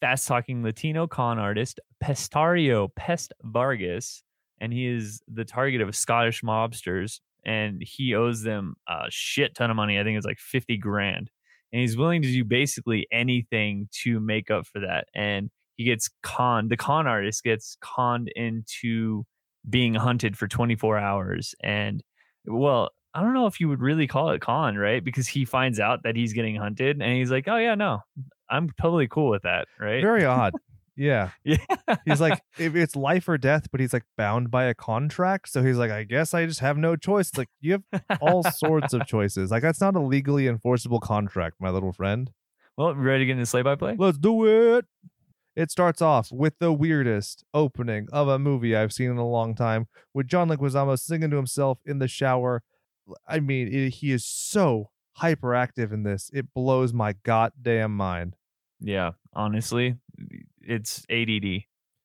fast 0.00 0.26
talking 0.26 0.62
Latino 0.62 1.06
con 1.06 1.38
artist 1.38 1.80
Pestario 2.02 2.88
Pest 2.94 3.32
Vargas, 3.42 4.22
and 4.60 4.72
he 4.72 4.86
is 4.86 5.22
the 5.28 5.44
target 5.44 5.80
of 5.80 5.94
Scottish 5.94 6.42
mobsters, 6.42 7.20
and 7.44 7.82
he 7.82 8.14
owes 8.14 8.42
them 8.42 8.76
a 8.88 9.06
shit 9.10 9.54
ton 9.54 9.70
of 9.70 9.76
money. 9.76 9.98
I 9.98 10.04
think 10.04 10.16
it's 10.16 10.26
like 10.26 10.38
50 10.38 10.76
grand. 10.78 11.30
And 11.72 11.80
he's 11.80 11.96
willing 11.96 12.22
to 12.22 12.28
do 12.28 12.44
basically 12.44 13.06
anything 13.10 13.88
to 14.02 14.20
make 14.20 14.50
up 14.50 14.66
for 14.66 14.80
that. 14.80 15.06
And 15.14 15.50
he 15.76 15.84
gets 15.84 16.10
conned. 16.22 16.70
The 16.70 16.76
con 16.76 17.06
artist 17.06 17.42
gets 17.44 17.76
conned 17.80 18.28
into 18.34 19.24
being 19.68 19.94
hunted 19.94 20.36
for 20.36 20.48
24 20.48 20.98
hours. 20.98 21.54
And 21.62 22.02
well, 22.46 22.90
I 23.14 23.20
don't 23.20 23.34
know 23.34 23.46
if 23.46 23.60
you 23.60 23.68
would 23.68 23.80
really 23.80 24.06
call 24.06 24.30
it 24.30 24.40
con, 24.40 24.76
right? 24.76 25.04
Because 25.04 25.28
he 25.28 25.44
finds 25.44 25.78
out 25.78 26.02
that 26.04 26.16
he's 26.16 26.32
getting 26.32 26.56
hunted 26.56 27.00
and 27.00 27.12
he's 27.16 27.30
like, 27.30 27.46
oh, 27.46 27.56
yeah, 27.56 27.74
no, 27.74 28.00
I'm 28.48 28.70
totally 28.80 29.08
cool 29.08 29.30
with 29.30 29.42
that, 29.42 29.68
right? 29.78 30.02
Very 30.02 30.24
odd. 30.24 30.54
Yeah. 30.96 31.30
Yeah. 31.44 31.56
he's 32.04 32.20
like, 32.20 32.40
if 32.58 32.74
it's 32.74 32.96
life 32.96 33.28
or 33.28 33.38
death, 33.38 33.68
but 33.70 33.80
he's 33.80 33.92
like 33.92 34.04
bound 34.16 34.50
by 34.50 34.64
a 34.64 34.74
contract. 34.74 35.48
So 35.50 35.62
he's 35.62 35.76
like, 35.76 35.90
I 35.90 36.04
guess 36.04 36.34
I 36.34 36.46
just 36.46 36.60
have 36.60 36.76
no 36.76 36.96
choice. 36.96 37.28
It's 37.28 37.38
like, 37.38 37.48
you 37.60 37.82
have 37.92 38.18
all 38.20 38.42
sorts 38.42 38.92
of 38.92 39.06
choices. 39.06 39.50
Like, 39.50 39.62
that's 39.62 39.80
not 39.80 39.96
a 39.96 40.00
legally 40.00 40.46
enforceable 40.48 41.00
contract, 41.00 41.56
my 41.60 41.70
little 41.70 41.92
friend. 41.92 42.30
Well, 42.76 42.94
ready 42.94 43.20
to 43.20 43.26
get 43.26 43.38
into 43.38 43.50
play 43.50 43.62
by 43.62 43.74
play? 43.74 43.96
Let's 43.98 44.18
do 44.18 44.46
it. 44.46 44.86
It 45.54 45.70
starts 45.70 46.00
off 46.00 46.32
with 46.32 46.58
the 46.58 46.72
weirdest 46.72 47.44
opening 47.52 48.08
of 48.10 48.26
a 48.26 48.38
movie 48.38 48.74
I've 48.74 48.92
seen 48.92 49.10
in 49.10 49.18
a 49.18 49.28
long 49.28 49.54
time, 49.54 49.86
with 50.14 50.26
John 50.26 50.48
Leguizamo 50.48 50.98
singing 50.98 51.30
to 51.30 51.36
himself 51.36 51.78
in 51.84 51.98
the 51.98 52.08
shower. 52.08 52.62
I 53.28 53.40
mean, 53.40 53.68
it, 53.68 53.90
he 53.94 54.12
is 54.12 54.24
so 54.24 54.90
hyperactive 55.20 55.92
in 55.92 56.04
this; 56.04 56.30
it 56.32 56.54
blows 56.54 56.94
my 56.94 57.14
goddamn 57.22 57.94
mind. 57.94 58.36
Yeah, 58.80 59.12
honestly, 59.34 59.96
it's 60.62 61.04
ADD, 61.10 61.64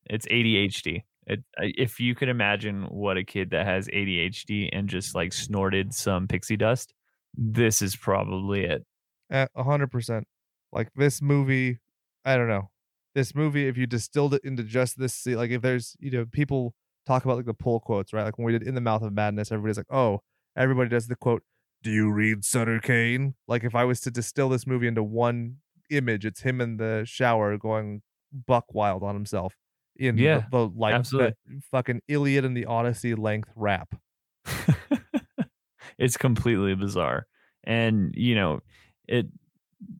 it's 0.09 0.25
ADHD. 0.25 1.03
It, 1.25 1.43
if 1.57 1.99
you 2.01 2.15
could 2.15 2.29
imagine 2.29 2.83
what 2.83 3.17
a 3.17 3.23
kid 3.23 3.51
that 3.51 3.65
has 3.65 3.87
ADHD 3.87 4.69
and 4.71 4.89
just 4.89 5.15
like 5.15 5.31
snorted 5.31 5.93
some 5.93 6.27
pixie 6.27 6.57
dust, 6.57 6.93
this 7.33 7.81
is 7.81 7.95
probably 7.95 8.65
it. 8.65 8.85
A 9.29 9.47
hundred 9.63 9.91
percent. 9.91 10.27
Like 10.73 10.89
this 10.95 11.21
movie, 11.21 11.79
I 12.25 12.35
don't 12.35 12.49
know 12.49 12.69
this 13.17 13.33
movie, 13.33 13.67
if 13.67 13.77
you 13.77 13.87
distilled 13.87 14.35
it 14.35 14.41
into 14.43 14.61
just 14.61 14.99
this, 14.99 15.25
like 15.25 15.49
if 15.49 15.63
there's, 15.63 15.97
you 15.99 16.11
know, 16.11 16.25
people 16.31 16.75
talk 17.07 17.25
about 17.25 17.37
like 17.37 17.47
the 17.47 17.53
pull 17.53 17.79
quotes, 17.79 18.13
right? 18.13 18.23
Like 18.23 18.37
when 18.37 18.45
we 18.45 18.51
did 18.51 18.61
In 18.61 18.75
the 18.75 18.81
Mouth 18.81 19.01
of 19.01 19.11
Madness, 19.11 19.51
everybody's 19.51 19.77
like, 19.77 19.91
oh, 19.91 20.21
everybody 20.55 20.87
does 20.89 21.07
the 21.07 21.15
quote, 21.15 21.41
do 21.81 21.89
you 21.89 22.11
read 22.11 22.45
Sutter 22.45 22.79
Kane? 22.79 23.33
Like 23.47 23.63
if 23.63 23.73
I 23.73 23.85
was 23.85 24.01
to 24.01 24.11
distill 24.11 24.49
this 24.49 24.67
movie 24.67 24.85
into 24.85 25.01
one 25.01 25.57
image, 25.89 26.27
it's 26.27 26.41
him 26.41 26.61
in 26.61 26.77
the 26.77 27.05
shower 27.05 27.57
going 27.57 28.03
buck 28.45 28.65
wild 28.71 29.01
on 29.01 29.15
himself 29.15 29.55
in 29.95 30.19
yeah, 30.19 30.43
the, 30.51 30.67
the 30.67 30.73
like 30.75 30.93
absolutely. 30.93 31.33
fucking 31.71 32.01
Iliad 32.07 32.45
and 32.45 32.55
the 32.55 32.65
Odyssey 32.65 33.15
length 33.15 33.49
rap. 33.55 33.95
it's 35.97 36.17
completely 36.17 36.75
bizarre. 36.75 37.25
And, 37.63 38.13
you 38.15 38.35
know, 38.35 38.59
it 39.07 39.25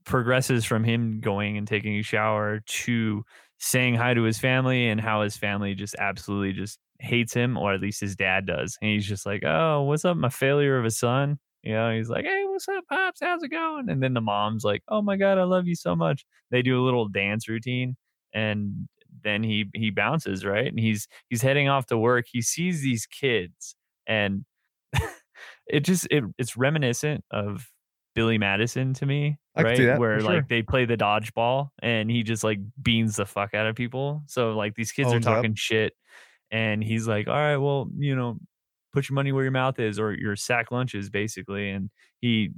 progresses 0.05 0.65
from 0.65 0.83
him 0.83 1.19
going 1.19 1.57
and 1.57 1.67
taking 1.67 1.97
a 1.97 2.01
shower 2.03 2.61
to 2.65 3.23
saying 3.59 3.95
hi 3.95 4.13
to 4.13 4.23
his 4.23 4.37
family 4.39 4.87
and 4.89 5.01
how 5.01 5.21
his 5.23 5.37
family 5.37 5.73
just 5.75 5.95
absolutely 5.99 6.53
just 6.53 6.79
hates 6.99 7.33
him, 7.33 7.57
or 7.57 7.73
at 7.73 7.81
least 7.81 8.01
his 8.01 8.15
dad 8.15 8.45
does. 8.45 8.77
And 8.81 8.91
he's 8.91 9.07
just 9.07 9.25
like, 9.25 9.43
Oh, 9.45 9.83
what's 9.83 10.05
up, 10.05 10.17
my 10.17 10.29
failure 10.29 10.77
of 10.77 10.85
a 10.85 10.91
son? 10.91 11.39
You 11.63 11.73
know, 11.73 11.95
he's 11.95 12.09
like, 12.09 12.25
Hey, 12.25 12.43
what's 12.47 12.67
up, 12.67 12.83
Pops? 12.89 13.19
How's 13.21 13.43
it 13.43 13.49
going? 13.49 13.89
And 13.89 14.01
then 14.01 14.13
the 14.13 14.21
mom's 14.21 14.63
like, 14.63 14.83
Oh 14.87 15.01
my 15.01 15.17
God, 15.17 15.37
I 15.37 15.43
love 15.43 15.67
you 15.67 15.75
so 15.75 15.95
much. 15.95 16.25
They 16.51 16.61
do 16.61 16.81
a 16.81 16.85
little 16.85 17.07
dance 17.07 17.47
routine 17.49 17.95
and 18.33 18.87
then 19.23 19.43
he 19.43 19.65
he 19.73 19.89
bounces, 19.89 20.45
right? 20.45 20.67
And 20.67 20.79
he's 20.79 21.07
he's 21.29 21.41
heading 21.41 21.69
off 21.69 21.87
to 21.87 21.97
work. 21.97 22.25
He 22.31 22.41
sees 22.41 22.81
these 22.81 23.05
kids 23.05 23.75
and 24.05 24.45
it 25.67 25.81
just 25.81 26.07
it, 26.11 26.23
it's 26.37 26.57
reminiscent 26.57 27.23
of 27.31 27.67
Billy 28.17 28.39
Madison 28.39 28.95
to 28.95 29.05
me, 29.05 29.37
I 29.55 29.61
right? 29.61 29.99
Where 29.99 30.19
like 30.21 30.37
sure. 30.37 30.45
they 30.49 30.63
play 30.63 30.85
the 30.85 30.97
dodgeball 30.97 31.69
and 31.83 32.09
he 32.09 32.23
just 32.23 32.43
like 32.43 32.57
beans 32.81 33.17
the 33.17 33.27
fuck 33.27 33.53
out 33.53 33.67
of 33.67 33.75
people. 33.75 34.23
So 34.25 34.53
like 34.53 34.73
these 34.73 34.91
kids 34.91 35.13
Owns 35.13 35.27
are 35.27 35.29
up. 35.29 35.35
talking 35.35 35.53
shit 35.53 35.93
and 36.49 36.83
he's 36.83 37.07
like, 37.07 37.27
All 37.27 37.35
right, 37.35 37.57
well, 37.57 37.87
you 37.95 38.15
know, 38.15 38.39
put 38.91 39.07
your 39.07 39.13
money 39.13 39.31
where 39.33 39.43
your 39.43 39.51
mouth 39.51 39.77
is 39.77 39.99
or 39.99 40.13
your 40.13 40.35
sack 40.35 40.71
lunches 40.71 41.11
basically. 41.11 41.69
And 41.69 41.91
he 42.19 42.53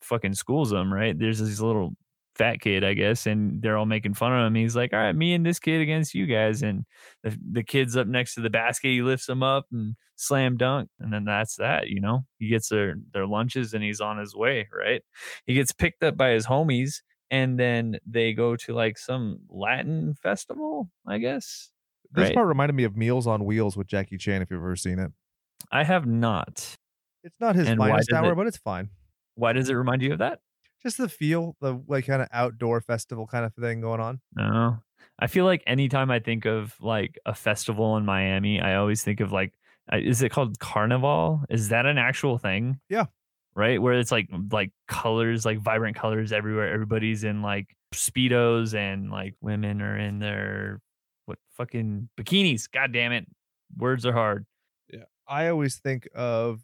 fucking 0.00 0.32
schools 0.32 0.70
them, 0.70 0.90
right? 0.90 1.16
There's 1.18 1.40
these 1.40 1.60
little 1.60 1.94
fat 2.36 2.60
kid, 2.60 2.82
I 2.84 2.94
guess, 2.94 3.26
and 3.26 3.60
they're 3.62 3.76
all 3.76 3.86
making 3.86 4.14
fun 4.14 4.32
of 4.32 4.46
him. 4.46 4.54
He's 4.54 4.74
like, 4.76 4.92
All 4.92 4.98
right, 4.98 5.14
me 5.14 5.34
and 5.34 5.44
this 5.44 5.58
kid 5.58 5.80
against 5.80 6.14
you 6.14 6.26
guys. 6.26 6.62
And 6.62 6.84
the, 7.22 7.36
the 7.52 7.62
kid's 7.62 7.96
up 7.96 8.06
next 8.06 8.34
to 8.34 8.40
the 8.40 8.50
basket, 8.50 8.88
he 8.88 9.02
lifts 9.02 9.28
him 9.28 9.42
up 9.42 9.66
and 9.72 9.94
slam 10.16 10.56
dunk. 10.56 10.88
And 11.00 11.12
then 11.12 11.24
that's 11.24 11.56
that, 11.56 11.88
you 11.88 12.00
know. 12.00 12.24
He 12.38 12.48
gets 12.48 12.68
their 12.68 12.94
their 13.12 13.26
lunches 13.26 13.74
and 13.74 13.82
he's 13.84 14.00
on 14.00 14.18
his 14.18 14.34
way, 14.34 14.68
right? 14.72 15.02
He 15.46 15.54
gets 15.54 15.72
picked 15.72 16.02
up 16.02 16.16
by 16.16 16.30
his 16.30 16.46
homies 16.46 17.02
and 17.30 17.58
then 17.58 17.98
they 18.06 18.32
go 18.32 18.56
to 18.56 18.74
like 18.74 18.98
some 18.98 19.38
Latin 19.48 20.14
festival, 20.22 20.90
I 21.06 21.18
guess. 21.18 21.70
This 22.14 22.24
right? 22.26 22.34
part 22.34 22.46
reminded 22.48 22.74
me 22.74 22.84
of 22.84 22.94
Meals 22.96 23.26
on 23.26 23.44
Wheels 23.44 23.76
with 23.76 23.86
Jackie 23.86 24.18
Chan. 24.18 24.42
If 24.42 24.50
you've 24.50 24.60
ever 24.60 24.76
seen 24.76 24.98
it, 24.98 25.10
I 25.70 25.82
have 25.84 26.04
not. 26.06 26.76
it's 27.24 27.40
not 27.40 27.56
his 27.56 27.68
And 27.68 27.78
finest 27.78 28.12
hour, 28.12 28.32
it- 28.32 28.36
but 28.36 28.46
it's 28.46 28.58
fine. 28.58 28.90
Why 29.34 29.54
does 29.54 29.70
it 29.70 29.74
remind 29.74 30.02
you 30.02 30.12
of 30.12 30.18
that? 30.18 30.40
Just 30.82 30.98
the 30.98 31.08
feel, 31.08 31.56
the 31.60 31.80
like 31.86 32.06
kind 32.06 32.22
of 32.22 32.28
outdoor 32.32 32.80
festival 32.80 33.26
kind 33.26 33.44
of 33.44 33.54
thing 33.54 33.80
going 33.80 34.00
on. 34.00 34.20
No. 34.34 34.78
I 35.18 35.26
feel 35.26 35.44
like 35.44 35.62
anytime 35.66 36.10
I 36.10 36.18
think 36.18 36.44
of 36.44 36.74
like 36.80 37.18
a 37.26 37.34
festival 37.34 37.96
in 37.96 38.04
Miami, 38.04 38.60
I 38.60 38.74
always 38.76 39.02
think 39.02 39.20
of 39.20 39.30
like, 39.32 39.52
uh, 39.92 39.98
is 39.98 40.22
it 40.22 40.30
called 40.30 40.58
Carnival? 40.58 41.42
Is 41.48 41.68
that 41.68 41.86
an 41.86 41.98
actual 41.98 42.38
thing? 42.38 42.80
Yeah. 42.88 43.06
Right. 43.54 43.80
Where 43.80 43.94
it's 43.94 44.10
like, 44.10 44.28
like 44.50 44.72
colors, 44.88 45.44
like 45.44 45.58
vibrant 45.58 45.96
colors 45.96 46.32
everywhere. 46.32 46.72
Everybody's 46.72 47.22
in 47.22 47.42
like 47.42 47.76
Speedos 47.94 48.74
and 48.74 49.10
like 49.10 49.34
women 49.40 49.82
are 49.82 49.98
in 49.98 50.18
their, 50.18 50.80
what 51.26 51.38
fucking 51.56 52.08
bikinis. 52.18 52.68
God 52.70 52.92
damn 52.92 53.12
it. 53.12 53.26
Words 53.76 54.04
are 54.06 54.12
hard. 54.12 54.46
Yeah. 54.92 55.04
I 55.28 55.48
always 55.48 55.76
think 55.76 56.08
of. 56.14 56.60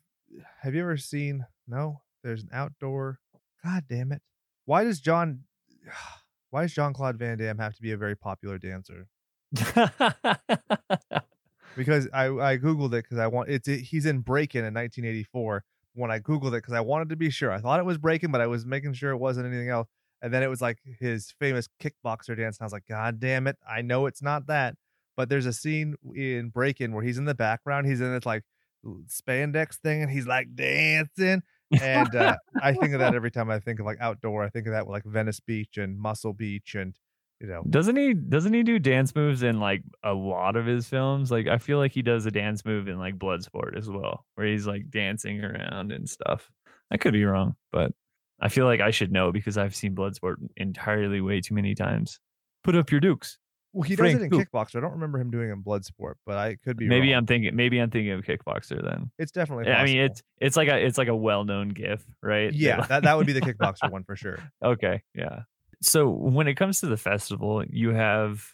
Have 0.60 0.74
you 0.74 0.82
ever 0.82 0.98
seen? 0.98 1.46
No, 1.66 2.02
there's 2.22 2.42
an 2.42 2.50
outdoor. 2.52 3.18
God 3.64 3.84
damn 3.88 4.12
it! 4.12 4.22
Why 4.64 4.84
does 4.84 5.00
John? 5.00 5.40
Why 6.50 6.62
does 6.62 6.72
Jean-Claude 6.72 7.18
Van 7.18 7.36
Damme 7.36 7.58
have 7.58 7.74
to 7.76 7.82
be 7.82 7.92
a 7.92 7.96
very 7.98 8.16
popular 8.16 8.56
dancer? 8.56 9.06
Because 11.78 12.08
I 12.12 12.26
I 12.26 12.58
googled 12.58 12.88
it 12.88 13.04
because 13.04 13.18
I 13.18 13.28
want 13.28 13.48
it's 13.48 13.68
he's 13.68 14.04
in 14.04 14.18
Breakin' 14.20 14.64
in 14.64 14.74
1984. 14.74 15.64
When 15.94 16.10
I 16.10 16.18
googled 16.18 16.48
it 16.48 16.62
because 16.62 16.74
I 16.74 16.80
wanted 16.80 17.08
to 17.10 17.16
be 17.16 17.30
sure, 17.30 17.52
I 17.52 17.60
thought 17.60 17.78
it 17.78 17.86
was 17.86 17.98
Breakin', 17.98 18.32
but 18.32 18.40
I 18.40 18.48
was 18.48 18.66
making 18.66 18.94
sure 18.94 19.12
it 19.12 19.18
wasn't 19.18 19.46
anything 19.46 19.68
else. 19.68 19.88
And 20.20 20.34
then 20.34 20.42
it 20.42 20.48
was 20.48 20.60
like 20.60 20.78
his 20.98 21.32
famous 21.38 21.68
kickboxer 21.80 22.36
dance, 22.36 22.58
and 22.58 22.62
I 22.62 22.66
was 22.66 22.72
like, 22.72 22.86
God 22.88 23.20
damn 23.20 23.46
it! 23.46 23.56
I 23.68 23.82
know 23.82 24.06
it's 24.06 24.22
not 24.22 24.48
that. 24.48 24.74
But 25.16 25.28
there's 25.28 25.46
a 25.46 25.52
scene 25.52 25.94
in 26.14 26.48
Breakin' 26.50 26.92
where 26.92 27.04
he's 27.04 27.18
in 27.18 27.24
the 27.24 27.34
background. 27.34 27.86
He's 27.86 28.00
in 28.00 28.12
this 28.12 28.26
like 28.26 28.42
spandex 29.06 29.76
thing, 29.76 30.02
and 30.02 30.10
he's 30.10 30.26
like 30.26 30.56
dancing. 30.56 31.42
And 31.80 32.14
uh, 32.14 32.36
I 32.62 32.72
think 32.72 32.94
of 32.94 33.00
that 33.00 33.14
every 33.16 33.30
time 33.30 33.50
I 33.50 33.58
think 33.60 33.80
of 33.80 33.86
like 33.86 33.98
outdoor. 34.00 34.44
I 34.44 34.48
think 34.48 34.66
of 34.66 34.72
that 34.72 34.86
with 34.86 34.92
like 34.92 35.04
Venice 35.04 35.40
Beach 35.40 35.76
and 35.76 35.98
Muscle 35.98 36.32
Beach, 36.32 36.74
and 36.74 36.94
you 37.40 37.46
know, 37.46 37.62
Doesn't 37.68 37.96
he 37.96 38.14
doesn't 38.14 38.54
he 38.54 38.62
do 38.62 38.78
dance 38.78 39.14
moves 39.14 39.42
in 39.42 39.60
like 39.60 39.82
a 40.02 40.12
lot 40.12 40.56
of 40.56 40.66
his 40.66 40.88
films? 40.88 41.30
Like 41.30 41.46
I 41.46 41.58
feel 41.58 41.78
like 41.78 41.92
he 41.92 42.02
does 42.02 42.26
a 42.26 42.30
dance 42.30 42.64
move 42.64 42.88
in 42.88 42.98
like 42.98 43.18
Bloodsport 43.18 43.76
as 43.76 43.88
well, 43.88 44.24
where 44.34 44.46
he's 44.46 44.66
like 44.66 44.90
dancing 44.90 45.44
around 45.44 45.92
and 45.92 46.08
stuff. 46.08 46.50
I 46.90 46.96
could 46.96 47.12
be 47.12 47.24
wrong, 47.24 47.54
but 47.70 47.92
I 48.40 48.48
feel 48.48 48.64
like 48.64 48.80
I 48.80 48.90
should 48.90 49.12
know 49.12 49.30
because 49.30 49.58
I've 49.58 49.76
seen 49.76 49.94
Bloodsport 49.94 50.36
entirely 50.56 51.20
way 51.20 51.40
too 51.40 51.54
many 51.54 51.74
times. 51.74 52.18
Put 52.64 52.76
up 52.76 52.90
your 52.90 53.00
dukes. 53.00 53.38
Well, 53.78 53.88
he 53.88 53.94
does 53.94 54.12
it 54.12 54.22
in 54.22 54.28
Duke. 54.28 54.48
Kickboxer. 54.50 54.76
I 54.76 54.80
don't 54.80 54.94
remember 54.94 55.20
him 55.20 55.30
doing 55.30 55.50
it 55.50 55.52
in 55.52 55.62
Bloodsport, 55.62 56.14
but 56.26 56.36
I 56.36 56.56
could 56.56 56.76
be 56.76 56.88
Maybe 56.88 57.12
wrong. 57.12 57.18
I'm 57.18 57.26
thinking 57.26 57.54
maybe 57.54 57.78
I'm 57.78 57.90
thinking 57.90 58.10
of 58.10 58.24
Kickboxer 58.24 58.82
then. 58.82 59.12
It's 59.20 59.30
definitely. 59.30 59.66
Yeah, 59.68 59.80
I 59.80 59.84
mean 59.84 59.98
it's 59.98 60.20
it's 60.40 60.56
like 60.56 60.68
a 60.68 60.84
it's 60.84 60.98
like 60.98 61.06
a 61.06 61.14
well 61.14 61.44
known 61.44 61.68
GIF, 61.68 62.02
right? 62.20 62.52
yeah, 62.52 62.84
that, 62.86 63.04
that 63.04 63.16
would 63.16 63.28
be 63.28 63.32
the 63.32 63.40
kickboxer 63.40 63.88
one 63.92 64.02
for 64.02 64.16
sure. 64.16 64.40
Okay, 64.64 65.00
yeah. 65.14 65.42
So 65.80 66.08
when 66.08 66.48
it 66.48 66.56
comes 66.56 66.80
to 66.80 66.86
the 66.86 66.96
festival, 66.96 67.64
you 67.70 67.90
have 67.90 68.44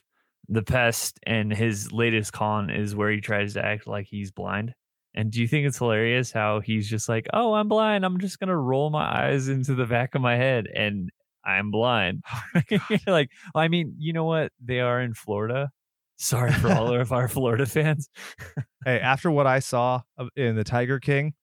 the 0.47 0.63
pest, 0.63 1.19
and 1.23 1.51
his 1.51 1.91
latest 1.91 2.35
con 2.35 2.69
is 2.69 2.95
where 2.95 3.11
he 3.11 3.23
tries 3.23 3.55
to 3.55 3.65
act 3.65 3.87
like 3.87 4.07
he's 4.07 4.31
blind. 4.31 4.75
And 5.15 5.31
do 5.31 5.41
you 5.41 5.49
think 5.49 5.67
it's 5.67 5.79
hilarious 5.79 6.33
how 6.33 6.61
he's 6.61 6.87
just 6.87 7.09
like, 7.09 7.29
"Oh, 7.33 7.55
I'm 7.55 7.69
blind. 7.69 8.05
I'm 8.05 8.21
just 8.21 8.39
gonna 8.41 8.59
roll 8.59 8.91
my 8.91 9.31
eyes 9.31 9.49
into 9.49 9.75
the 9.75 9.87
back 9.87 10.15
of 10.15 10.21
my 10.21 10.37
head, 10.37 10.67
and 10.67 11.11
I'm 11.45 11.71
blind." 11.71 12.23
Like, 13.07 13.31
I 13.55 13.69
mean, 13.69 13.95
you 13.99 14.13
know 14.13 14.25
what? 14.25 14.53
They 14.65 14.81
are 14.81 15.01
in 15.01 15.15
Florida. 15.15 15.71
Sorry 16.17 16.53
for 16.53 16.73
all 16.73 16.95
of 16.95 17.13
our 17.13 17.29
Florida 17.29 17.67
fans. 17.67 18.09
Hey, 18.85 19.01
after 19.01 19.31
what 19.31 19.47
I 19.47 19.59
saw 19.59 20.03
in 20.37 20.57
the 20.57 20.65
Tiger 20.65 21.01
King, 21.01 21.35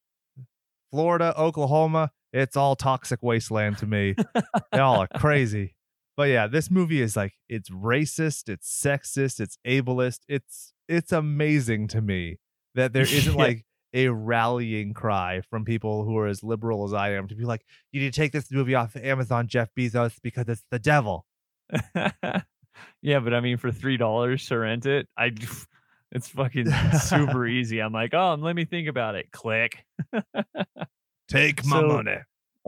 Florida, 0.91 1.33
Oklahoma, 1.37 2.11
it's 2.33 2.55
all 2.55 2.75
toxic 2.75 3.21
wasteland 3.21 3.77
to 3.79 3.85
me. 3.85 4.15
they 4.71 4.79
all 4.79 5.01
are 5.01 5.07
crazy. 5.17 5.75
But 6.17 6.29
yeah, 6.29 6.47
this 6.47 6.69
movie 6.69 7.01
is 7.01 7.15
like 7.15 7.33
it's 7.49 7.69
racist, 7.69 8.49
it's 8.49 8.69
sexist, 8.69 9.39
it's 9.39 9.57
ableist. 9.65 10.19
It's 10.27 10.73
it's 10.87 11.11
amazing 11.11 11.87
to 11.89 12.01
me 12.01 12.37
that 12.75 12.93
there 12.93 13.03
isn't 13.03 13.35
like 13.35 13.65
a 13.93 14.07
rallying 14.09 14.93
cry 14.93 15.41
from 15.49 15.65
people 15.65 16.03
who 16.05 16.17
are 16.17 16.27
as 16.27 16.43
liberal 16.43 16.83
as 16.85 16.93
I 16.93 17.11
am 17.13 17.27
to 17.27 17.35
be 17.35 17.43
like, 17.45 17.65
you 17.91 18.01
need 18.01 18.13
to 18.13 18.19
take 18.19 18.31
this 18.31 18.51
movie 18.51 18.75
off 18.75 18.95
of 18.95 19.03
Amazon, 19.03 19.47
Jeff 19.47 19.69
Bezos, 19.77 20.15
because 20.21 20.45
it's 20.47 20.63
the 20.71 20.79
devil. 20.79 21.25
yeah, 23.01 23.19
but 23.19 23.33
I 23.33 23.39
mean, 23.41 23.57
for 23.57 23.71
three 23.71 23.97
dollars 23.97 24.45
to 24.47 24.57
rent 24.59 24.85
it, 24.85 25.07
I 25.17 25.31
it's 26.11 26.27
fucking 26.29 26.71
super 26.99 27.45
easy. 27.47 27.79
I'm 27.81 27.93
like, 27.93 28.13
oh, 28.13 28.35
let 28.39 28.55
me 28.55 28.65
think 28.65 28.87
about 28.87 29.15
it. 29.15 29.31
Click. 29.31 29.83
Take 31.27 31.65
my 31.65 31.79
So- 31.81 31.87
money. 31.87 32.17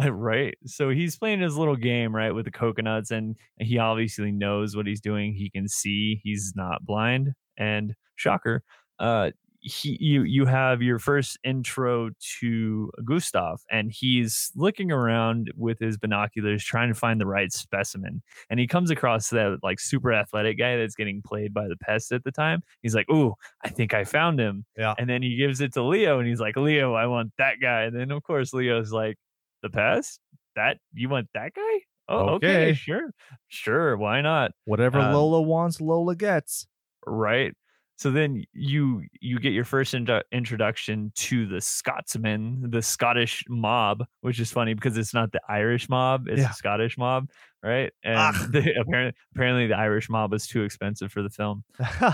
right. 0.10 0.56
So 0.66 0.90
he's 0.90 1.18
playing 1.18 1.42
his 1.42 1.56
little 1.58 1.76
game, 1.76 2.16
right, 2.16 2.32
with 2.34 2.46
the 2.46 2.52
coconuts, 2.52 3.12
and 3.12 3.36
he 3.60 3.78
obviously 3.78 4.32
knows 4.32 4.76
what 4.76 4.88
he's 4.88 5.02
doing. 5.02 5.34
He 5.34 5.50
can 5.50 5.68
see. 5.68 6.20
He's 6.24 6.54
not 6.56 6.86
blind. 6.86 7.34
And 7.58 7.94
shocker, 8.16 8.64
uh, 9.00 9.32
he 9.64 9.98
you 10.02 10.24
you 10.24 10.46
have 10.46 10.82
your 10.82 11.00
first 11.00 11.38
intro 11.44 12.12
to 12.40 12.92
Gustav, 13.06 13.62
and 13.72 13.92
he's 13.92 14.52
looking 14.56 14.92
around 14.92 15.52
with 15.58 15.80
his 15.80 15.98
binoculars, 15.98 16.64
trying 16.64 16.90
to 16.90 16.96
find 17.00 17.20
the 17.22 17.26
right 17.26 17.52
specimen. 17.52 18.22
And 18.50 18.60
he 18.60 18.68
comes 18.68 18.92
across 18.92 19.30
that 19.32 19.60
like 19.64 19.80
super 19.80 20.14
athletic 20.14 20.58
guy 20.60 20.78
that's 20.78 20.96
getting 20.96 21.22
played 21.22 21.54
by 21.54 21.68
the 21.68 21.78
pest 21.78 22.12
at 22.12 22.24
the 22.24 22.32
time. 22.32 22.62
He's 22.82 22.96
like, 22.96 23.10
"Ooh, 23.10 23.34
I 23.64 23.70
think 23.70 23.94
I 23.94 24.04
found 24.04 24.40
him." 24.40 24.66
Yeah. 24.78 24.96
And 24.98 25.10
then 25.10 25.24
he 25.24 25.36
gives 25.38 25.62
it 25.62 25.74
to 25.74 25.84
Leo, 25.84 26.20
and 26.20 26.28
he's 26.28 26.40
like, 26.42 26.56
"Leo, 26.58 26.94
I 26.94 27.08
want 27.08 27.34
that 27.38 27.56
guy." 27.62 27.84
And 27.84 27.96
then 27.96 28.12
of 28.12 28.24
course 28.24 28.54
Leo's 28.54 28.92
like, 28.92 29.18
"The 29.62 29.70
pest? 29.70 30.20
That 30.56 30.78
you 30.94 31.10
want 31.10 31.30
that 31.34 31.54
guy?" 31.54 31.80
Oh, 32.10 32.36
okay, 32.36 32.74
Okay. 32.74 32.74
sure, 32.74 33.12
sure, 33.48 33.98
why 33.98 34.22
not? 34.22 34.52
Whatever 34.66 35.02
Um, 35.02 35.04
Lola 35.04 35.42
wants, 35.42 35.80
Lola 35.80 36.16
gets. 36.18 36.68
right 37.06 37.54
so 37.96 38.10
then 38.12 38.44
you 38.54 39.04
you 39.22 39.40
get 39.40 39.54
your 39.54 39.64
first 39.64 39.94
indu- 39.94 40.24
introduction 40.32 41.12
to 41.16 41.46
the 41.46 41.62
scotsman 41.62 42.70
the 42.72 42.82
scottish 42.82 43.44
mob 43.50 44.04
which 44.22 44.40
is 44.40 44.52
funny 44.52 44.74
because 44.74 44.98
it's 44.98 45.14
not 45.14 45.32
the 45.32 45.40
irish 45.48 45.88
mob 45.90 46.28
it's 46.28 46.40
Yeah. 46.42 46.48
the 46.50 46.54
scottish 46.54 46.98
mob 46.98 47.30
right? 47.64 47.94
And 48.04 48.36
the, 48.52 48.74
apparently 48.80 49.14
apparently 49.36 49.68
the 49.68 49.78
irish 49.78 50.10
mob 50.10 50.32
was 50.32 50.48
too 50.48 50.64
expensive 50.64 51.12
for 51.12 51.22
the 51.24 51.30
film. 51.30 51.64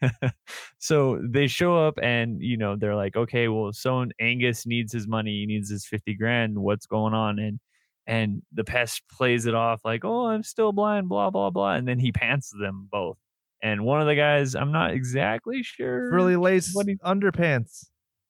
So 0.78 1.20
they 1.22 1.46
show 1.46 1.76
up 1.86 1.98
and 2.02 2.40
you 2.42 2.56
know 2.56 2.76
they're 2.76 2.96
like 2.96 3.16
okay 3.16 3.48
well 3.48 3.72
so 3.72 4.06
angus 4.20 4.66
needs 4.66 4.92
his 4.92 5.06
money 5.08 5.30
he 5.40 5.46
needs 5.46 5.68
his 5.70 5.84
50 5.86 6.14
grand 6.14 6.56
what's 6.58 6.86
going 6.86 7.14
on? 7.14 7.38
And 7.38 7.60
and 8.06 8.42
the 8.52 8.64
pest 8.64 9.02
plays 9.10 9.44
it 9.46 9.54
off 9.54 9.82
like 9.84 10.02
oh 10.04 10.26
i'm 10.28 10.42
still 10.42 10.72
blind 10.72 11.08
blah 11.10 11.28
blah 11.28 11.50
blah 11.50 11.74
and 11.74 11.86
then 11.86 11.98
he 11.98 12.10
pants 12.10 12.50
them 12.58 12.88
both 12.90 13.18
and 13.62 13.84
one 13.84 14.00
of 14.00 14.06
the 14.06 14.14
guys 14.14 14.54
i'm 14.54 14.72
not 14.72 14.92
exactly 14.92 15.62
sure 15.62 16.10
really 16.12 16.36
lace 16.36 16.72
he- 16.86 16.96
underpants. 17.04 17.86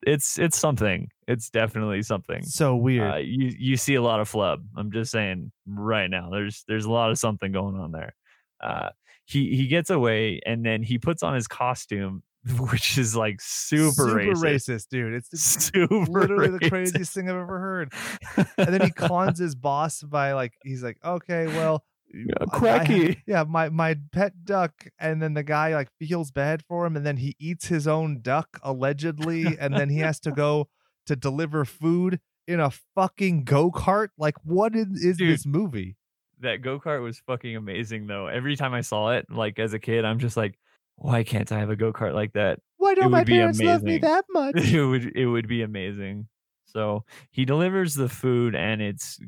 it's 0.07 0.39
it's 0.39 0.57
something. 0.59 1.09
It's 1.27 1.51
definitely 1.51 2.03
something. 2.03 2.43
So 2.45 2.75
weird. 2.77 3.13
Uh, 3.13 3.17
you 3.19 3.53
you 3.59 3.77
see 3.77 3.97
a 3.97 4.03
lot 4.03 4.21
of 4.21 4.29
flub. 4.29 4.65
I'm 4.77 4.91
just 4.91 5.11
saying 5.11 5.53
right 5.67 6.09
now. 6.09 6.31
There's 6.31 6.65
there's 6.69 6.87
a 6.87 6.91
lot 6.91 7.11
of 7.11 7.19
something 7.19 7.53
going 7.53 7.77
on 7.77 7.93
there. 7.93 8.15
Uh, 8.63 8.91
he 9.27 9.55
he 9.57 9.67
gets 9.67 9.91
away 9.91 10.41
and 10.47 10.65
then 10.65 10.83
he 10.83 10.97
puts 10.99 11.23
on 11.23 11.35
his 11.35 11.47
costume, 11.47 12.23
which 12.71 12.97
is 12.97 13.15
like 13.15 13.41
super, 13.43 14.07
racist. 14.15 14.87
dude. 14.91 15.13
It's 15.15 15.29
Super 15.39 15.89
literally 16.09 16.49
the 16.57 16.71
craziest 16.71 17.13
thing 17.13 17.29
I've 17.29 17.37
ever 17.37 17.59
heard. 17.59 17.93
And 18.57 18.73
then 18.73 18.81
he 18.81 18.91
cons 18.91 19.39
his 19.39 19.55
boss 19.55 20.01
by 20.03 20.33
like 20.33 20.55
he's 20.63 20.83
like, 20.83 20.97
okay, 21.05 21.47
well, 21.49 21.85
I- 22.15 22.45
I- 22.45 22.59
cracky. 22.59 23.23
yeah, 23.27 23.45
my 23.45 23.69
my 23.69 23.97
pet 24.13 24.45
duck, 24.45 24.73
and 24.99 25.21
then 25.23 25.35
the 25.35 25.43
guy 25.43 25.75
like 25.75 25.89
feels 25.99 26.31
bad 26.31 26.63
for 26.69 26.87
him, 26.87 26.97
and 26.97 27.05
then 27.07 27.17
he 27.19 27.35
eats 27.39 27.67
his 27.67 27.87
own 27.87 28.21
duck 28.23 28.59
allegedly, 28.63 29.57
and 29.59 29.75
then 29.75 29.89
he 29.91 29.99
has 29.99 30.19
to 30.21 30.31
go 30.33 30.69
to 31.07 31.17
deliver 31.17 31.65
food 31.65 32.21
in 32.47 32.61
a 32.61 32.71
fucking 32.95 33.45
go 33.45 33.71
kart. 33.71 34.09
Like, 34.17 34.35
what 34.43 34.75
is, 34.75 34.87
is 35.05 35.17
Dude. 35.19 35.33
this 35.35 35.47
movie? 35.47 35.97
that 36.41 36.63
go 36.63 36.79
kart 36.79 37.03
was 37.03 37.19
fucking 37.27 37.57
amazing 37.57 38.07
though. 38.07 38.29
Every 38.29 38.55
time 38.55 38.73
I 38.73 38.81
saw 38.83 39.11
it, 39.11 39.27
like 39.29 39.59
as 39.59 39.73
a 39.75 39.79
kid, 39.81 40.05
I'm 40.05 40.21
just 40.21 40.37
like, 40.37 40.57
why 40.95 41.25
can't 41.25 41.51
I 41.51 41.59
have 41.59 41.69
a 41.71 41.75
go 41.75 41.93
kart 41.93 42.15
like 42.15 42.33
that? 42.35 42.61
Why 42.77 42.95
don't 42.95 43.11
my 43.11 43.25
parents 43.25 43.61
love 43.61 43.83
me 43.83 43.99
that 43.99 44.25
much? 44.31 44.55
it 44.57 44.85
would 44.87 45.17
it 45.17 45.27
would 45.27 45.49
be 45.49 45.63
amazing. 45.63 46.29
So 46.65 47.05
he 47.33 47.45
delivers 47.45 47.95
the 47.97 48.09
food, 48.09 48.55
and 48.55 48.81
it's 48.81 49.19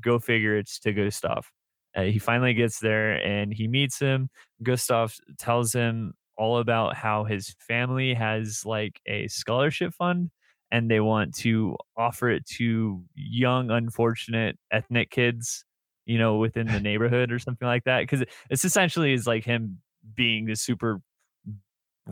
go 0.00 0.18
figure. 0.20 0.56
It's 0.56 0.78
to 0.80 0.92
Gustav. 0.92 1.50
Uh, 1.96 2.02
he 2.02 2.18
finally 2.18 2.54
gets 2.54 2.80
there, 2.80 3.12
and 3.24 3.52
he 3.52 3.68
meets 3.68 3.98
him. 3.98 4.28
Gustav 4.62 5.14
tells 5.38 5.72
him 5.72 6.14
all 6.36 6.58
about 6.58 6.96
how 6.96 7.24
his 7.24 7.54
family 7.68 8.14
has 8.14 8.64
like 8.64 9.00
a 9.06 9.28
scholarship 9.28 9.94
fund, 9.94 10.30
and 10.70 10.90
they 10.90 11.00
want 11.00 11.34
to 11.36 11.76
offer 11.96 12.30
it 12.30 12.44
to 12.46 13.02
young, 13.14 13.70
unfortunate 13.70 14.58
ethnic 14.72 15.10
kids, 15.10 15.64
you 16.06 16.18
know, 16.18 16.36
within 16.36 16.66
the 16.66 16.80
neighborhood 16.80 17.30
or 17.30 17.38
something 17.38 17.68
like 17.68 17.84
that. 17.84 18.00
Because 18.00 18.24
it's 18.50 18.64
essentially 18.64 19.12
is 19.12 19.26
like 19.26 19.44
him 19.44 19.78
being 20.14 20.50
a 20.50 20.56
super 20.56 21.00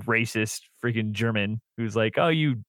racist 0.07 0.61
freaking 0.83 1.13
German 1.13 1.61
who's 1.77 1.97
like, 1.97 2.15
oh, 2.19 2.29
you 2.29 2.63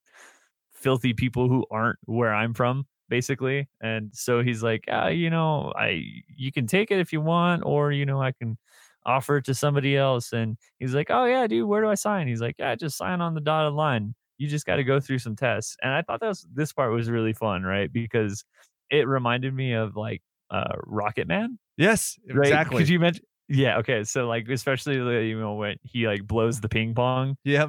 filthy 0.72 1.14
people 1.14 1.48
who 1.48 1.64
aren't 1.70 1.98
where 2.04 2.34
I'm 2.34 2.54
from, 2.54 2.86
basically. 3.14 3.68
And 3.80 4.10
so 4.12 4.42
he's 4.42 4.60
like, 4.60 4.84
ah, 4.88 5.06
you 5.06 5.30
know, 5.30 5.72
I 5.76 6.02
you 6.36 6.50
can 6.50 6.66
take 6.66 6.90
it 6.90 6.98
if 6.98 7.12
you 7.12 7.20
want, 7.20 7.62
or 7.64 7.92
you 7.92 8.04
know, 8.06 8.20
I 8.20 8.32
can 8.32 8.58
offer 9.06 9.36
it 9.36 9.44
to 9.44 9.54
somebody 9.54 9.96
else. 9.96 10.32
And 10.32 10.56
he's 10.80 10.94
like, 10.94 11.10
oh 11.10 11.26
yeah, 11.26 11.46
dude, 11.46 11.68
where 11.68 11.80
do 11.80 11.88
I 11.88 11.94
sign? 11.94 12.26
He's 12.26 12.40
like, 12.40 12.56
yeah, 12.58 12.74
just 12.74 12.96
sign 12.96 13.20
on 13.20 13.34
the 13.34 13.40
dotted 13.40 13.74
line. 13.74 14.14
You 14.36 14.48
just 14.48 14.66
got 14.66 14.76
to 14.76 14.84
go 14.84 14.98
through 14.98 15.20
some 15.20 15.36
tests. 15.36 15.76
And 15.80 15.92
I 15.92 16.02
thought 16.02 16.18
that 16.20 16.28
was 16.28 16.44
this 16.52 16.72
part 16.72 16.92
was 16.92 17.08
really 17.08 17.34
fun, 17.34 17.62
right? 17.62 17.92
Because 17.92 18.44
it 18.90 19.06
reminded 19.06 19.54
me 19.54 19.74
of 19.74 19.94
like 19.94 20.22
uh 20.50 20.74
Rocket 20.84 21.28
Man 21.28 21.58
Yes, 21.76 22.18
right? 22.28 22.48
exactly. 22.48 22.78
Could 22.78 22.88
you 22.88 22.98
mention? 22.98 23.24
Yeah. 23.48 23.78
Okay. 23.78 24.04
So 24.04 24.26
like, 24.26 24.48
especially 24.48 24.96
you 25.28 25.38
know 25.38 25.54
when 25.54 25.76
he 25.82 26.06
like 26.08 26.26
blows 26.26 26.60
the 26.60 26.68
ping 26.68 26.94
pong, 26.94 27.36
yeah, 27.44 27.68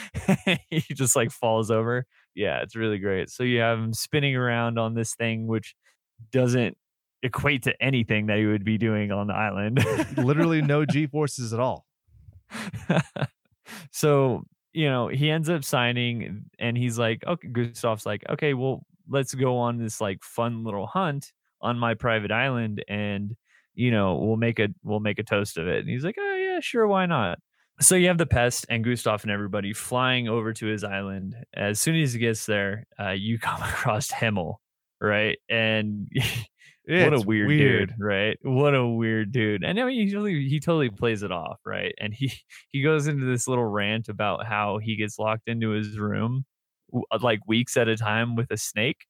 he 0.70 0.82
just 0.94 1.16
like 1.16 1.30
falls 1.30 1.70
over. 1.70 2.06
Yeah, 2.38 2.60
it's 2.62 2.76
really 2.76 2.98
great. 2.98 3.30
So 3.30 3.42
you 3.42 3.58
have 3.58 3.78
him 3.80 3.92
spinning 3.92 4.36
around 4.36 4.78
on 4.78 4.94
this 4.94 5.12
thing, 5.16 5.48
which 5.48 5.74
doesn't 6.30 6.76
equate 7.24 7.64
to 7.64 7.82
anything 7.82 8.26
that 8.26 8.38
he 8.38 8.46
would 8.46 8.64
be 8.64 8.78
doing 8.78 9.10
on 9.10 9.26
the 9.26 9.34
island. 9.34 9.84
literally 10.16 10.62
no 10.62 10.84
G 10.86 11.08
forces 11.08 11.52
at 11.52 11.58
all. 11.58 11.84
so 13.90 14.44
you 14.72 14.88
know 14.88 15.08
he 15.08 15.30
ends 15.30 15.50
up 15.50 15.64
signing, 15.64 16.44
and 16.60 16.76
he's 16.78 16.96
like, 16.96 17.24
okay, 17.26 17.48
Gustav's 17.48 18.06
like, 18.06 18.22
okay, 18.30 18.54
well, 18.54 18.84
let's 19.08 19.34
go 19.34 19.56
on 19.58 19.78
this 19.78 20.00
like 20.00 20.22
fun 20.22 20.62
little 20.62 20.86
hunt 20.86 21.32
on 21.60 21.76
my 21.76 21.94
private 21.94 22.30
island, 22.30 22.84
and 22.88 23.34
you 23.74 23.90
know 23.90 24.14
we'll 24.14 24.36
make 24.36 24.60
a 24.60 24.68
we'll 24.84 25.00
make 25.00 25.18
a 25.18 25.24
toast 25.24 25.58
of 25.58 25.66
it. 25.66 25.80
And 25.80 25.88
he's 25.88 26.04
like, 26.04 26.16
oh 26.20 26.36
yeah, 26.36 26.60
sure, 26.60 26.86
why 26.86 27.06
not? 27.06 27.40
So 27.80 27.94
you 27.94 28.08
have 28.08 28.18
the 28.18 28.26
pest 28.26 28.66
and 28.68 28.84
Gustav 28.84 29.22
and 29.22 29.30
everybody 29.30 29.72
flying 29.72 30.28
over 30.28 30.52
to 30.52 30.66
his 30.66 30.82
island. 30.82 31.36
As 31.54 31.80
soon 31.80 31.94
as 31.96 32.12
he 32.12 32.18
gets 32.18 32.46
there, 32.46 32.86
uh, 32.98 33.10
you 33.10 33.38
come 33.40 33.62
across 33.62 34.10
Himmel, 34.10 34.60
right? 35.00 35.38
And 35.48 36.08
what 36.88 37.12
a 37.12 37.16
It's 37.16 37.24
weird, 37.24 37.48
dude, 37.48 37.94
right? 38.00 38.36
What 38.42 38.74
a 38.74 38.86
weird 38.86 39.30
dude. 39.30 39.62
And 39.62 39.78
I 39.78 39.84
mean, 39.84 40.06
he 40.06 40.12
totally, 40.12 40.48
he 40.48 40.58
totally 40.58 40.90
plays 40.90 41.22
it 41.22 41.30
off, 41.30 41.60
right? 41.64 41.94
And 42.00 42.12
he 42.14 42.32
he 42.70 42.82
goes 42.82 43.06
into 43.06 43.26
this 43.26 43.46
little 43.46 43.66
rant 43.66 44.08
about 44.08 44.46
how 44.46 44.78
he 44.78 44.96
gets 44.96 45.18
locked 45.18 45.48
into 45.48 45.70
his 45.70 45.98
room 45.98 46.44
uh, 47.10 47.18
like 47.20 47.40
weeks 47.46 47.76
at 47.76 47.88
a 47.88 47.96
time 47.96 48.34
with 48.34 48.50
a 48.50 48.56
snake, 48.56 49.06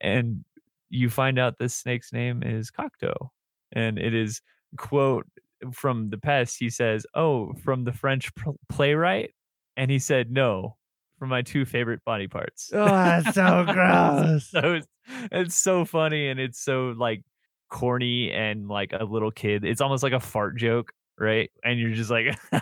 and 0.00 0.44
you 0.90 1.10
find 1.10 1.38
out 1.38 1.58
this 1.58 1.74
snake's 1.74 2.12
name 2.12 2.42
is 2.42 2.70
Cocteau, 2.70 3.30
and 3.72 3.98
it 3.98 4.14
is 4.14 4.40
quote 4.76 5.26
from 5.72 6.10
the 6.10 6.18
pest. 6.18 6.56
He 6.58 6.70
says, 6.70 7.06
"Oh, 7.14 7.52
from 7.64 7.84
the 7.84 7.92
French 7.92 8.34
pl- 8.34 8.58
playwright," 8.68 9.34
and 9.76 9.90
he 9.90 9.98
said, 9.98 10.30
"No." 10.30 10.76
From 11.18 11.30
my 11.30 11.42
two 11.42 11.64
favorite 11.64 12.04
body 12.04 12.28
parts. 12.28 12.70
Oh, 12.72 12.84
that's 12.84 13.34
so 13.34 13.64
gross. 13.72 14.48
so 14.52 14.74
it's, 14.74 14.86
it's 15.32 15.56
so 15.56 15.84
funny 15.84 16.28
and 16.28 16.38
it's 16.38 16.62
so 16.62 16.94
like 16.96 17.24
corny 17.70 18.30
and 18.30 18.68
like 18.68 18.92
a 18.92 19.02
little 19.04 19.32
kid. 19.32 19.64
It's 19.64 19.80
almost 19.80 20.04
like 20.04 20.12
a 20.12 20.20
fart 20.20 20.56
joke, 20.56 20.92
right? 21.18 21.50
And 21.64 21.80
you're 21.80 21.90
just 21.90 22.08
like, 22.08 22.38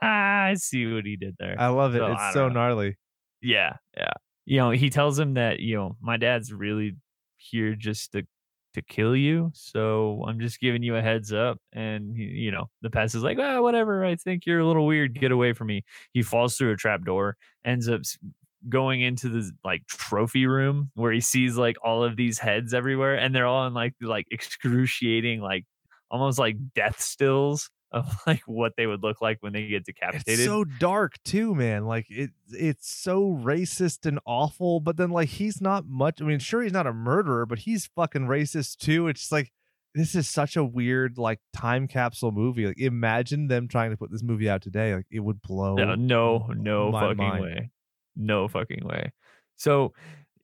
I 0.00 0.54
see 0.56 0.86
what 0.90 1.04
he 1.04 1.16
did 1.16 1.36
there. 1.38 1.56
I 1.58 1.66
love 1.66 1.94
it. 1.94 1.98
So, 1.98 2.06
it's 2.12 2.32
so 2.32 2.48
know. 2.48 2.54
gnarly. 2.54 2.96
yeah, 3.42 3.74
yeah. 3.94 4.12
You 4.46 4.60
know, 4.60 4.70
he 4.70 4.88
tells 4.88 5.18
him 5.18 5.34
that 5.34 5.60
you 5.60 5.76
know 5.76 5.96
my 6.00 6.16
dad's 6.16 6.54
really 6.54 6.96
here 7.36 7.74
just 7.74 8.12
to 8.12 8.26
to 8.76 8.82
kill 8.82 9.16
you, 9.16 9.50
so 9.54 10.24
I'm 10.28 10.38
just 10.38 10.60
giving 10.60 10.82
you 10.82 10.96
a 10.96 11.02
heads 11.02 11.32
up. 11.32 11.58
And 11.72 12.16
you 12.16 12.50
know, 12.50 12.70
the 12.82 12.90
pest 12.90 13.14
is 13.14 13.22
like, 13.22 13.38
ah, 13.40 13.60
whatever. 13.60 14.04
I 14.04 14.16
think 14.16 14.46
you're 14.46 14.60
a 14.60 14.66
little 14.66 14.86
weird. 14.86 15.18
Get 15.18 15.32
away 15.32 15.52
from 15.52 15.68
me. 15.68 15.84
He 16.12 16.22
falls 16.22 16.56
through 16.56 16.72
a 16.72 16.76
trap 16.76 17.04
door, 17.04 17.36
ends 17.64 17.88
up 17.88 18.02
going 18.68 19.00
into 19.00 19.28
the 19.28 19.50
like 19.64 19.86
trophy 19.86 20.46
room 20.46 20.90
where 20.94 21.12
he 21.12 21.20
sees 21.20 21.56
like 21.56 21.76
all 21.82 22.04
of 22.04 22.16
these 22.16 22.38
heads 22.38 22.74
everywhere, 22.74 23.16
and 23.16 23.34
they're 23.34 23.46
all 23.46 23.66
in 23.66 23.74
like 23.74 23.94
like 24.00 24.26
excruciating, 24.30 25.40
like 25.40 25.64
almost 26.10 26.38
like 26.38 26.56
death 26.74 27.00
stills 27.00 27.70
of 27.92 28.06
like 28.26 28.42
what 28.46 28.72
they 28.76 28.86
would 28.86 29.02
look 29.02 29.20
like 29.20 29.38
when 29.40 29.52
they 29.52 29.66
get 29.66 29.84
decapitated. 29.84 30.40
It's 30.40 30.44
so 30.44 30.64
dark 30.64 31.22
too, 31.24 31.54
man. 31.54 31.86
Like 31.86 32.06
it 32.08 32.30
it's 32.50 32.90
so 32.90 33.38
racist 33.42 34.06
and 34.06 34.18
awful, 34.26 34.80
but 34.80 34.96
then 34.96 35.10
like 35.10 35.28
he's 35.28 35.60
not 35.60 35.86
much 35.86 36.20
I 36.20 36.24
mean, 36.24 36.38
sure 36.38 36.62
he's 36.62 36.72
not 36.72 36.86
a 36.86 36.92
murderer, 36.92 37.46
but 37.46 37.60
he's 37.60 37.86
fucking 37.86 38.26
racist 38.26 38.78
too. 38.78 39.08
It's 39.08 39.30
like 39.30 39.52
this 39.94 40.14
is 40.14 40.28
such 40.28 40.56
a 40.56 40.64
weird 40.64 41.16
like 41.16 41.40
time 41.52 41.88
capsule 41.88 42.32
movie. 42.32 42.66
Like 42.66 42.78
imagine 42.78 43.48
them 43.48 43.68
trying 43.68 43.90
to 43.90 43.96
put 43.96 44.10
this 44.10 44.22
movie 44.22 44.48
out 44.48 44.62
today. 44.62 44.94
Like 44.94 45.06
it 45.10 45.20
would 45.20 45.40
blow. 45.40 45.74
No, 45.74 45.94
no, 45.94 46.50
no 46.54 46.92
fucking 46.92 47.16
mind. 47.16 47.42
way. 47.42 47.70
No 48.16 48.48
fucking 48.48 48.84
way. 48.84 49.12
So, 49.56 49.92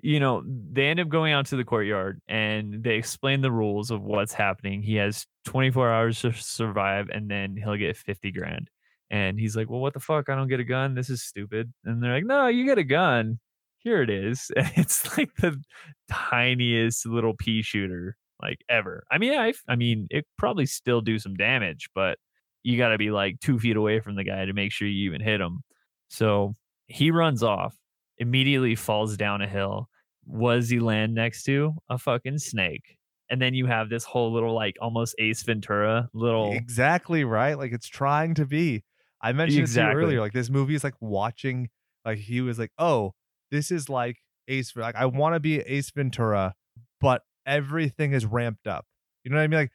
you 0.02 0.18
know, 0.18 0.42
they 0.46 0.86
end 0.88 1.00
up 1.00 1.08
going 1.08 1.32
out 1.32 1.46
to 1.46 1.56
the 1.56 1.64
courtyard 1.64 2.20
and 2.28 2.82
they 2.82 2.96
explain 2.96 3.40
the 3.40 3.52
rules 3.52 3.90
of 3.92 4.02
what's 4.02 4.32
happening. 4.34 4.82
He 4.82 4.96
has 4.96 5.26
24 5.44 5.90
hours 5.90 6.20
to 6.22 6.32
survive 6.32 7.08
and 7.08 7.30
then 7.30 7.56
he'll 7.56 7.76
get 7.76 7.96
50 7.96 8.32
grand. 8.32 8.68
And 9.10 9.38
he's 9.38 9.56
like, 9.56 9.70
Well, 9.70 9.80
what 9.80 9.94
the 9.94 10.00
fuck? 10.00 10.28
I 10.28 10.34
don't 10.34 10.48
get 10.48 10.60
a 10.60 10.64
gun. 10.64 10.94
This 10.94 11.08
is 11.08 11.22
stupid. 11.22 11.72
And 11.84 12.02
they're 12.02 12.14
like, 12.14 12.24
No, 12.24 12.48
you 12.48 12.66
get 12.66 12.78
a 12.78 12.84
gun. 12.84 13.38
Here 13.78 14.02
it 14.02 14.10
is. 14.10 14.50
And 14.56 14.70
it's 14.76 15.16
like 15.16 15.34
the 15.36 15.62
tiniest 16.10 17.06
little 17.06 17.34
pea 17.34 17.62
shooter 17.62 18.16
like 18.42 18.58
ever. 18.68 19.04
I 19.10 19.18
mean, 19.18 19.38
I, 19.38 19.52
I 19.68 19.76
mean, 19.76 20.08
it 20.10 20.26
probably 20.36 20.66
still 20.66 21.00
do 21.00 21.18
some 21.18 21.34
damage, 21.34 21.88
but 21.94 22.18
you 22.64 22.76
got 22.76 22.88
to 22.88 22.98
be 22.98 23.10
like 23.10 23.38
two 23.40 23.58
feet 23.58 23.76
away 23.76 24.00
from 24.00 24.16
the 24.16 24.24
guy 24.24 24.44
to 24.44 24.52
make 24.52 24.72
sure 24.72 24.88
you 24.88 25.06
even 25.06 25.20
hit 25.20 25.40
him. 25.40 25.62
So 26.08 26.54
he 26.86 27.10
runs 27.10 27.42
off, 27.42 27.76
immediately 28.18 28.74
falls 28.74 29.16
down 29.16 29.42
a 29.42 29.48
hill. 29.48 29.88
Does 30.30 30.68
he 30.68 30.78
land 30.80 31.14
next 31.14 31.44
to? 31.44 31.74
A 31.88 31.98
fucking 31.98 32.38
snake. 32.38 32.96
And 33.30 33.40
then 33.40 33.54
you 33.54 33.66
have 33.66 33.88
this 33.88 34.04
whole 34.04 34.32
little 34.32 34.54
like 34.54 34.76
almost 34.80 35.14
Ace 35.18 35.42
Ventura 35.42 36.08
little 36.12 36.52
Exactly 36.52 37.24
right. 37.24 37.56
Like 37.56 37.72
it's 37.72 37.88
trying 37.88 38.34
to 38.34 38.44
be. 38.46 38.84
I 39.22 39.32
mentioned 39.32 39.60
Exactly. 39.60 40.02
earlier. 40.02 40.20
Like 40.20 40.32
this 40.32 40.50
movie 40.50 40.74
is 40.74 40.84
like 40.84 40.94
watching. 41.00 41.70
Like 42.04 42.18
he 42.18 42.40
was 42.40 42.58
like, 42.58 42.72
"Oh, 42.78 43.12
this 43.50 43.70
is 43.70 43.88
like 43.88 44.16
Ace. 44.48 44.74
Like 44.76 44.96
I 44.96 45.06
want 45.06 45.34
to 45.34 45.40
be 45.40 45.60
Ace 45.60 45.90
Ventura, 45.90 46.54
but 47.00 47.22
everything 47.46 48.12
is 48.12 48.26
ramped 48.26 48.66
up." 48.66 48.84
You 49.24 49.30
know 49.30 49.36
what 49.38 49.44
I 49.44 49.46
mean? 49.46 49.60
Like 49.60 49.70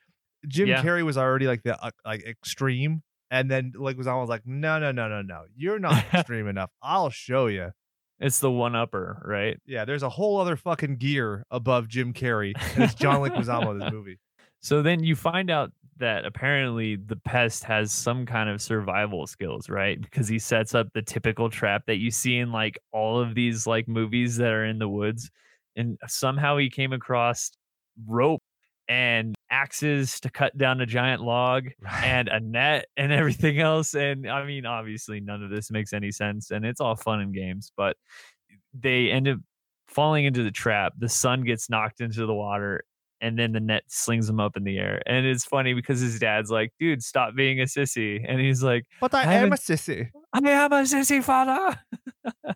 Jim 0.46 0.68
Yeah. 0.68 0.82
Carrey 0.82 1.02
was 1.02 1.16
already 1.18 1.46
like 1.46 1.62
the 1.62 1.82
uh, 1.82 1.90
like 2.04 2.24
extreme, 2.24 3.02
and 3.30 3.50
then 3.50 3.72
like 3.74 3.96
was 3.96 4.06
almost 4.06 4.28
like, 4.28 4.42
"No, 4.46 4.78
no, 4.78 4.92
no, 4.92 5.08
no, 5.08 5.22
no. 5.22 5.44
You're 5.56 5.78
not 5.78 6.04
extreme 6.14 6.46
enough. 6.46 6.70
I'll 6.82 7.10
show 7.10 7.46
you." 7.46 7.70
It's 8.20 8.40
the 8.40 8.50
one 8.50 8.74
upper, 8.74 9.22
right? 9.24 9.58
Yeah, 9.66 9.84
there's 9.84 10.02
a 10.02 10.08
whole 10.08 10.40
other 10.40 10.56
fucking 10.56 10.96
gear 10.96 11.44
above 11.50 11.88
Jim 11.88 12.12
Carrey, 12.12 12.52
and 12.74 12.84
it's 12.84 12.94
John 12.94 13.20
Leguizamo 13.20 13.70
in 13.72 13.78
this 13.78 13.92
movie. 13.92 14.18
So 14.60 14.82
then 14.82 15.04
you 15.04 15.14
find 15.14 15.50
out 15.50 15.70
that 15.98 16.24
apparently 16.24 16.96
the 16.96 17.16
pest 17.16 17.64
has 17.64 17.92
some 17.92 18.24
kind 18.24 18.48
of 18.48 18.62
survival 18.62 19.26
skills, 19.26 19.68
right? 19.68 20.00
Because 20.00 20.28
he 20.28 20.38
sets 20.38 20.74
up 20.74 20.88
the 20.94 21.02
typical 21.02 21.50
trap 21.50 21.82
that 21.86 21.96
you 21.96 22.10
see 22.10 22.38
in 22.38 22.52
like 22.52 22.78
all 22.92 23.20
of 23.20 23.34
these 23.34 23.66
like 23.66 23.88
movies 23.88 24.36
that 24.36 24.52
are 24.52 24.64
in 24.64 24.78
the 24.78 24.88
woods. 24.88 25.30
And 25.76 25.98
somehow 26.06 26.56
he 26.56 26.70
came 26.70 26.92
across 26.92 27.50
rope 28.06 28.42
and 28.88 29.34
axes 29.50 30.20
to 30.20 30.30
cut 30.30 30.56
down 30.56 30.80
a 30.80 30.86
giant 30.86 31.22
log 31.22 31.68
and 32.02 32.28
a 32.28 32.40
net 32.40 32.86
and 32.96 33.12
everything 33.12 33.58
else. 33.58 33.94
And 33.94 34.28
I 34.28 34.44
mean, 34.44 34.66
obviously, 34.66 35.20
none 35.20 35.42
of 35.42 35.50
this 35.50 35.70
makes 35.70 35.92
any 35.92 36.10
sense 36.10 36.50
and 36.50 36.64
it's 36.64 36.80
all 36.80 36.96
fun 36.96 37.20
and 37.20 37.34
games, 37.34 37.72
but 37.76 37.96
they 38.72 39.10
end 39.10 39.28
up 39.28 39.38
falling 39.86 40.24
into 40.24 40.42
the 40.42 40.50
trap. 40.50 40.94
The 40.98 41.08
son 41.08 41.42
gets 41.42 41.68
knocked 41.70 42.00
into 42.00 42.26
the 42.26 42.34
water 42.34 42.84
and 43.20 43.38
then 43.38 43.52
the 43.52 43.60
net 43.60 43.82
slings 43.88 44.28
him 44.28 44.40
up 44.40 44.56
in 44.56 44.64
the 44.64 44.78
air. 44.78 45.02
And 45.06 45.26
it's 45.26 45.44
funny 45.44 45.74
because 45.74 46.00
his 46.00 46.18
dad's 46.18 46.50
like, 46.50 46.72
dude, 46.78 47.02
stop 47.02 47.34
being 47.34 47.60
a 47.60 47.64
sissy. 47.64 48.24
And 48.26 48.40
he's 48.40 48.62
like, 48.62 48.84
But 49.00 49.14
I, 49.14 49.22
I 49.24 49.34
am 49.34 49.52
a 49.52 49.56
sissy. 49.56 50.08
I 50.32 50.38
am 50.38 50.72
a 50.72 50.82
sissy 50.82 51.22
father. 51.22 51.78
I 52.46 52.54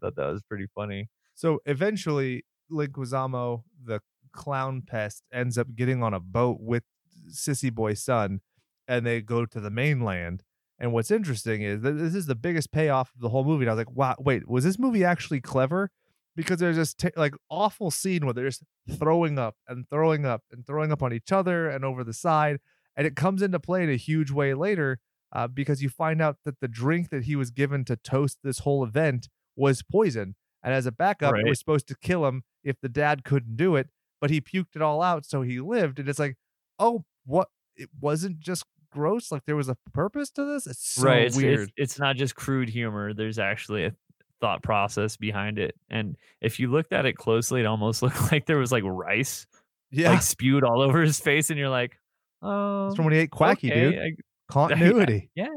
thought 0.00 0.14
that 0.16 0.26
was 0.26 0.42
pretty 0.42 0.66
funny. 0.74 1.08
So 1.34 1.58
eventually, 1.66 2.44
Leguizamo, 2.70 3.64
the 3.84 4.00
clown 4.34 4.82
pest, 4.86 5.22
ends 5.32 5.56
up 5.56 5.74
getting 5.74 6.02
on 6.02 6.12
a 6.12 6.20
boat 6.20 6.58
with 6.60 6.82
Sissy 7.30 7.72
Boy's 7.72 8.02
son, 8.02 8.40
and 8.86 9.06
they 9.06 9.20
go 9.20 9.46
to 9.46 9.60
the 9.60 9.70
mainland. 9.70 10.42
And 10.78 10.92
what's 10.92 11.10
interesting 11.10 11.62
is 11.62 11.82
that 11.82 11.92
this 11.92 12.14
is 12.14 12.26
the 12.26 12.34
biggest 12.34 12.72
payoff 12.72 13.12
of 13.14 13.20
the 13.20 13.28
whole 13.28 13.44
movie. 13.44 13.64
And 13.64 13.70
I 13.70 13.74
was 13.74 13.78
like, 13.78 13.96
wow, 13.96 14.16
wait, 14.18 14.48
was 14.48 14.64
this 14.64 14.78
movie 14.78 15.04
actually 15.04 15.40
clever? 15.40 15.90
Because 16.36 16.58
there's 16.58 16.76
this 16.76 16.94
ta- 16.94 17.10
like 17.16 17.34
awful 17.48 17.92
scene 17.92 18.24
where 18.24 18.34
they're 18.34 18.48
just 18.48 18.64
throwing 18.98 19.38
up 19.38 19.54
and 19.68 19.88
throwing 19.88 20.26
up 20.26 20.42
and 20.50 20.66
throwing 20.66 20.90
up 20.90 21.02
on 21.02 21.12
each 21.12 21.30
other 21.30 21.68
and 21.68 21.84
over 21.84 22.02
the 22.02 22.12
side. 22.12 22.58
And 22.96 23.06
it 23.06 23.14
comes 23.14 23.40
into 23.40 23.60
play 23.60 23.84
in 23.84 23.90
a 23.90 23.96
huge 23.96 24.32
way 24.32 24.52
later 24.52 24.98
uh, 25.32 25.46
because 25.46 25.80
you 25.82 25.88
find 25.88 26.20
out 26.20 26.38
that 26.44 26.60
the 26.60 26.68
drink 26.68 27.10
that 27.10 27.24
he 27.24 27.36
was 27.36 27.50
given 27.50 27.84
to 27.84 27.96
toast 27.96 28.38
this 28.42 28.60
whole 28.60 28.84
event 28.84 29.28
was 29.56 29.82
poison. 29.82 30.34
And 30.62 30.74
as 30.74 30.86
a 30.86 30.92
backup, 30.92 31.34
it 31.46 31.48
was 31.48 31.58
supposed 31.58 31.86
to 31.88 31.96
kill 32.00 32.26
him 32.26 32.42
if 32.64 32.80
the 32.80 32.88
dad 32.88 33.24
couldn't 33.24 33.56
do 33.56 33.76
it, 33.76 33.88
but 34.24 34.30
he 34.30 34.40
puked 34.40 34.74
it 34.74 34.80
all 34.80 35.02
out, 35.02 35.26
so 35.26 35.42
he 35.42 35.60
lived. 35.60 35.98
And 35.98 36.08
it's 36.08 36.18
like, 36.18 36.38
oh, 36.78 37.04
what? 37.26 37.48
It 37.76 37.90
wasn't 38.00 38.40
just 38.40 38.64
gross. 38.90 39.30
Like 39.30 39.44
there 39.44 39.54
was 39.54 39.68
a 39.68 39.76
purpose 39.92 40.30
to 40.30 40.46
this. 40.46 40.66
It's 40.66 40.94
so 40.94 41.02
right. 41.02 41.26
It's, 41.26 41.36
weird. 41.36 41.60
It's, 41.60 41.72
it's 41.76 41.98
not 41.98 42.16
just 42.16 42.34
crude 42.34 42.70
humor. 42.70 43.12
There's 43.12 43.38
actually 43.38 43.84
a 43.84 43.92
thought 44.40 44.62
process 44.62 45.18
behind 45.18 45.58
it. 45.58 45.74
And 45.90 46.16
if 46.40 46.58
you 46.58 46.70
looked 46.70 46.94
at 46.94 47.04
it 47.04 47.18
closely, 47.18 47.60
it 47.60 47.66
almost 47.66 48.02
looked 48.02 48.32
like 48.32 48.46
there 48.46 48.56
was 48.56 48.72
like 48.72 48.82
rice 48.86 49.46
yeah, 49.90 50.12
like 50.12 50.22
spewed 50.22 50.64
all 50.64 50.80
over 50.80 51.02
his 51.02 51.20
face. 51.20 51.50
And 51.50 51.58
you're 51.58 51.68
like, 51.68 51.98
oh, 52.40 52.86
it's 52.86 52.96
from 52.96 53.04
when 53.04 53.12
um, 53.12 53.18
he 53.18 53.22
ate 53.24 53.30
quacky, 53.30 53.70
okay, 53.70 53.90
dude. 53.90 53.98
I- 53.98 54.22
Continuity. 54.50 55.28
yeah, 55.34 55.48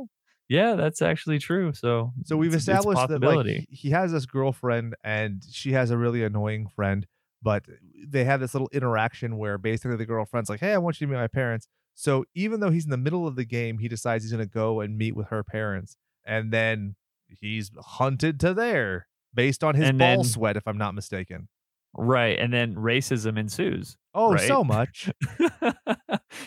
Yeah, 0.49 0.75
that's 0.75 1.01
actually 1.01 1.39
true. 1.39 1.71
So, 1.71 2.11
So 2.25 2.35
we've 2.35 2.49
it's- 2.49 2.63
it's 2.63 2.67
a 2.67 2.89
established 2.89 3.07
that 3.07 3.21
like 3.21 3.67
he 3.69 3.91
has 3.91 4.11
this 4.11 4.25
girlfriend 4.25 4.95
and 5.05 5.41
she 5.49 5.71
has 5.71 5.89
a 5.91 5.97
really 5.97 6.25
annoying 6.25 6.67
friend, 6.75 7.07
but 7.41 7.63
they 8.07 8.23
have 8.23 8.39
this 8.39 8.53
little 8.53 8.69
interaction 8.73 9.37
where 9.37 9.57
basically 9.57 9.97
the 9.97 10.05
girlfriend's 10.05 10.49
like, 10.49 10.59
"Hey, 10.59 10.73
I 10.73 10.77
want 10.77 10.99
you 10.99 11.07
to 11.07 11.11
meet 11.11 11.17
my 11.19 11.27
parents." 11.27 11.67
So 11.93 12.25
even 12.35 12.59
though 12.59 12.69
he's 12.69 12.85
in 12.85 12.91
the 12.91 12.97
middle 12.97 13.27
of 13.27 13.35
the 13.35 13.45
game, 13.45 13.77
he 13.79 13.87
decides 13.87 14.23
he's 14.23 14.31
going 14.31 14.45
to 14.45 14.51
go 14.51 14.81
and 14.81 14.97
meet 14.97 15.15
with 15.15 15.27
her 15.27 15.43
parents, 15.43 15.97
and 16.25 16.51
then 16.51 16.95
he's 17.27 17.71
hunted 17.79 18.39
to 18.41 18.53
there 18.53 19.07
based 19.33 19.63
on 19.63 19.75
his 19.75 19.89
And 19.89 19.97
ball 19.99 20.17
then- 20.17 20.23
sweat, 20.23 20.57
if 20.57 20.67
I'm 20.67 20.77
not 20.77 20.93
mistaken. 20.95 21.47
right. 21.95 22.37
And 22.39 22.53
then 22.53 22.75
racism 22.75 23.37
ensues. 23.39 23.97
Oh, 24.13 24.33
Right. 24.33 24.47
so 24.47 24.63
much. 24.75 25.09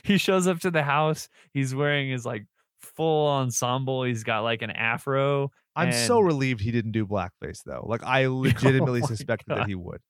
he 0.05 0.18
shows 0.18 0.47
up 0.47 0.61
to 0.61 0.70
the 0.70 0.82
house. 0.82 1.28
He's 1.53 1.74
wearing 1.74 2.11
his 2.11 2.24
like 2.24 2.47
full 2.80 3.28
ensemble. 3.28 4.05
He's 4.05 4.24
got 4.24 4.41
like 4.41 4.62
an 4.62 4.70
afro. 4.70 5.51
I'm 5.76 5.93
so 5.93 6.20
relieved 6.20 6.61
he 6.61 6.70
didn't 6.72 6.93
do 6.93 7.07
blackface 7.07 7.62
though. 7.64 7.84
Like 7.88 8.03
I 8.05 8.24
oh 8.26 8.36
legitimately 8.38 9.01
my 9.01 9.07
suspected 9.07 9.57
that 9.57 9.66
he 9.66 9.74
would. 9.74 10.01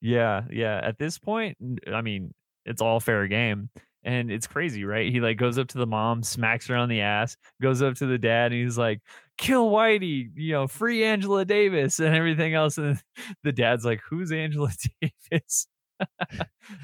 Yeah, 0.00 0.42
yeah. 0.50 0.80
At 0.82 0.98
this 0.98 1.18
point, 1.18 1.56
I 1.92 2.02
mean, 2.02 2.32
it's 2.64 2.82
all 2.82 3.00
fair 3.00 3.26
game. 3.28 3.70
And 4.04 4.32
it's 4.32 4.48
crazy, 4.48 4.84
right? 4.84 5.12
He 5.12 5.20
like 5.20 5.36
goes 5.36 5.58
up 5.58 5.68
to 5.68 5.78
the 5.78 5.86
mom, 5.86 6.24
smacks 6.24 6.66
her 6.66 6.74
on 6.74 6.88
the 6.88 7.02
ass, 7.02 7.36
goes 7.60 7.82
up 7.82 7.94
to 7.96 8.06
the 8.06 8.18
dad, 8.18 8.50
and 8.52 8.60
he's 8.60 8.76
like, 8.76 9.00
kill 9.38 9.70
Whitey, 9.70 10.30
you 10.34 10.52
know, 10.52 10.66
free 10.66 11.04
Angela 11.04 11.44
Davis 11.44 12.00
and 12.00 12.14
everything 12.14 12.52
else. 12.54 12.78
And 12.78 13.00
the 13.44 13.52
dad's 13.52 13.84
like, 13.84 14.00
Who's 14.10 14.32
Angela 14.32 14.70
Davis? 15.00 15.68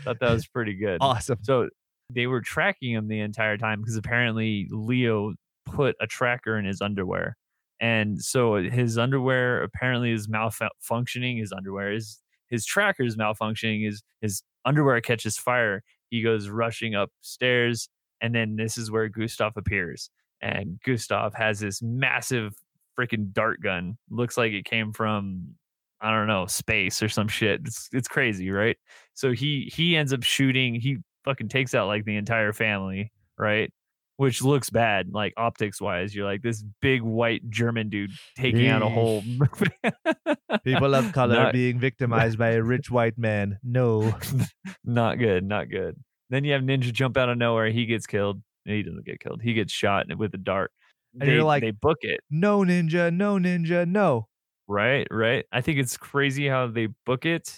Thought 0.05 0.20
that 0.20 0.30
was 0.30 0.46
pretty 0.46 0.74
good. 0.74 0.99
Awesome. 1.01 1.38
So 1.42 1.68
they 2.14 2.26
were 2.26 2.40
tracking 2.40 2.92
him 2.92 3.09
the 3.09 3.20
entire 3.20 3.57
time 3.57 3.80
because 3.80 3.96
apparently 3.96 4.68
Leo 4.70 5.34
put 5.66 5.96
a 6.01 6.07
tracker 6.07 6.57
in 6.57 6.64
his 6.64 6.80
underwear. 6.80 7.36
And 7.80 8.20
so 8.20 8.57
his 8.57 8.99
underwear 8.99 9.62
apparently 9.62 10.11
is 10.12 10.26
malfunctioning. 10.26 11.38
His 11.38 11.53
underwear 11.53 11.92
is 11.92 12.18
his 12.49 12.64
tracker 12.64 13.03
is 13.03 13.16
malfunctioning. 13.16 13.84
His 13.84 14.03
his 14.20 14.42
underwear 14.64 15.01
catches 15.01 15.36
fire. 15.36 15.82
He 16.11 16.22
goes 16.22 16.49
rushing 16.49 16.94
upstairs, 16.94 17.88
and 18.20 18.34
then 18.34 18.57
this 18.57 18.78
is 18.78 18.90
where 18.90 19.09
Gustav 19.09 19.57
appears. 19.57 20.11
And 20.40 20.78
Gustav 20.84 21.34
has 21.34 21.61
this 21.61 21.82
massive 21.82 22.55
freaking 22.99 23.32
dart 23.32 23.61
gun. 23.61 23.99
Looks 24.11 24.36
like 24.36 24.53
it 24.53 24.64
came 24.64 24.92
from 24.92 25.55
I 26.01 26.11
don't 26.12 26.28
know 26.28 26.46
space 26.46 27.03
or 27.03 27.09
some 27.09 27.28
shit. 27.28 27.62
It's 27.64 27.88
it's 27.92 28.09
crazy, 28.09 28.51
right? 28.51 28.76
So 29.14 29.32
he 29.32 29.70
he 29.74 29.96
ends 29.96 30.12
up 30.12 30.22
shooting. 30.22 30.74
He 30.74 30.99
fucking 31.24 31.49
takes 31.49 31.74
out 31.74 31.88
like 31.88 32.05
the 32.05 32.16
entire 32.16 32.53
family, 32.53 33.12
right? 33.38 33.72
Which 34.19 34.43
looks 34.43 34.69
bad, 34.69 35.11
like 35.12 35.33
optics 35.37 35.81
wise. 35.81 36.14
You're 36.14 36.27
like 36.27 36.43
this 36.43 36.62
big 36.83 37.03
white 37.03 37.49
German 37.51 37.89
dude 37.89 38.11
taking 38.37 38.66
out 38.66 38.83
a 38.83 38.89
whole. 38.89 39.23
People 40.64 40.95
of 40.95 41.12
color 41.12 41.35
Not- 41.37 41.53
being 41.53 41.79
victimized 41.79 42.39
by 42.39 42.51
a 42.51 42.62
rich 42.62 42.91
white 42.91 43.16
man. 43.16 43.59
No. 43.62 44.12
not 44.85 45.19
good, 45.19 45.45
not 45.45 45.71
good. 45.71 45.97
Then 46.31 46.45
you 46.45 46.53
have 46.53 46.62
Ninja 46.62 46.93
jump 46.93 47.16
out 47.16 47.29
of 47.29 47.39
nowhere. 47.39 47.71
He 47.71 47.87
gets 47.87 48.07
killed. 48.07 48.43
He 48.64 48.83
doesn't 48.83 49.07
get 49.07 49.21
killed. 49.21 49.41
He 49.43 49.55
gets 49.55 49.73
shot 49.73 50.07
with 50.16 50.35
a 50.35 50.39
dart. 50.39 50.73
And 51.19 51.29
they, 51.31 51.35
you're 51.35 51.45
like- 51.45 51.62
they 51.62 51.71
book 51.71 51.99
it, 52.03 52.21
No 52.29 52.61
ninja, 52.64 53.12
no 53.12 53.37
ninja, 53.39 53.87
no. 53.89 54.27
right? 54.66 55.07
Right. 55.11 55.47
I 55.53 55.61
think 55.61 55.79
it's 55.79 55.97
crazy 55.97 56.49
how 56.49 56.66
they 56.66 56.89
book 57.07 57.25
it 57.25 57.57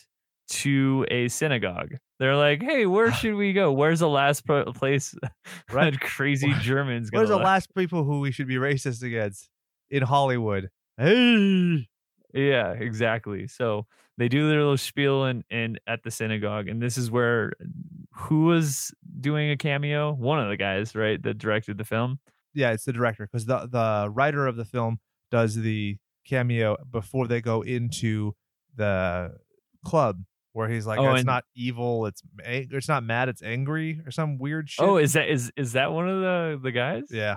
to 0.51 1.07
a 1.11 1.29
synagogue. 1.29 1.95
They're 2.21 2.37
like, 2.37 2.63
"Hey, 2.63 2.87
where 2.87 3.11
should 3.21 3.35
we 3.35 3.53
go? 3.53 3.73
Where's 3.73 3.99
the 4.01 4.09
last 4.09 4.47
pro- 4.47 4.73
place 4.73 5.15
Right. 5.73 5.99
crazy 5.99 6.53
Germans 6.61 7.09
Where's 7.11 7.31
the 7.31 7.37
last 7.37 7.75
people 7.75 8.05
who 8.05 8.21
we 8.21 8.31
should 8.31 8.47
be 8.47 8.57
racist 8.57 9.03
against 9.03 9.49
in 9.91 10.03
Hollywood? 10.03 10.69
Hey. 10.99 11.89
Yeah, 12.33 12.73
exactly. 12.73 13.49
So 13.49 13.87
they 14.19 14.29
do 14.29 14.49
their 14.49 14.59
little 14.59 14.77
spiel 14.77 15.25
and 15.25 15.43
and 15.51 15.81
at 15.89 16.05
the 16.05 16.11
synagogue, 16.13 16.69
and 16.69 16.81
this 16.81 16.97
is 16.97 17.11
where 17.11 17.55
who 18.13 18.45
was 18.45 18.93
doing 19.21 19.51
a 19.51 19.57
cameo? 19.57 20.13
One 20.13 20.39
of 20.39 20.49
the 20.49 20.57
guys, 20.57 20.95
right, 20.95 21.21
that 21.23 21.39
directed 21.39 21.79
the 21.79 21.85
film. 21.85 22.21
Yeah, 22.53 22.73
it's 22.73 22.85
the 22.85 22.93
director 22.93 23.27
because 23.27 23.47
the 23.47 23.67
the 23.67 24.11
writer 24.11 24.47
of 24.47 24.57
the 24.57 24.65
film 24.65 25.01
does 25.31 25.55
the 25.57 25.97
cameo 26.27 26.77
before 26.91 27.27
they 27.27 27.41
go 27.41 27.63
into 27.63 28.35
the 28.77 29.33
club 29.85 30.23
where 30.53 30.69
he's 30.69 30.87
like, 30.87 30.99
Oh, 30.99 31.11
"It's 31.11 31.21
and- 31.21 31.27
not 31.27 31.45
evil. 31.55 32.07
It's 32.07 32.23
it's 32.45 32.89
not 32.89 33.05
mad. 33.05 33.29
It's 33.29 33.43
angry 33.43 34.01
or 34.05 34.11
some 34.11 34.39
weird 34.39 34.67
oh, 34.67 34.69
shit." 34.69 34.89
Oh, 34.89 34.97
is 34.97 35.13
that 35.15 35.29
is 35.29 35.53
is 35.57 35.73
that 35.73 35.93
one 35.93 36.09
of 36.09 36.21
the 36.21 36.61
the 36.63 36.73
guys? 36.73 37.05
yeah. 37.11 37.37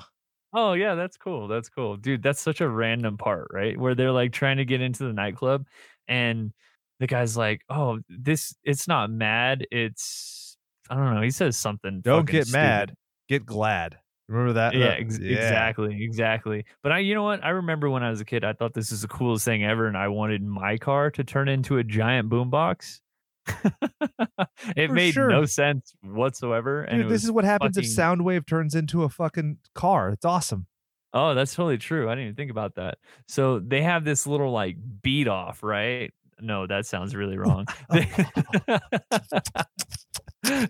Oh 0.54 0.74
yeah, 0.74 0.96
that's 0.96 1.18
cool. 1.18 1.48
That's 1.48 1.70
cool, 1.70 1.98
dude. 1.98 2.22
That's 2.22 2.40
such 2.40 2.62
a 2.62 2.70
random 2.70 3.18
part, 3.18 3.48
right? 3.52 3.78
Where 3.78 3.96
they're 3.96 4.12
like 4.12 4.34
trying 4.34 4.58
to 4.58 4.66
get 4.66 4.82
into 4.82 5.04
the 5.04 5.14
nightclub, 5.14 5.66
and 6.08 6.54
the 7.00 7.08
guy's 7.08 7.36
like, 7.36 7.62
"Oh, 7.70 8.00
this 8.08 8.56
it's 8.64 8.88
not 8.88 9.10
mad. 9.10 9.66
It's 9.72 10.56
I 10.90 10.96
don't 10.96 11.16
know." 11.16 11.22
He 11.22 11.32
says 11.32 11.58
something. 11.58 12.02
Don't 12.02 12.30
get 12.30 12.46
stupid. 12.46 12.60
mad. 12.60 12.94
Get 13.30 13.46
glad. 13.46 13.98
Remember 14.28 14.54
that? 14.54 14.74
yeah, 14.74 14.96
ex- 14.98 15.20
yeah. 15.20 15.36
exactly, 15.36 16.04
exactly. 16.04 16.66
But 16.82 16.92
I, 16.94 17.00
you 17.00 17.14
know 17.14 17.24
what? 17.24 17.44
I 17.44 17.50
remember 17.50 17.90
when 17.90 18.04
I 18.04 18.10
was 18.10 18.22
a 18.22 18.26
kid, 18.26 18.44
I 18.44 18.54
thought 18.54 18.74
this 18.74 18.92
was 18.92 19.02
the 19.02 19.08
coolest 19.08 19.44
thing 19.46 19.66
ever, 19.66 19.88
and 19.88 19.98
I 19.98 20.08
wanted 20.08 20.42
my 20.44 20.78
car 20.78 21.12
to 21.12 21.24
turn 21.24 21.50
into 21.50 21.78
a 21.78 21.84
giant 21.84 22.30
boombox. 22.30 23.00
it 24.76 24.88
For 24.88 24.94
made 24.94 25.14
sure. 25.14 25.30
no 25.30 25.46
sense 25.46 25.94
whatsoever, 26.02 26.84
and 26.84 27.00
Dude, 27.00 27.06
it 27.08 27.10
this 27.10 27.24
is 27.24 27.32
what 27.32 27.44
happens 27.46 27.76
fucking- 27.76 27.90
if 27.90 27.96
Soundwave 27.96 28.48
turns 28.48 28.76
into 28.76 29.04
a 29.04 29.10
fucking 29.10 29.58
car. 29.76 30.10
It's 30.10 30.26
awesome. 30.26 30.68
Oh, 31.14 31.36
that's 31.36 31.54
totally 31.54 31.78
true. 31.78 32.08
I 32.10 32.14
didn't 32.16 32.24
even 32.26 32.36
think 32.36 32.52
about 32.52 32.76
that. 32.76 32.98
So 33.28 33.60
they 33.60 33.84
have 33.84 34.04
this 34.04 34.26
little 34.26 34.52
like 34.52 34.78
beat 35.02 35.28
off, 35.28 35.62
right? 35.62 36.12
No, 36.40 36.66
that 36.66 36.86
sounds 36.88 37.16
really 37.16 37.38
wrong. 37.38 37.66
they 37.92 38.08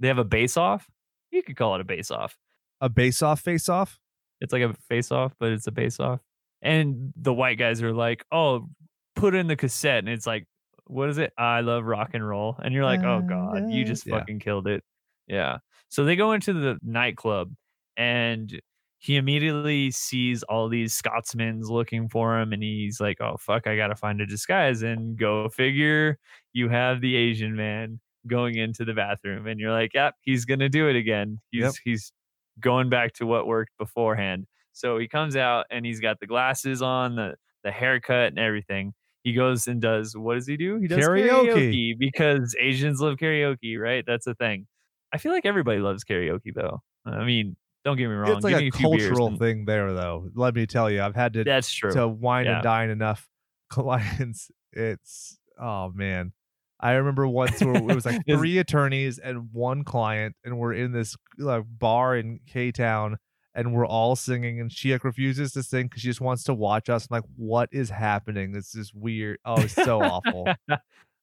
they 0.00 0.08
have 0.08 0.18
a 0.18 0.24
base 0.24 0.56
off. 0.56 0.88
You 1.30 1.42
could 1.42 1.56
call 1.56 1.74
it 1.74 1.80
a 1.80 1.84
base 1.84 2.10
off. 2.10 2.36
A 2.80 2.88
base 2.88 3.22
off, 3.22 3.40
face 3.40 3.68
off. 3.68 3.98
It's 4.40 4.52
like 4.52 4.62
a 4.62 4.74
face 4.88 5.12
off, 5.12 5.34
but 5.38 5.52
it's 5.52 5.66
a 5.66 5.72
base 5.72 6.00
off. 6.00 6.20
And 6.62 7.12
the 7.16 7.32
white 7.32 7.58
guys 7.58 7.82
are 7.82 7.92
like, 7.92 8.24
"Oh, 8.32 8.68
put 9.14 9.34
in 9.34 9.46
the 9.46 9.56
cassette," 9.56 9.98
and 9.98 10.08
it's 10.08 10.26
like, 10.26 10.46
"What 10.86 11.08
is 11.10 11.18
it? 11.18 11.32
I 11.38 11.60
love 11.60 11.84
rock 11.84 12.10
and 12.14 12.26
roll." 12.26 12.56
And 12.62 12.74
you're 12.74 12.84
like, 12.84 13.02
"Oh 13.04 13.18
uh, 13.18 13.22
God, 13.22 13.64
you 13.68 13.84
just 13.84 14.06
Yeah. 14.06 14.24
fucking 14.24 14.40
killed 14.40 14.66
it." 14.68 14.84
Yeah. 15.26 15.58
So 15.88 16.04
they 16.04 16.16
go 16.16 16.32
into 16.32 16.52
the 16.52 16.78
nightclub 16.82 17.52
and 17.96 18.60
he 18.98 19.16
immediately 19.16 19.90
sees 19.90 20.42
all 20.44 20.68
these 20.68 20.94
Scotsmen's 20.94 21.68
looking 21.70 22.08
for 22.08 22.38
him 22.38 22.52
and 22.52 22.62
he's 22.62 23.00
like, 23.00 23.20
oh, 23.20 23.36
fuck, 23.38 23.66
I 23.66 23.76
got 23.76 23.88
to 23.88 23.96
find 23.96 24.20
a 24.20 24.26
disguise. 24.26 24.82
And 24.82 25.18
go 25.18 25.48
figure, 25.48 26.18
you 26.52 26.68
have 26.68 27.00
the 27.00 27.16
Asian 27.16 27.56
man 27.56 28.00
going 28.28 28.56
into 28.56 28.84
the 28.84 28.94
bathroom 28.94 29.46
and 29.48 29.58
you're 29.58 29.72
like, 29.72 29.92
yep, 29.94 30.14
he's 30.22 30.44
going 30.44 30.60
to 30.60 30.68
do 30.68 30.88
it 30.88 30.94
again. 30.96 31.40
He's, 31.50 31.74
Yep. 31.74 31.76
he's 31.84 32.12
going 32.60 32.90
back 32.90 33.12
to 33.14 33.26
what 33.26 33.46
worked 33.46 33.76
beforehand. 33.78 34.46
So 34.72 34.98
he 34.98 35.08
comes 35.08 35.36
out 35.36 35.66
and 35.70 35.84
he's 35.84 36.00
got 36.00 36.20
the 36.20 36.26
glasses 36.26 36.80
on, 36.82 37.16
the, 37.16 37.36
the 37.64 37.72
haircut 37.72 38.28
and 38.28 38.38
everything. 38.38 38.94
He 39.24 39.32
goes 39.34 39.68
and 39.68 39.80
does, 39.80 40.16
what 40.16 40.34
does 40.34 40.46
he 40.46 40.56
do? 40.56 40.78
He 40.78 40.88
does 40.88 40.98
Karaoke. 40.98 41.46
karaoke 41.54 41.98
because 41.98 42.56
Asians 42.60 43.00
love 43.00 43.16
karaoke, 43.18 43.78
right? 43.78 44.04
That's 44.06 44.26
a 44.26 44.34
thing. 44.34 44.66
I 45.12 45.18
feel 45.18 45.32
like 45.32 45.46
everybody 45.46 45.78
loves 45.78 46.02
karaoke 46.04 46.52
though. 46.54 46.80
I 47.06 47.24
mean, 47.24 47.56
don't 47.84 47.96
get 47.96 48.08
me 48.08 48.14
wrong. 48.14 48.32
It's 48.36 48.44
like 48.44 48.58
give 48.58 48.74
a 48.74 48.78
cultural 48.78 49.26
and- 49.28 49.38
thing 49.38 49.64
there, 49.64 49.92
though. 49.92 50.28
Let 50.34 50.54
me 50.54 50.66
tell 50.66 50.90
you, 50.90 51.02
I've 51.02 51.14
had 51.16 51.32
to 51.34 51.44
That's 51.44 51.72
true. 51.72 51.92
to 51.92 52.06
wine 52.08 52.46
Yeah. 52.46 52.54
and 52.56 52.62
dine 52.62 52.90
enough 52.90 53.28
clients. 53.70 54.50
It's 54.72 55.38
oh 55.60 55.90
man. 55.94 56.32
I 56.80 56.92
remember 56.94 57.28
once 57.28 57.60
where 57.62 57.76
it 57.76 57.82
was 57.84 58.04
like 58.06 58.22
three 58.26 58.58
attorneys 58.58 59.18
and 59.18 59.48
one 59.52 59.84
client, 59.84 60.34
and 60.44 60.58
we're 60.58 60.72
in 60.74 60.90
this 60.92 61.16
like 61.38 61.62
bar 61.68 62.16
in 62.16 62.40
K 62.48 62.72
Town, 62.72 63.18
and 63.54 63.74
we're 63.74 63.86
all 63.86 64.16
singing, 64.16 64.60
and 64.60 64.72
she 64.72 64.92
like 64.92 65.04
refuses 65.04 65.52
to 65.52 65.62
sing 65.62 65.86
because 65.86 66.02
she 66.02 66.08
just 66.08 66.20
wants 66.20 66.44
to 66.44 66.54
watch 66.54 66.88
us. 66.88 67.06
I'm 67.10 67.16
like, 67.16 67.24
what 67.36 67.68
is 67.72 67.90
happening? 67.90 68.52
This 68.52 68.74
is 68.74 68.92
weird. 68.94 69.38
Oh, 69.44 69.60
it's 69.60 69.74
so 69.74 70.02
awful. 70.02 70.46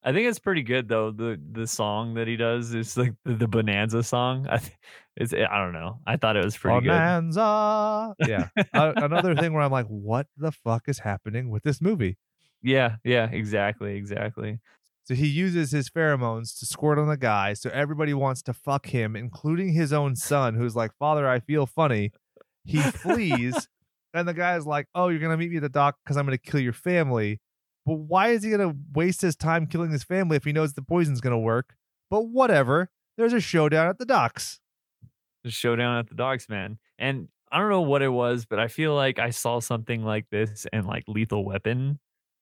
I 0.01 0.13
think 0.13 0.29
it's 0.29 0.39
pretty 0.39 0.63
good 0.63 0.87
though. 0.87 1.11
The 1.11 1.39
the 1.51 1.67
song 1.67 2.13
that 2.13 2.27
he 2.27 2.37
does 2.37 2.73
is 2.73 2.95
like 2.95 3.13
the, 3.25 3.33
the 3.35 3.47
Bonanza 3.47 4.01
song. 4.03 4.47
I 4.49 4.57
th- 4.57 4.71
it's 5.17 5.33
I 5.33 5.57
don't 5.57 5.73
know. 5.73 5.99
I 6.07 6.15
thought 6.15 6.37
it 6.37 6.45
was 6.45 6.55
pretty 6.55 6.81
good. 6.81 6.89
Bonanza. 6.89 8.15
Yeah. 8.25 8.47
Uh, 8.73 8.93
another 8.95 9.35
thing 9.35 9.51
where 9.53 9.63
I'm 9.63 9.71
like, 9.71 9.87
what 9.87 10.27
the 10.37 10.51
fuck 10.51 10.83
is 10.87 10.99
happening 10.99 11.49
with 11.49 11.63
this 11.63 11.81
movie? 11.81 12.17
Yeah, 12.61 12.95
yeah, 13.03 13.29
exactly, 13.29 13.95
exactly. 13.95 14.59
So 15.09 15.15
he 15.15 15.25
uses 15.25 15.71
his 15.71 15.89
pheromones 15.89 16.59
to 16.59 16.67
squirt 16.67 16.99
on 16.99 17.07
the 17.07 17.17
guy. 17.17 17.53
So 17.53 17.71
everybody 17.71 18.13
wants 18.13 18.43
to 18.43 18.53
fuck 18.53 18.85
him, 18.85 19.15
including 19.15 19.73
his 19.73 19.91
own 19.91 20.15
son, 20.15 20.53
who's 20.53 20.75
like, 20.75 20.91
Father, 20.99 21.27
I 21.27 21.39
feel 21.39 21.65
funny. 21.65 22.11
He 22.63 22.79
flees. 22.79 23.67
and 24.13 24.27
the 24.27 24.35
guy's 24.35 24.67
like, 24.67 24.85
Oh, 24.93 25.07
you're 25.07 25.17
going 25.17 25.31
to 25.31 25.37
meet 25.37 25.49
me 25.49 25.55
at 25.55 25.63
the 25.63 25.69
dock 25.69 25.97
because 26.03 26.15
I'm 26.15 26.27
going 26.27 26.37
to 26.37 26.51
kill 26.51 26.59
your 26.59 26.73
family. 26.73 27.39
But 27.87 27.95
why 27.95 28.27
is 28.27 28.43
he 28.43 28.51
going 28.51 28.69
to 28.69 28.77
waste 28.93 29.21
his 29.21 29.35
time 29.35 29.65
killing 29.65 29.89
his 29.89 30.03
family 30.03 30.37
if 30.37 30.43
he 30.43 30.53
knows 30.53 30.73
the 30.73 30.83
poison's 30.83 31.21
going 31.21 31.33
to 31.33 31.39
work? 31.39 31.73
But 32.11 32.27
whatever. 32.27 32.91
There's 33.17 33.33
a 33.33 33.41
showdown 33.41 33.87
at 33.87 33.97
the 33.97 34.05
docks. 34.05 34.59
The 35.43 35.49
showdown 35.49 35.97
at 35.97 36.07
the 36.07 36.15
docks, 36.15 36.47
man. 36.47 36.77
And 36.99 37.29
I 37.51 37.57
don't 37.57 37.69
know 37.71 37.81
what 37.81 38.03
it 38.03 38.09
was, 38.09 38.45
but 38.45 38.59
I 38.59 38.67
feel 38.67 38.93
like 38.93 39.17
I 39.17 39.31
saw 39.31 39.59
something 39.59 40.03
like 40.03 40.29
this 40.29 40.67
in 40.71 40.85
like 40.85 41.05
Lethal 41.07 41.43
Weapon. 41.43 41.99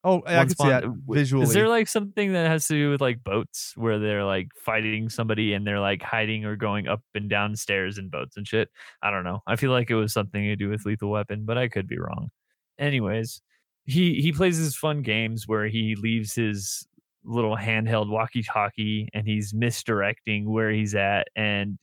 Oh, 0.07 0.23
I 0.25 0.37
can 0.45 0.49
see 0.49 0.69
that 0.69 0.85
visually. 1.05 1.43
Is 1.43 1.51
there 1.51 1.67
like 1.67 1.89
something 1.89 2.31
that 2.31 2.47
has 2.47 2.65
to 2.67 2.73
do 2.75 2.91
with 2.91 3.01
like 3.01 3.25
boats 3.25 3.73
where 3.75 3.99
they're 3.99 4.23
like 4.23 4.47
fighting 4.55 5.09
somebody 5.09 5.51
and 5.51 5.67
they're 5.67 5.81
like 5.81 6.01
hiding 6.01 6.45
or 6.45 6.55
going 6.55 6.87
up 6.87 7.01
and 7.13 7.29
down 7.29 7.57
stairs 7.57 7.97
in 7.97 8.07
boats 8.07 8.37
and 8.37 8.47
shit? 8.47 8.69
I 9.03 9.11
don't 9.11 9.25
know. 9.25 9.41
I 9.45 9.57
feel 9.57 9.71
like 9.71 9.89
it 9.89 9.95
was 9.95 10.13
something 10.13 10.41
to 10.41 10.55
do 10.55 10.69
with 10.69 10.85
Lethal 10.85 11.09
Weapon, 11.09 11.43
but 11.43 11.57
I 11.57 11.67
could 11.67 11.89
be 11.89 11.99
wrong. 11.99 12.29
Anyways, 12.79 13.41
he 13.83 14.21
he 14.21 14.31
plays 14.31 14.55
his 14.55 14.77
fun 14.77 15.01
games 15.01 15.45
where 15.45 15.67
he 15.67 15.95
leaves 15.95 16.33
his 16.33 16.87
little 17.25 17.57
handheld 17.57 18.09
walkie-talkie 18.09 19.09
and 19.13 19.27
he's 19.27 19.53
misdirecting 19.53 20.49
where 20.49 20.71
he's 20.71 20.95
at 20.95 21.27
and 21.35 21.77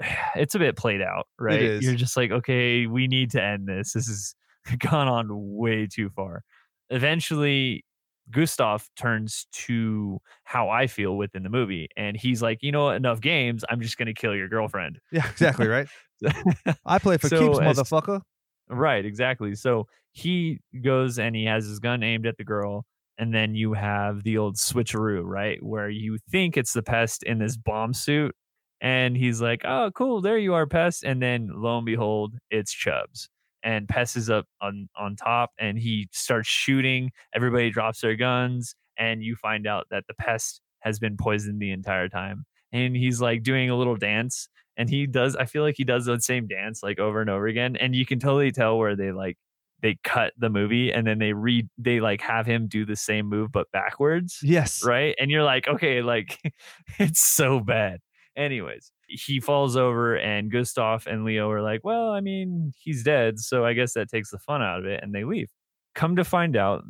it's 0.34 0.54
a 0.54 0.58
bit 0.58 0.76
played 0.78 1.02
out, 1.02 1.26
right? 1.38 1.60
is. 1.60 1.84
You're 1.84 1.94
just 1.94 2.16
like, 2.16 2.30
okay, 2.30 2.86
we 2.86 3.06
need 3.06 3.32
to 3.32 3.42
end 3.42 3.68
this. 3.68 3.92
This 3.92 4.06
has 4.06 4.34
gone 4.78 5.08
on 5.08 5.26
way 5.30 5.86
too 5.86 6.08
far 6.08 6.42
eventually 6.90 7.84
Gustav 8.30 8.88
turns 8.96 9.46
to 9.52 10.20
how 10.44 10.68
I 10.68 10.86
feel 10.86 11.16
within 11.16 11.42
the 11.42 11.48
movie. 11.48 11.88
And 11.96 12.16
he's 12.16 12.42
like, 12.42 12.58
you 12.62 12.70
know 12.72 12.84
what? 12.84 12.96
Enough 12.96 13.20
games. 13.20 13.64
I'm 13.68 13.80
just 13.80 13.96
going 13.96 14.06
to 14.06 14.14
kill 14.14 14.34
your 14.36 14.48
girlfriend. 14.48 14.98
yeah, 15.10 15.28
exactly, 15.28 15.66
right? 15.66 15.88
I 16.86 16.98
play 16.98 17.16
for 17.16 17.28
So 17.28 17.38
keeps, 17.54 17.60
as- 17.60 17.76
motherfucker. 17.78 18.20
right. 18.68 19.04
Exactly. 19.04 19.54
So 19.54 19.86
he 20.12 20.60
goes 20.82 21.18
and 21.18 21.34
he 21.34 21.44
has 21.46 21.66
his 21.66 21.78
gun 21.80 22.02
aimed 22.02 22.26
at 22.26 22.36
the 22.36 22.44
girl. 22.44 22.84
And 23.18 23.34
then 23.34 23.54
you 23.54 23.74
have 23.74 24.22
the 24.22 24.38
old 24.38 24.56
switcheroo, 24.56 25.22
right? 25.24 25.62
Where 25.62 25.90
you 25.90 26.18
think 26.30 26.56
it's 26.56 26.72
the 26.72 26.82
pest 26.82 27.22
in 27.22 27.38
this 27.38 27.56
bomb 27.56 27.92
suit. 27.92 28.34
And 28.80 29.14
he's 29.14 29.42
like, 29.42 29.60
oh, 29.66 29.90
cool. 29.94 30.22
There 30.22 30.38
you 30.38 30.54
are, 30.54 30.66
pest. 30.66 31.04
And 31.04 31.20
then 31.20 31.50
lo 31.52 31.76
and 31.76 31.84
behold, 31.84 32.36
it's 32.50 32.72
Chubbs. 32.72 33.28
And 33.62 33.88
Pest 33.88 34.16
is 34.16 34.30
up 34.30 34.46
on, 34.60 34.88
on 34.96 35.16
top 35.16 35.50
and 35.58 35.78
he 35.78 36.08
starts 36.12 36.48
shooting. 36.48 37.10
Everybody 37.34 37.70
drops 37.70 38.00
their 38.00 38.16
guns. 38.16 38.74
And 38.98 39.22
you 39.22 39.34
find 39.36 39.66
out 39.66 39.86
that 39.90 40.04
the 40.08 40.14
pest 40.14 40.60
has 40.80 40.98
been 40.98 41.16
poisoned 41.16 41.60
the 41.60 41.70
entire 41.70 42.08
time. 42.08 42.44
And 42.72 42.94
he's 42.94 43.20
like 43.20 43.42
doing 43.42 43.70
a 43.70 43.76
little 43.76 43.96
dance. 43.96 44.48
And 44.76 44.90
he 44.90 45.06
does, 45.06 45.36
I 45.36 45.46
feel 45.46 45.62
like 45.62 45.76
he 45.78 45.84
does 45.84 46.04
the 46.04 46.20
same 46.20 46.46
dance 46.46 46.82
like 46.82 46.98
over 46.98 47.20
and 47.22 47.30
over 47.30 47.46
again. 47.46 47.76
And 47.76 47.94
you 47.94 48.04
can 48.04 48.18
totally 48.18 48.52
tell 48.52 48.78
where 48.78 48.96
they 48.96 49.10
like, 49.12 49.36
they 49.82 49.96
cut 50.04 50.34
the 50.36 50.50
movie 50.50 50.92
and 50.92 51.06
then 51.06 51.18
they 51.18 51.32
read, 51.32 51.66
they 51.78 52.00
like 52.00 52.20
have 52.20 52.44
him 52.44 52.68
do 52.68 52.84
the 52.84 52.96
same 52.96 53.26
move 53.26 53.50
but 53.50 53.70
backwards 53.72 54.38
Yes. 54.42 54.84
right? 54.84 55.14
And 55.18 55.30
you're 55.30 55.42
like, 55.44 55.66
okay, 55.66 56.02
like 56.02 56.38
it's 56.98 57.20
so 57.20 57.60
bad. 57.60 58.00
Anyways, 58.36 58.92
he 59.10 59.40
falls 59.40 59.76
over, 59.76 60.16
and 60.16 60.50
Gustav 60.50 61.06
and 61.06 61.24
Leo 61.24 61.50
are 61.50 61.62
like, 61.62 61.80
well, 61.82 62.10
I 62.10 62.20
mean, 62.20 62.72
he's 62.78 63.02
dead, 63.02 63.38
so 63.38 63.64
I 63.64 63.72
guess 63.72 63.94
that 63.94 64.08
takes 64.08 64.30
the 64.30 64.38
fun 64.38 64.62
out 64.62 64.78
of 64.80 64.86
it, 64.86 65.00
and 65.02 65.14
they 65.14 65.24
leave. 65.24 65.50
Come 65.94 66.16
to 66.16 66.24
find 66.24 66.56
out, 66.56 66.84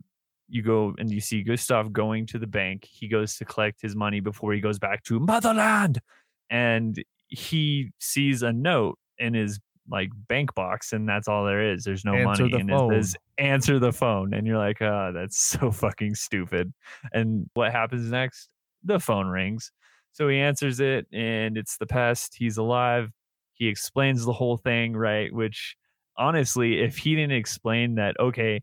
you 0.48 0.62
go 0.62 0.94
and 0.98 1.10
you 1.10 1.20
see 1.20 1.42
Gustav 1.42 1.92
going 1.92 2.26
to 2.26 2.38
the 2.38 2.46
bank. 2.46 2.84
He 2.90 3.08
goes 3.08 3.36
to 3.36 3.44
collect 3.44 3.80
his 3.80 3.94
money 3.94 4.20
before 4.20 4.52
he 4.52 4.60
goes 4.60 4.78
back 4.78 5.02
to 5.04 5.18
motherland, 5.20 6.00
and 6.50 7.02
he 7.28 7.90
sees 7.98 8.42
a 8.42 8.52
note 8.52 8.98
in 9.18 9.34
his 9.34 9.60
like 9.88 10.10
bank 10.28 10.54
box, 10.54 10.92
and 10.92 11.08
that's 11.08 11.28
all 11.28 11.44
there 11.44 11.72
is. 11.72 11.84
There's 11.84 12.04
no 12.04 12.14
Answer 12.14 12.44
money, 12.44 12.60
and 12.60 12.70
phone. 12.70 12.92
it 12.92 13.02
says 13.04 13.16
answer 13.38 13.78
the 13.78 13.92
phone, 13.92 14.34
and 14.34 14.46
you're 14.46 14.58
like, 14.58 14.80
oh, 14.82 15.12
that's 15.14 15.38
so 15.40 15.70
fucking 15.70 16.14
stupid. 16.14 16.72
And 17.12 17.48
what 17.54 17.72
happens 17.72 18.10
next? 18.10 18.48
The 18.84 18.98
phone 18.98 19.26
rings. 19.26 19.72
So 20.12 20.28
he 20.28 20.38
answers 20.38 20.80
it, 20.80 21.06
and 21.12 21.56
it's 21.56 21.76
the 21.78 21.86
pest. 21.86 22.34
He's 22.36 22.56
alive. 22.56 23.10
He 23.54 23.68
explains 23.68 24.24
the 24.24 24.32
whole 24.32 24.56
thing, 24.56 24.96
right? 24.96 25.32
Which 25.32 25.76
honestly, 26.16 26.80
if 26.80 26.98
he 26.98 27.14
didn't 27.14 27.36
explain 27.36 27.96
that, 27.96 28.18
okay, 28.18 28.62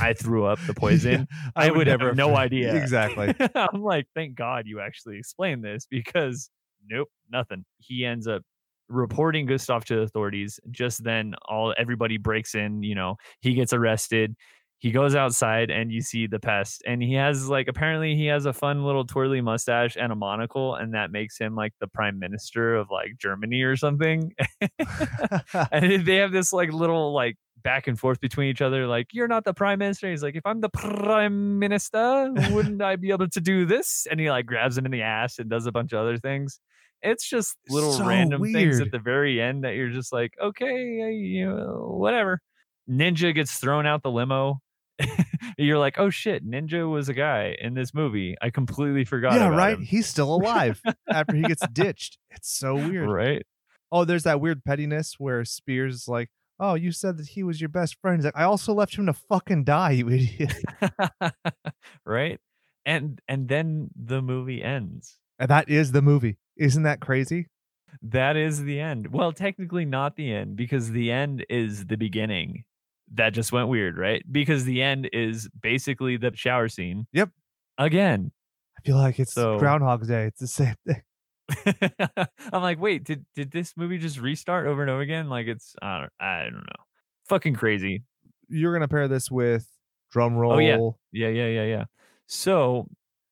I 0.00 0.12
threw 0.12 0.46
up 0.46 0.58
the 0.66 0.74
poison, 0.76 1.26
Yeah, 1.30 1.50
I, 1.56 1.70
would 1.70 1.86
have 1.86 2.16
no 2.16 2.36
idea. 2.36 2.74
Exactly. 2.74 3.34
I'm 3.54 3.82
like, 3.82 4.06
thank 4.14 4.34
God 4.34 4.64
you 4.66 4.80
actually 4.80 5.18
explained 5.18 5.64
this 5.64 5.86
because 5.90 6.50
nope, 6.88 7.08
nothing. 7.30 7.64
He 7.78 8.04
ends 8.04 8.26
up 8.26 8.42
reporting 8.88 9.46
Gustav 9.46 9.84
to 9.86 9.96
the 9.96 10.02
authorities. 10.02 10.58
Just 10.70 11.04
then, 11.04 11.34
all 11.46 11.74
everybody 11.76 12.16
breaks 12.16 12.54
in. 12.54 12.82
You 12.82 12.94
know, 12.94 13.16
he 13.40 13.54
gets 13.54 13.72
arrested. 13.72 14.34
He 14.80 14.92
goes 14.92 15.16
outside 15.16 15.70
and 15.70 15.90
you 15.90 16.00
see 16.00 16.28
the 16.28 16.38
pest, 16.38 16.82
and 16.86 17.02
he 17.02 17.14
has 17.14 17.48
like 17.48 17.66
apparently 17.66 18.14
he 18.14 18.26
has 18.26 18.46
a 18.46 18.52
fun 18.52 18.84
little 18.84 19.04
twirly 19.04 19.40
mustache 19.40 19.96
and 19.96 20.12
a 20.12 20.16
monocle, 20.16 20.76
and 20.76 20.94
that 20.94 21.10
makes 21.10 21.36
him 21.36 21.56
like 21.56 21.72
the 21.80 21.88
prime 21.88 22.18
minister 22.18 22.76
of 22.76 22.88
like 22.90 23.16
Germany 23.18 23.62
or 23.62 23.76
something. 23.76 24.32
and 25.72 26.06
they 26.06 26.16
have 26.16 26.32
this 26.32 26.52
like 26.52 26.72
little 26.72 27.12
like 27.12 27.36
back 27.62 27.86
and 27.86 27.98
forth 27.98 28.20
between 28.20 28.48
each 28.48 28.62
other 28.62 28.86
like 28.86 29.08
you're 29.12 29.28
not 29.28 29.44
the 29.44 29.54
prime 29.54 29.78
minister. 29.78 30.08
He's 30.08 30.22
like 30.22 30.36
if 30.36 30.46
i'm 30.46 30.60
the 30.60 30.68
prime 30.68 31.58
minister 31.58 32.32
wouldn't 32.50 32.80
i 32.82 32.96
be 32.96 33.10
able 33.10 33.28
to 33.28 33.40
do 33.40 33.66
this? 33.66 34.06
And 34.10 34.20
he 34.20 34.30
like 34.30 34.46
grabs 34.46 34.78
him 34.78 34.86
in 34.86 34.92
the 34.92 35.02
ass 35.02 35.38
and 35.38 35.50
does 35.50 35.66
a 35.66 35.72
bunch 35.72 35.92
of 35.92 36.00
other 36.00 36.18
things. 36.18 36.60
It's 37.02 37.28
just 37.28 37.56
little 37.68 37.92
So 37.92 38.06
random 38.06 38.42
things 38.52 38.80
at 38.80 38.90
the 38.90 38.98
very 38.98 39.40
end 39.40 39.64
that 39.64 39.74
you're 39.74 39.90
just 39.90 40.12
like 40.12 40.32
okay 40.40 40.74
you 41.12 41.46
know 41.46 41.94
whatever. 41.96 42.40
Ninja 42.88 43.34
gets 43.34 43.58
thrown 43.58 43.86
out 43.86 44.02
the 44.02 44.10
limo 44.10 44.60
you're 45.58 45.78
like 45.78 45.98
oh 45.98 46.10
shit 46.10 46.48
ninja 46.48 46.90
was 46.90 47.08
a 47.08 47.14
guy 47.14 47.56
in 47.60 47.74
this 47.74 47.94
movie 47.94 48.36
i 48.42 48.50
completely 48.50 49.04
forgot 49.04 49.34
yeah, 49.34 49.48
right. 49.48 49.74
him. 49.74 49.82
He's 49.82 50.06
still 50.06 50.34
alive 50.34 50.80
after 51.08 51.36
he 51.36 51.42
gets 51.42 51.66
ditched. 51.68 52.18
It's 52.30 52.56
so 52.56 52.74
weird. 52.74 53.08
right 53.08 53.46
Oh, 53.90 54.04
there's 54.04 54.24
that 54.24 54.40
weird 54.40 54.64
pettiness 54.64 55.14
where 55.18 55.46
Spears 55.46 55.94
is 55.94 56.08
like, 56.08 56.28
"Oh, 56.60 56.74
you 56.74 56.92
said 56.92 57.16
that 57.16 57.28
he 57.28 57.42
was 57.42 57.58
your 57.58 57.70
best 57.70 57.96
friend." 58.02 58.18
He's 58.18 58.24
like, 58.26 58.36
"I 58.36 58.44
also 58.44 58.74
left 58.74 58.96
him 58.96 59.06
to 59.06 59.14
fucking 59.14 59.64
die, 59.64 59.92
you 59.92 60.10
idiot." 60.10 60.52
right 62.04 62.38
and 62.84 63.20
and 63.28 63.48
then 63.48 63.88
the 63.96 64.22
movie 64.22 64.62
ends 64.62 65.18
And 65.38 65.48
that 65.48 65.68
is 65.68 65.92
the 65.92 66.02
movie. 66.02 66.38
Isn't 66.56 66.82
that 66.82 67.00
crazy? 67.00 67.46
that 68.02 68.36
is 68.36 68.64
the 68.64 68.78
end 68.78 69.08
well 69.10 69.32
technically 69.32 69.84
not 69.84 70.14
the 70.16 70.30
end 70.30 70.56
because 70.56 70.90
the 70.90 71.10
end 71.10 71.44
is 71.48 71.86
the 71.86 71.96
beginning 71.96 72.62
that 73.14 73.30
just 73.30 73.52
went 73.52 73.68
weird 73.68 73.96
right 73.98 74.22
because 74.30 74.64
the 74.64 74.82
end 74.82 75.08
is 75.12 75.48
basically 75.62 76.16
the 76.16 76.30
shower 76.34 76.68
scene 76.68 77.06
Yep. 77.12 77.30
again 77.78 78.32
I 78.78 78.80
feel 78.86 78.96
like 78.96 79.18
it's 79.18 79.32
So- 79.32 79.58
Groundhog's 79.58 80.06
Day. 80.08 80.26
It's 80.26 80.38
the 80.40 80.46
same 80.46 80.76
thing. 80.86 81.02
I'm 82.52 82.62
like, 82.62 82.78
wait, 82.80 83.02
did 83.04 83.24
did 83.34 83.50
this 83.50 83.74
movie 83.76 83.98
just 83.98 84.18
restart 84.20 84.66
over 84.66 84.82
and 84.82 84.90
over 84.90 85.00
again? 85.00 85.28
Like 85.28 85.46
it's 85.48 85.74
I 85.82 86.00
don't 86.00 86.12
I 86.20 86.42
don't 86.44 86.52
know. 86.54 86.84
Fucking 87.28 87.54
crazy. 87.54 88.04
You're 88.48 88.72
gonna 88.72 88.86
pair 88.88 89.08
this 89.08 89.30
with 89.30 89.66
drum 90.12 90.36
roll. 90.36 90.52
Oh, 90.52 90.58
yeah. 90.58 90.78
Yeah, 91.12 91.28
yeah, 91.28 91.48
yeah, 91.48 91.64
yeah. 91.64 91.84
So 92.26 92.86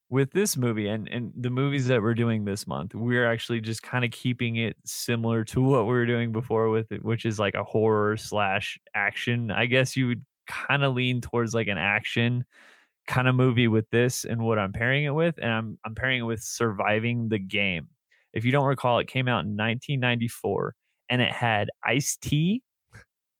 with 0.09 0.31
this 0.33 0.57
movie 0.57 0.89
and 0.89 1.09
and 1.09 1.33
the 1.37 1.51
movies 1.51 1.89
that 1.89 2.03
we're 2.03 2.15
doing 2.15 2.45
this 2.45 2.67
month, 2.67 2.95
we're 2.95 3.31
actually 3.31 3.61
just 3.61 3.83
kind 3.83 4.05
of 4.05 4.11
keeping 4.11 4.57
it 4.57 4.77
similar 4.85 5.45
to 5.45 5.63
what 5.63 5.83
we 5.83 5.93
were 5.93 6.07
doing 6.07 6.33
before 6.33 6.69
with 6.71 6.93
it, 6.93 7.05
which 7.05 7.25
is 7.25 7.39
like 7.39 7.55
a 7.55 7.65
horror 7.65 8.17
slash 8.17 8.79
action. 8.95 9.51
I 9.51 9.67
guess 9.67 9.97
you 9.97 10.09
would 10.09 10.25
kind 10.47 10.85
of 10.85 10.95
lean 10.95 11.21
towards 11.21 11.55
like 11.55 11.69
an 11.69 11.79
action 11.79 12.45
kind 13.07 13.29
of 13.29 13.35
movie 13.35 13.69
with 13.69 13.89
this 13.91 14.25
and 14.25 14.43
what 14.43 14.59
I'm 14.59 14.73
pairing 14.73 15.05
it 15.05 15.15
with, 15.15 15.39
and 15.39 15.51
I'm 15.51 15.79
I'm 15.85 15.95
pairing 15.95 16.21
it 16.21 16.25
with 16.25 16.43
Surviving 16.43 17.29
the 17.29 17.39
Game. 17.39 17.89
If 18.33 18.45
you 18.45 18.53
don't 18.53 18.67
recall, 18.67 18.99
it 18.99 19.09
came 19.09 19.29
out 19.29 19.45
in 19.45 19.57
1994 19.57 20.75
and 21.09 21.23
it 21.23 21.33
had 21.33 21.71
Ice 21.85 22.17
T 22.21 22.63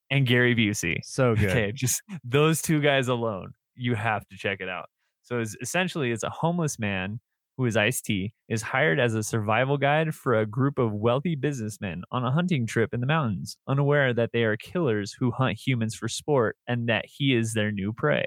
and 0.09 0.25
Gary 0.25 0.55
Busey. 0.55 0.99
So 1.03 1.35
good. 1.39 1.49
Okay, 1.49 1.71
just 1.71 2.01
those 2.23 2.61
two 2.61 2.81
guys 2.81 3.07
alone, 3.07 3.53
you 3.75 3.95
have 3.95 4.27
to 4.29 4.37
check 4.37 4.59
it 4.59 4.69
out. 4.69 4.89
So 5.27 5.39
it's 5.39 5.57
essentially 5.61 6.11
it's 6.11 6.23
a 6.23 6.29
homeless 6.29 6.79
man 6.79 7.19
who 7.57 7.65
is 7.65 7.75
Ice 7.75 8.01
T 8.01 8.33
is 8.47 8.61
hired 8.61 8.97
as 8.97 9.13
a 9.13 9.21
survival 9.21 9.77
guide 9.77 10.15
for 10.15 10.33
a 10.33 10.45
group 10.45 10.79
of 10.79 10.93
wealthy 10.93 11.35
businessmen 11.35 12.03
on 12.11 12.23
a 12.23 12.31
hunting 12.31 12.65
trip 12.65 12.93
in 12.93 13.01
the 13.01 13.07
mountains, 13.07 13.57
unaware 13.67 14.13
that 14.13 14.29
they 14.31 14.43
are 14.43 14.55
killers 14.55 15.11
who 15.11 15.31
hunt 15.31 15.59
humans 15.59 15.95
for 15.95 16.07
sport 16.07 16.55
and 16.65 16.87
that 16.87 17.03
he 17.05 17.35
is 17.35 17.53
their 17.53 17.73
new 17.73 17.91
prey. 17.91 18.23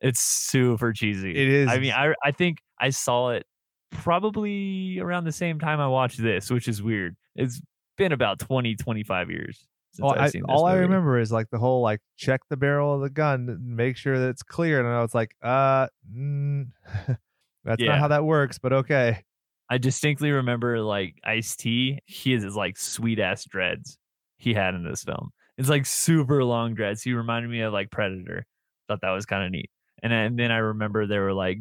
It's 0.00 0.20
super 0.20 0.92
cheesy. 0.92 1.32
It 1.32 1.48
is. 1.48 1.68
I 1.68 1.80
mean, 1.80 1.92
I 1.92 2.14
I 2.22 2.30
think 2.30 2.58
I 2.78 2.90
saw 2.90 3.30
it 3.30 3.44
probably 3.90 5.00
around 5.00 5.24
the 5.24 5.32
same 5.32 5.58
time 5.58 5.80
I 5.80 5.88
watched 5.88 6.22
this, 6.22 6.48
which 6.48 6.68
is 6.68 6.80
weird. 6.80 7.16
It's 7.34 7.60
been 7.98 8.12
about 8.12 8.38
20, 8.38 8.76
25 8.76 9.30
years. 9.30 9.66
Since 9.96 10.04
all, 10.04 10.12
I've 10.12 10.20
I, 10.20 10.28
seen 10.28 10.42
this 10.42 10.54
all 10.54 10.64
I 10.66 10.74
remember 10.74 11.18
is 11.18 11.32
like 11.32 11.48
the 11.50 11.58
whole 11.58 11.80
like 11.82 12.00
check 12.16 12.40
the 12.50 12.56
barrel 12.56 12.94
of 12.94 13.00
the 13.00 13.10
gun, 13.10 13.58
make 13.62 13.96
sure 13.96 14.18
that 14.18 14.28
it's 14.28 14.42
clear, 14.42 14.78
and 14.78 14.88
I 14.88 15.00
was 15.02 15.14
like, 15.14 15.34
uh, 15.42 15.88
mm, 16.14 16.66
that's 17.64 17.82
Yeah. 17.82 17.88
not 17.90 17.98
how 17.98 18.08
that 18.08 18.24
works, 18.24 18.58
but 18.58 18.72
okay. 18.72 19.22
I 19.68 19.78
distinctly 19.78 20.30
remember 20.30 20.80
like 20.80 21.16
Ice 21.24 21.56
T. 21.56 21.98
He 22.06 22.32
has 22.32 22.42
his 22.42 22.54
like 22.54 22.76
sweet 22.78 23.18
ass 23.18 23.44
dreads 23.44 23.98
he 24.36 24.54
had 24.54 24.74
in 24.74 24.84
this 24.84 25.02
film. 25.02 25.30
It's 25.58 25.68
like 25.68 25.86
super 25.86 26.44
long 26.44 26.74
dreads. 26.74 27.02
He 27.02 27.14
reminded 27.14 27.50
me 27.50 27.62
of 27.62 27.72
like 27.72 27.90
Predator. 27.90 28.46
Thought 28.88 29.00
that 29.00 29.10
was 29.10 29.26
kind 29.26 29.44
of 29.44 29.50
neat. 29.50 29.70
And 30.02 30.12
then, 30.12 30.26
and 30.26 30.38
then 30.38 30.52
I 30.52 30.58
remember 30.58 31.06
there 31.06 31.22
were 31.22 31.32
like 31.32 31.58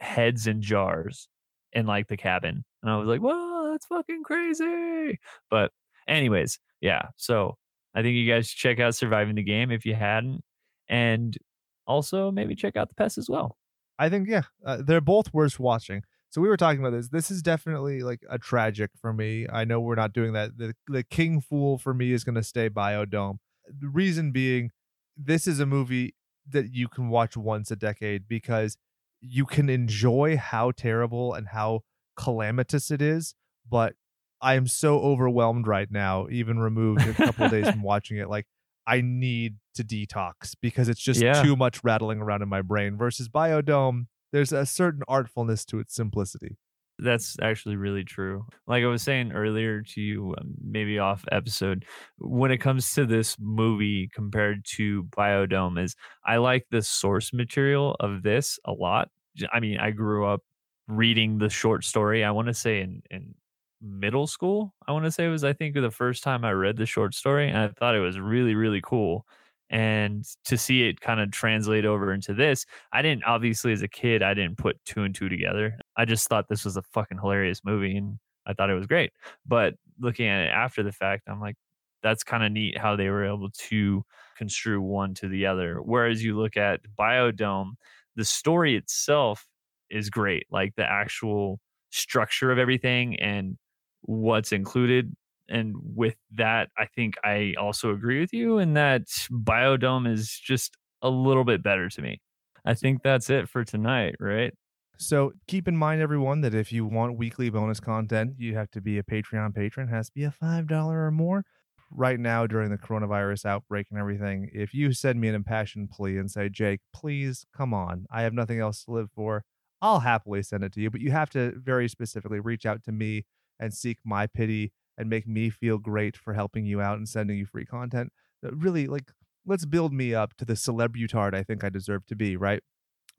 heads 0.00 0.46
in 0.46 0.60
jars 0.60 1.28
in 1.72 1.86
like 1.86 2.08
the 2.08 2.16
cabin, 2.16 2.64
and 2.82 2.90
I 2.90 2.96
was 2.96 3.06
like, 3.08 3.20
"Whoa, 3.20 3.70
that's 3.70 3.86
fucking 3.86 4.24
crazy!" 4.24 5.18
But 5.48 5.70
anyways, 6.08 6.58
yeah. 6.80 7.02
So 7.16 7.56
I 7.98 8.02
think 8.02 8.14
you 8.14 8.32
guys 8.32 8.48
should 8.48 8.58
check 8.58 8.78
out 8.78 8.94
Surviving 8.94 9.34
the 9.34 9.42
Game 9.42 9.72
if 9.72 9.84
you 9.84 9.96
hadn't, 9.96 10.44
and 10.88 11.36
also 11.84 12.30
maybe 12.30 12.54
check 12.54 12.76
out 12.76 12.88
The 12.88 12.94
Pest 12.94 13.18
as 13.18 13.28
well. 13.28 13.56
I 13.98 14.08
think 14.08 14.28
yeah, 14.28 14.42
uh, 14.64 14.78
they're 14.86 15.00
both 15.00 15.34
worth 15.34 15.58
watching. 15.58 16.02
So 16.30 16.40
we 16.40 16.46
were 16.46 16.56
talking 16.56 16.78
about 16.78 16.92
this. 16.92 17.08
This 17.08 17.28
is 17.28 17.42
definitely 17.42 18.02
like 18.02 18.20
a 18.30 18.38
tragic 18.38 18.90
for 19.00 19.12
me. 19.12 19.48
I 19.52 19.64
know 19.64 19.80
we're 19.80 19.96
not 19.96 20.12
doing 20.12 20.32
that. 20.34 20.56
The 20.56 20.74
the 20.86 21.02
King 21.02 21.40
Fool 21.40 21.76
for 21.76 21.92
me 21.92 22.12
is 22.12 22.22
going 22.22 22.36
to 22.36 22.42
stay 22.44 22.70
Biodome. 22.70 23.38
The 23.66 23.88
reason 23.88 24.30
being, 24.30 24.70
this 25.16 25.48
is 25.48 25.58
a 25.58 25.66
movie 25.66 26.14
that 26.48 26.72
you 26.72 26.86
can 26.86 27.08
watch 27.08 27.36
once 27.36 27.72
a 27.72 27.76
decade 27.76 28.28
because 28.28 28.76
you 29.20 29.44
can 29.44 29.68
enjoy 29.68 30.36
how 30.36 30.70
terrible 30.70 31.34
and 31.34 31.48
how 31.48 31.80
calamitous 32.16 32.92
it 32.92 33.02
is. 33.02 33.34
But 33.68 33.94
I 34.40 34.54
am 34.54 34.66
so 34.66 35.00
overwhelmed 35.00 35.66
right 35.66 35.90
now, 35.90 36.28
even 36.30 36.58
removed 36.58 37.02
a 37.06 37.14
couple 37.14 37.44
of 37.44 37.50
days 37.50 37.68
from 37.70 37.82
watching 37.82 38.18
it. 38.18 38.28
Like 38.28 38.46
I 38.86 39.00
need 39.00 39.56
to 39.74 39.84
detox 39.84 40.54
because 40.60 40.88
it's 40.88 41.00
just 41.00 41.20
Yeah. 41.20 41.42
too 41.42 41.56
much 41.56 41.82
rattling 41.84 42.20
around 42.20 42.42
in 42.42 42.48
my 42.48 42.62
brain. 42.62 42.96
Versus 42.96 43.28
Biodome, 43.28 44.06
there's 44.32 44.52
a 44.52 44.64
certain 44.66 45.02
artfulness 45.08 45.64
to 45.66 45.78
its 45.78 45.94
simplicity. 45.94 46.56
That's 47.00 47.36
actually 47.40 47.76
really 47.76 48.02
true. 48.02 48.46
Like 48.66 48.82
I 48.82 48.86
was 48.88 49.02
saying 49.02 49.30
earlier 49.32 49.82
to 49.82 50.00
you, 50.00 50.34
um, 50.36 50.54
maybe 50.60 50.98
off 50.98 51.24
episode, 51.30 51.84
when 52.18 52.50
it 52.50 52.58
comes 52.58 52.92
to 52.94 53.06
this 53.06 53.36
movie 53.38 54.08
compared 54.12 54.64
to 54.76 55.04
Biodome, 55.04 55.80
is 55.80 55.94
I 56.26 56.38
like 56.38 56.66
the 56.72 56.82
source 56.82 57.32
material 57.32 57.94
of 58.00 58.24
this 58.24 58.58
a 58.64 58.72
lot. 58.72 59.10
I 59.52 59.60
mean, 59.60 59.78
I 59.78 59.92
grew 59.92 60.26
up 60.26 60.42
reading 60.88 61.38
the 61.38 61.48
short 61.48 61.84
story. 61.84 62.24
I 62.24 62.32
want 62.32 62.48
to 62.48 62.54
say 62.54 62.80
in 62.80 63.02
in 63.12 63.34
middle 63.80 64.26
school. 64.26 64.74
I 64.86 64.92
want 64.92 65.04
to 65.04 65.12
say 65.12 65.28
was 65.28 65.44
I 65.44 65.52
think 65.52 65.74
the 65.74 65.90
first 65.90 66.22
time 66.22 66.44
I 66.44 66.52
read 66.52 66.76
the 66.76 66.86
short 66.86 67.14
story, 67.14 67.48
and 67.48 67.58
I 67.58 67.68
thought 67.68 67.94
it 67.94 68.00
was 68.00 68.18
really 68.18 68.54
really 68.54 68.80
cool. 68.82 69.26
And 69.70 70.24
to 70.46 70.56
see 70.56 70.88
it 70.88 71.00
kind 71.00 71.20
of 71.20 71.30
translate 71.30 71.84
over 71.84 72.12
into 72.12 72.32
this, 72.34 72.64
I 72.92 73.02
didn't 73.02 73.24
obviously 73.24 73.72
as 73.72 73.82
a 73.82 73.88
kid 73.88 74.22
I 74.22 74.34
didn't 74.34 74.56
put 74.58 74.82
two 74.86 75.02
and 75.02 75.14
two 75.14 75.28
together. 75.28 75.78
I 75.96 76.04
just 76.06 76.26
thought 76.28 76.48
this 76.48 76.64
was 76.64 76.76
a 76.76 76.82
fucking 76.82 77.18
hilarious 77.18 77.62
movie 77.64 77.96
and 77.96 78.18
I 78.46 78.54
thought 78.54 78.70
it 78.70 78.74
was 78.74 78.86
great. 78.86 79.12
But 79.46 79.74
looking 80.00 80.26
at 80.26 80.46
it 80.46 80.50
after 80.50 80.82
the 80.82 80.92
fact, 80.92 81.28
I'm 81.28 81.40
like, 81.40 81.56
that's 82.02 82.22
kind 82.24 82.44
of 82.44 82.52
neat 82.52 82.78
how 82.78 82.96
they 82.96 83.10
were 83.10 83.26
able 83.26 83.50
to 83.50 84.04
construe 84.36 84.80
one 84.80 85.14
to 85.14 85.28
the 85.28 85.46
other. 85.46 85.80
Whereas 85.82 86.24
you 86.24 86.38
look 86.38 86.56
at 86.56 86.80
Biodome, 86.98 87.72
the 88.16 88.24
story 88.24 88.76
itself 88.76 89.46
is 89.90 90.08
great. 90.08 90.46
Like 90.50 90.76
the 90.76 90.90
actual 90.90 91.60
structure 91.90 92.50
of 92.50 92.58
everything 92.58 93.18
and 93.20 93.58
what's 94.02 94.52
included. 94.52 95.14
And 95.48 95.76
with 95.94 96.16
that, 96.32 96.70
I 96.76 96.86
think 96.86 97.14
I 97.24 97.54
also 97.58 97.92
agree 97.92 98.20
with 98.20 98.32
you 98.32 98.58
in 98.58 98.74
that 98.74 99.06
Biodome 99.30 100.06
is 100.10 100.38
just 100.38 100.76
a 101.02 101.08
little 101.10 101.44
bit 101.44 101.62
better 101.62 101.88
to 101.88 102.02
me. 102.02 102.20
I 102.64 102.74
think 102.74 103.02
that's 103.02 103.30
it 103.30 103.48
for 103.48 103.64
tonight, 103.64 104.16
right? 104.20 104.52
So 104.98 105.32
keep 105.46 105.68
in 105.68 105.76
mind, 105.76 106.02
everyone, 106.02 106.40
that 106.42 106.54
if 106.54 106.72
you 106.72 106.84
want 106.84 107.16
weekly 107.16 107.50
bonus 107.50 107.80
content, 107.80 108.34
you 108.38 108.54
have 108.56 108.70
to 108.72 108.80
be 108.80 108.98
a 108.98 109.02
Patreon 109.02 109.54
patron. 109.54 109.88
It 109.88 109.92
has 109.92 110.08
to 110.08 110.14
be 110.14 110.24
a 110.24 110.30
five 110.30 110.66
dollar 110.66 111.06
or 111.06 111.10
more. 111.10 111.44
Right 111.90 112.20
now, 112.20 112.46
during 112.46 112.70
the 112.70 112.76
coronavirus 112.76 113.46
outbreak 113.46 113.86
and 113.90 113.98
everything, 113.98 114.50
if 114.52 114.74
you 114.74 114.92
send 114.92 115.20
me 115.20 115.28
an 115.28 115.34
impassioned 115.34 115.90
plea 115.90 116.18
and 116.18 116.30
say, 116.30 116.50
"Jake, 116.50 116.80
please 116.92 117.46
come 117.56 117.72
on, 117.72 118.06
I 118.10 118.22
have 118.22 118.34
nothing 118.34 118.58
else 118.60 118.84
to 118.84 118.90
live 118.90 119.10
for," 119.14 119.44
I'll 119.80 120.00
happily 120.00 120.42
send 120.42 120.64
it 120.64 120.72
to 120.74 120.80
you. 120.82 120.90
But 120.90 121.00
you 121.00 121.10
have 121.12 121.30
to 121.30 121.52
very 121.58 121.88
specifically 121.88 122.40
reach 122.40 122.66
out 122.66 122.82
to 122.84 122.92
me 122.92 123.24
and 123.58 123.72
seek 123.72 123.98
my 124.04 124.26
pity 124.26 124.72
and 124.96 125.08
make 125.08 125.26
me 125.26 125.50
feel 125.50 125.78
great 125.78 126.16
for 126.16 126.34
helping 126.34 126.64
you 126.64 126.80
out 126.80 126.98
and 126.98 127.08
sending 127.08 127.38
you 127.38 127.46
free 127.46 127.64
content. 127.64 128.12
Really, 128.42 128.86
like, 128.86 129.12
let's 129.46 129.64
build 129.64 129.92
me 129.92 130.14
up 130.14 130.34
to 130.36 130.44
the 130.44 130.56
celebutard 130.56 131.34
I 131.34 131.42
think 131.42 131.64
I 131.64 131.68
deserve 131.68 132.06
to 132.06 132.16
be, 132.16 132.36
right? 132.36 132.62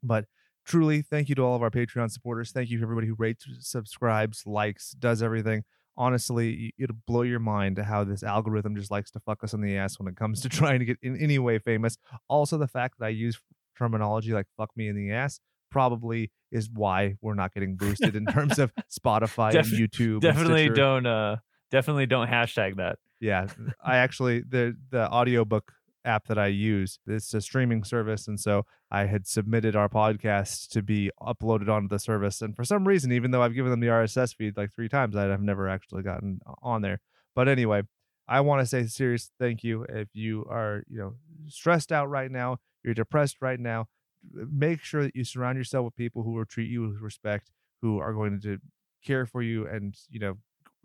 But 0.02 0.26
truly 0.64 1.02
thank 1.02 1.28
you 1.28 1.34
to 1.34 1.42
all 1.42 1.56
of 1.56 1.62
our 1.62 1.70
patreon 1.70 2.10
supporters 2.10 2.52
thank 2.52 2.70
you 2.70 2.78
to 2.78 2.82
everybody 2.82 3.06
who 3.06 3.14
rates 3.18 3.46
subscribes 3.60 4.42
likes 4.46 4.92
does 4.92 5.22
everything 5.22 5.64
honestly 5.96 6.72
it'll 6.78 6.96
blow 7.06 7.22
your 7.22 7.38
mind 7.40 7.76
to 7.76 7.84
how 7.84 8.04
this 8.04 8.22
algorithm 8.22 8.76
just 8.76 8.90
likes 8.90 9.10
to 9.10 9.20
fuck 9.20 9.42
us 9.42 9.52
in 9.52 9.60
the 9.60 9.76
ass 9.76 9.98
when 9.98 10.06
it 10.06 10.16
comes 10.16 10.40
to 10.40 10.48
trying 10.50 10.78
to 10.78 10.84
get 10.84 10.98
in 11.02 11.16
any 11.16 11.38
way 11.38 11.58
famous 11.58 11.96
also 12.28 12.56
the 12.56 12.68
fact 12.68 12.98
that 12.98 13.06
i 13.06 13.08
use 13.08 13.40
terminology 13.76 14.32
like 14.32 14.46
fuck 14.56 14.70
me 14.76 14.88
in 14.88 14.96
the 14.96 15.10
ass 15.10 15.40
probably 15.70 16.30
is 16.50 16.68
why 16.72 17.16
we're 17.20 17.34
not 17.34 17.52
getting 17.54 17.76
boosted 17.76 18.16
in 18.16 18.26
terms 18.26 18.58
of 18.58 18.72
spotify 18.90 19.52
Def- 19.52 19.70
and 19.70 19.78
youtube 19.78 20.20
definitely 20.20 20.64
Stitcher. 20.64 20.74
don't 20.74 21.06
uh 21.06 21.36
definitely 21.70 22.06
don't 22.06 22.28
hashtag 22.28 22.76
that 22.76 22.98
yeah 23.20 23.46
i 23.84 23.96
actually 23.96 24.40
the 24.40 24.76
the 24.90 25.08
audiobook 25.10 25.72
app 26.04 26.26
that 26.28 26.38
i 26.38 26.46
use 26.46 26.98
it's 27.06 27.32
a 27.34 27.40
streaming 27.40 27.84
service 27.84 28.26
and 28.26 28.40
so 28.40 28.64
i 28.90 29.04
had 29.04 29.26
submitted 29.26 29.76
our 29.76 29.88
podcast 29.88 30.68
to 30.68 30.82
be 30.82 31.10
uploaded 31.20 31.68
onto 31.68 31.88
the 31.88 31.98
service 31.98 32.40
and 32.40 32.56
for 32.56 32.64
some 32.64 32.88
reason 32.88 33.12
even 33.12 33.30
though 33.30 33.42
i've 33.42 33.54
given 33.54 33.70
them 33.70 33.80
the 33.80 33.86
rss 33.86 34.34
feed 34.34 34.56
like 34.56 34.72
three 34.74 34.88
times 34.88 35.14
i've 35.14 35.42
never 35.42 35.68
actually 35.68 36.02
gotten 36.02 36.40
on 36.62 36.80
there 36.80 37.00
but 37.36 37.48
anyway 37.48 37.82
i 38.26 38.40
want 38.40 38.60
to 38.60 38.66
say 38.66 38.80
a 38.80 38.88
serious 38.88 39.30
thank 39.38 39.62
you 39.62 39.84
if 39.90 40.08
you 40.14 40.46
are 40.48 40.82
you 40.88 40.98
know 40.98 41.12
stressed 41.48 41.92
out 41.92 42.08
right 42.08 42.30
now 42.30 42.56
you're 42.82 42.94
depressed 42.94 43.36
right 43.42 43.60
now 43.60 43.86
make 44.32 44.80
sure 44.80 45.02
that 45.02 45.16
you 45.16 45.24
surround 45.24 45.56
yourself 45.56 45.84
with 45.84 45.96
people 45.96 46.22
who 46.22 46.32
will 46.32 46.44
treat 46.44 46.70
you 46.70 46.82
with 46.82 47.00
respect 47.00 47.50
who 47.82 47.98
are 47.98 48.12
going 48.12 48.40
to 48.40 48.58
care 49.04 49.24
for 49.24 49.42
you 49.42 49.66
and 49.66 49.96
you 50.10 50.20
know 50.20 50.36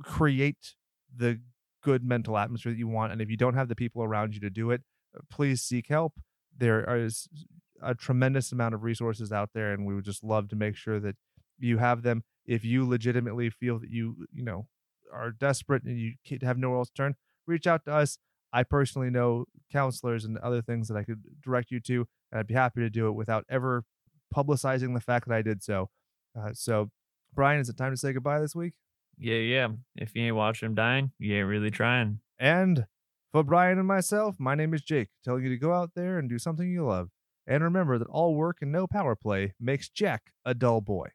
create 0.03 0.75
the 1.15 1.39
good 1.83 2.03
mental 2.03 2.37
atmosphere 2.37 2.71
that 2.71 2.79
you 2.79 2.87
want. 2.87 3.11
And 3.11 3.21
if 3.21 3.29
you 3.29 3.37
don't 3.37 3.53
have 3.53 3.69
the 3.69 3.75
people 3.75 4.03
around 4.03 4.33
you 4.33 4.39
to 4.41 4.49
do 4.49 4.71
it, 4.71 4.81
uh, 5.15 5.21
please 5.29 5.61
seek 5.61 5.87
help. 5.87 6.13
There 6.57 6.83
is 6.97 7.29
a 7.81 7.93
tremendous 7.93 8.51
amount 8.51 8.73
of 8.73 8.83
resources 8.83 9.31
out 9.31 9.51
there, 9.53 9.71
and 9.71 9.85
we 9.85 9.93
would 9.93 10.05
just 10.05 10.23
love 10.23 10.49
to 10.49 10.55
make 10.55 10.75
sure 10.75 10.99
that 10.99 11.15
you 11.59 11.77
have 11.77 12.01
them. 12.01 12.23
If 12.45 12.65
you 12.65 12.87
legitimately 12.87 13.49
feel 13.49 13.79
that 13.79 13.89
you, 13.89 14.25
you 14.33 14.43
know, 14.43 14.67
are 15.13 15.31
desperate 15.31 15.83
and 15.83 15.99
you 15.99 16.13
have 16.41 16.57
nowhere 16.57 16.79
else 16.79 16.89
to 16.89 16.95
turn, 16.95 17.15
reach 17.45 17.67
out 17.67 17.85
to 17.85 17.93
us. 17.93 18.17
I 18.51 18.63
personally 18.63 19.09
know 19.09 19.45
counselors 19.71 20.25
and 20.25 20.37
other 20.37 20.61
things 20.61 20.87
that 20.87 20.97
I 20.97 21.03
could 21.03 21.23
direct 21.43 21.71
you 21.71 21.79
to, 21.81 22.07
I'd 22.35 22.47
be 22.47 22.53
happy 22.53 22.81
to 22.81 22.89
do 22.89 23.07
it 23.07 23.13
without 23.13 23.45
ever 23.49 23.83
publicizing 24.35 24.93
the 24.93 25.01
fact 25.01 25.27
that 25.27 25.35
I 25.35 25.41
did 25.41 25.63
so. 25.63 25.89
Uh, 26.37 26.51
so, 26.53 26.89
Brian, 27.33 27.59
is 27.59 27.69
it 27.69 27.77
time 27.77 27.91
to 27.91 27.97
say 27.97 28.13
goodbye 28.13 28.39
this 28.39 28.55
week? 28.55 28.73
Yeah, 29.17 29.35
yeah. 29.35 29.67
If 29.95 30.15
you 30.15 30.23
ain't 30.23 30.35
watching 30.35 30.67
him 30.67 30.75
dying, 30.75 31.11
you 31.19 31.35
ain't 31.35 31.47
really 31.47 31.71
trying. 31.71 32.19
And 32.37 32.85
for 33.31 33.43
Brian 33.43 33.77
and 33.77 33.87
myself, 33.87 34.35
my 34.39 34.55
name 34.55 34.73
is 34.73 34.81
Jake, 34.81 35.09
telling 35.23 35.43
you 35.43 35.49
to 35.49 35.57
go 35.57 35.73
out 35.73 35.91
there 35.95 36.19
and 36.19 36.29
do 36.29 36.37
something 36.37 36.69
you 36.69 36.85
love. 36.85 37.09
And 37.47 37.63
remember 37.63 37.97
that 37.97 38.07
all 38.07 38.35
work 38.35 38.57
and 38.61 38.71
no 38.71 38.87
power 38.87 39.15
play 39.15 39.53
makes 39.59 39.87
Jack 39.89 40.33
a 40.43 40.53
dull 40.53 40.81
boy. 40.81 41.09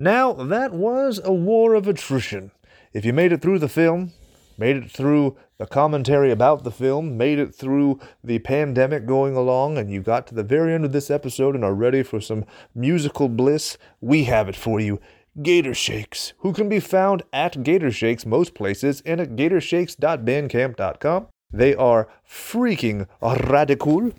Now, 0.00 0.32
that 0.32 0.72
was 0.72 1.20
a 1.24 1.32
war 1.32 1.74
of 1.74 1.88
attrition. 1.88 2.52
If 2.92 3.04
you 3.04 3.12
made 3.12 3.32
it 3.32 3.42
through 3.42 3.58
the 3.58 3.68
film, 3.68 4.12
made 4.56 4.76
it 4.76 4.92
through 4.92 5.36
the 5.58 5.66
commentary 5.66 6.30
about 6.30 6.62
the 6.62 6.70
film, 6.70 7.16
made 7.16 7.40
it 7.40 7.52
through 7.52 7.98
the 8.22 8.38
pandemic 8.38 9.06
going 9.06 9.34
along, 9.34 9.76
and 9.76 9.90
you 9.90 10.00
got 10.00 10.28
to 10.28 10.36
the 10.36 10.44
very 10.44 10.72
end 10.72 10.84
of 10.84 10.92
this 10.92 11.10
episode 11.10 11.56
and 11.56 11.64
are 11.64 11.74
ready 11.74 12.04
for 12.04 12.20
some 12.20 12.44
musical 12.76 13.28
bliss, 13.28 13.76
we 14.00 14.22
have 14.24 14.48
it 14.48 14.54
for 14.54 14.78
you. 14.78 15.00
Gator 15.42 15.74
Shakes, 15.74 16.32
who 16.38 16.52
can 16.52 16.68
be 16.68 16.78
found 16.78 17.24
at 17.32 17.64
Gator 17.64 17.90
Shakes 17.90 18.24
most 18.24 18.54
places 18.54 19.02
and 19.04 19.20
at 19.20 19.30
gatorshakes.bandcamp.com. 19.30 21.26
They 21.52 21.74
are 21.74 22.08
freaking 22.28 23.08
radical. 23.20 24.12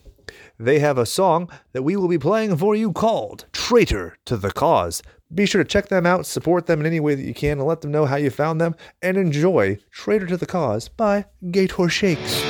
They 0.57 0.79
have 0.79 0.97
a 0.97 1.05
song 1.05 1.49
that 1.71 1.83
we 1.83 1.95
will 1.95 2.09
be 2.09 2.17
playing 2.17 2.57
for 2.57 2.75
you 2.75 2.91
called 2.91 3.45
Traitor 3.53 4.17
to 4.25 4.35
the 4.35 4.51
Cause. 4.51 5.01
Be 5.33 5.45
sure 5.45 5.63
to 5.63 5.69
check 5.69 5.89
them 5.89 6.07
out, 6.07 6.25
support 6.25 6.65
them 6.65 6.79
in 6.79 6.87
any 6.87 6.99
way 6.99 7.13
that 7.13 7.23
you 7.23 7.35
can, 7.35 7.59
and 7.59 7.67
let 7.67 7.81
them 7.81 7.91
know 7.91 8.05
how 8.05 8.15
you 8.15 8.31
found 8.31 8.59
them, 8.59 8.75
and 9.01 9.15
enjoy 9.15 9.77
Traitor 9.91 10.25
to 10.25 10.37
the 10.37 10.47
Cause 10.47 10.87
by 10.87 11.25
Gator 11.51 11.87
Shakes. 11.87 12.48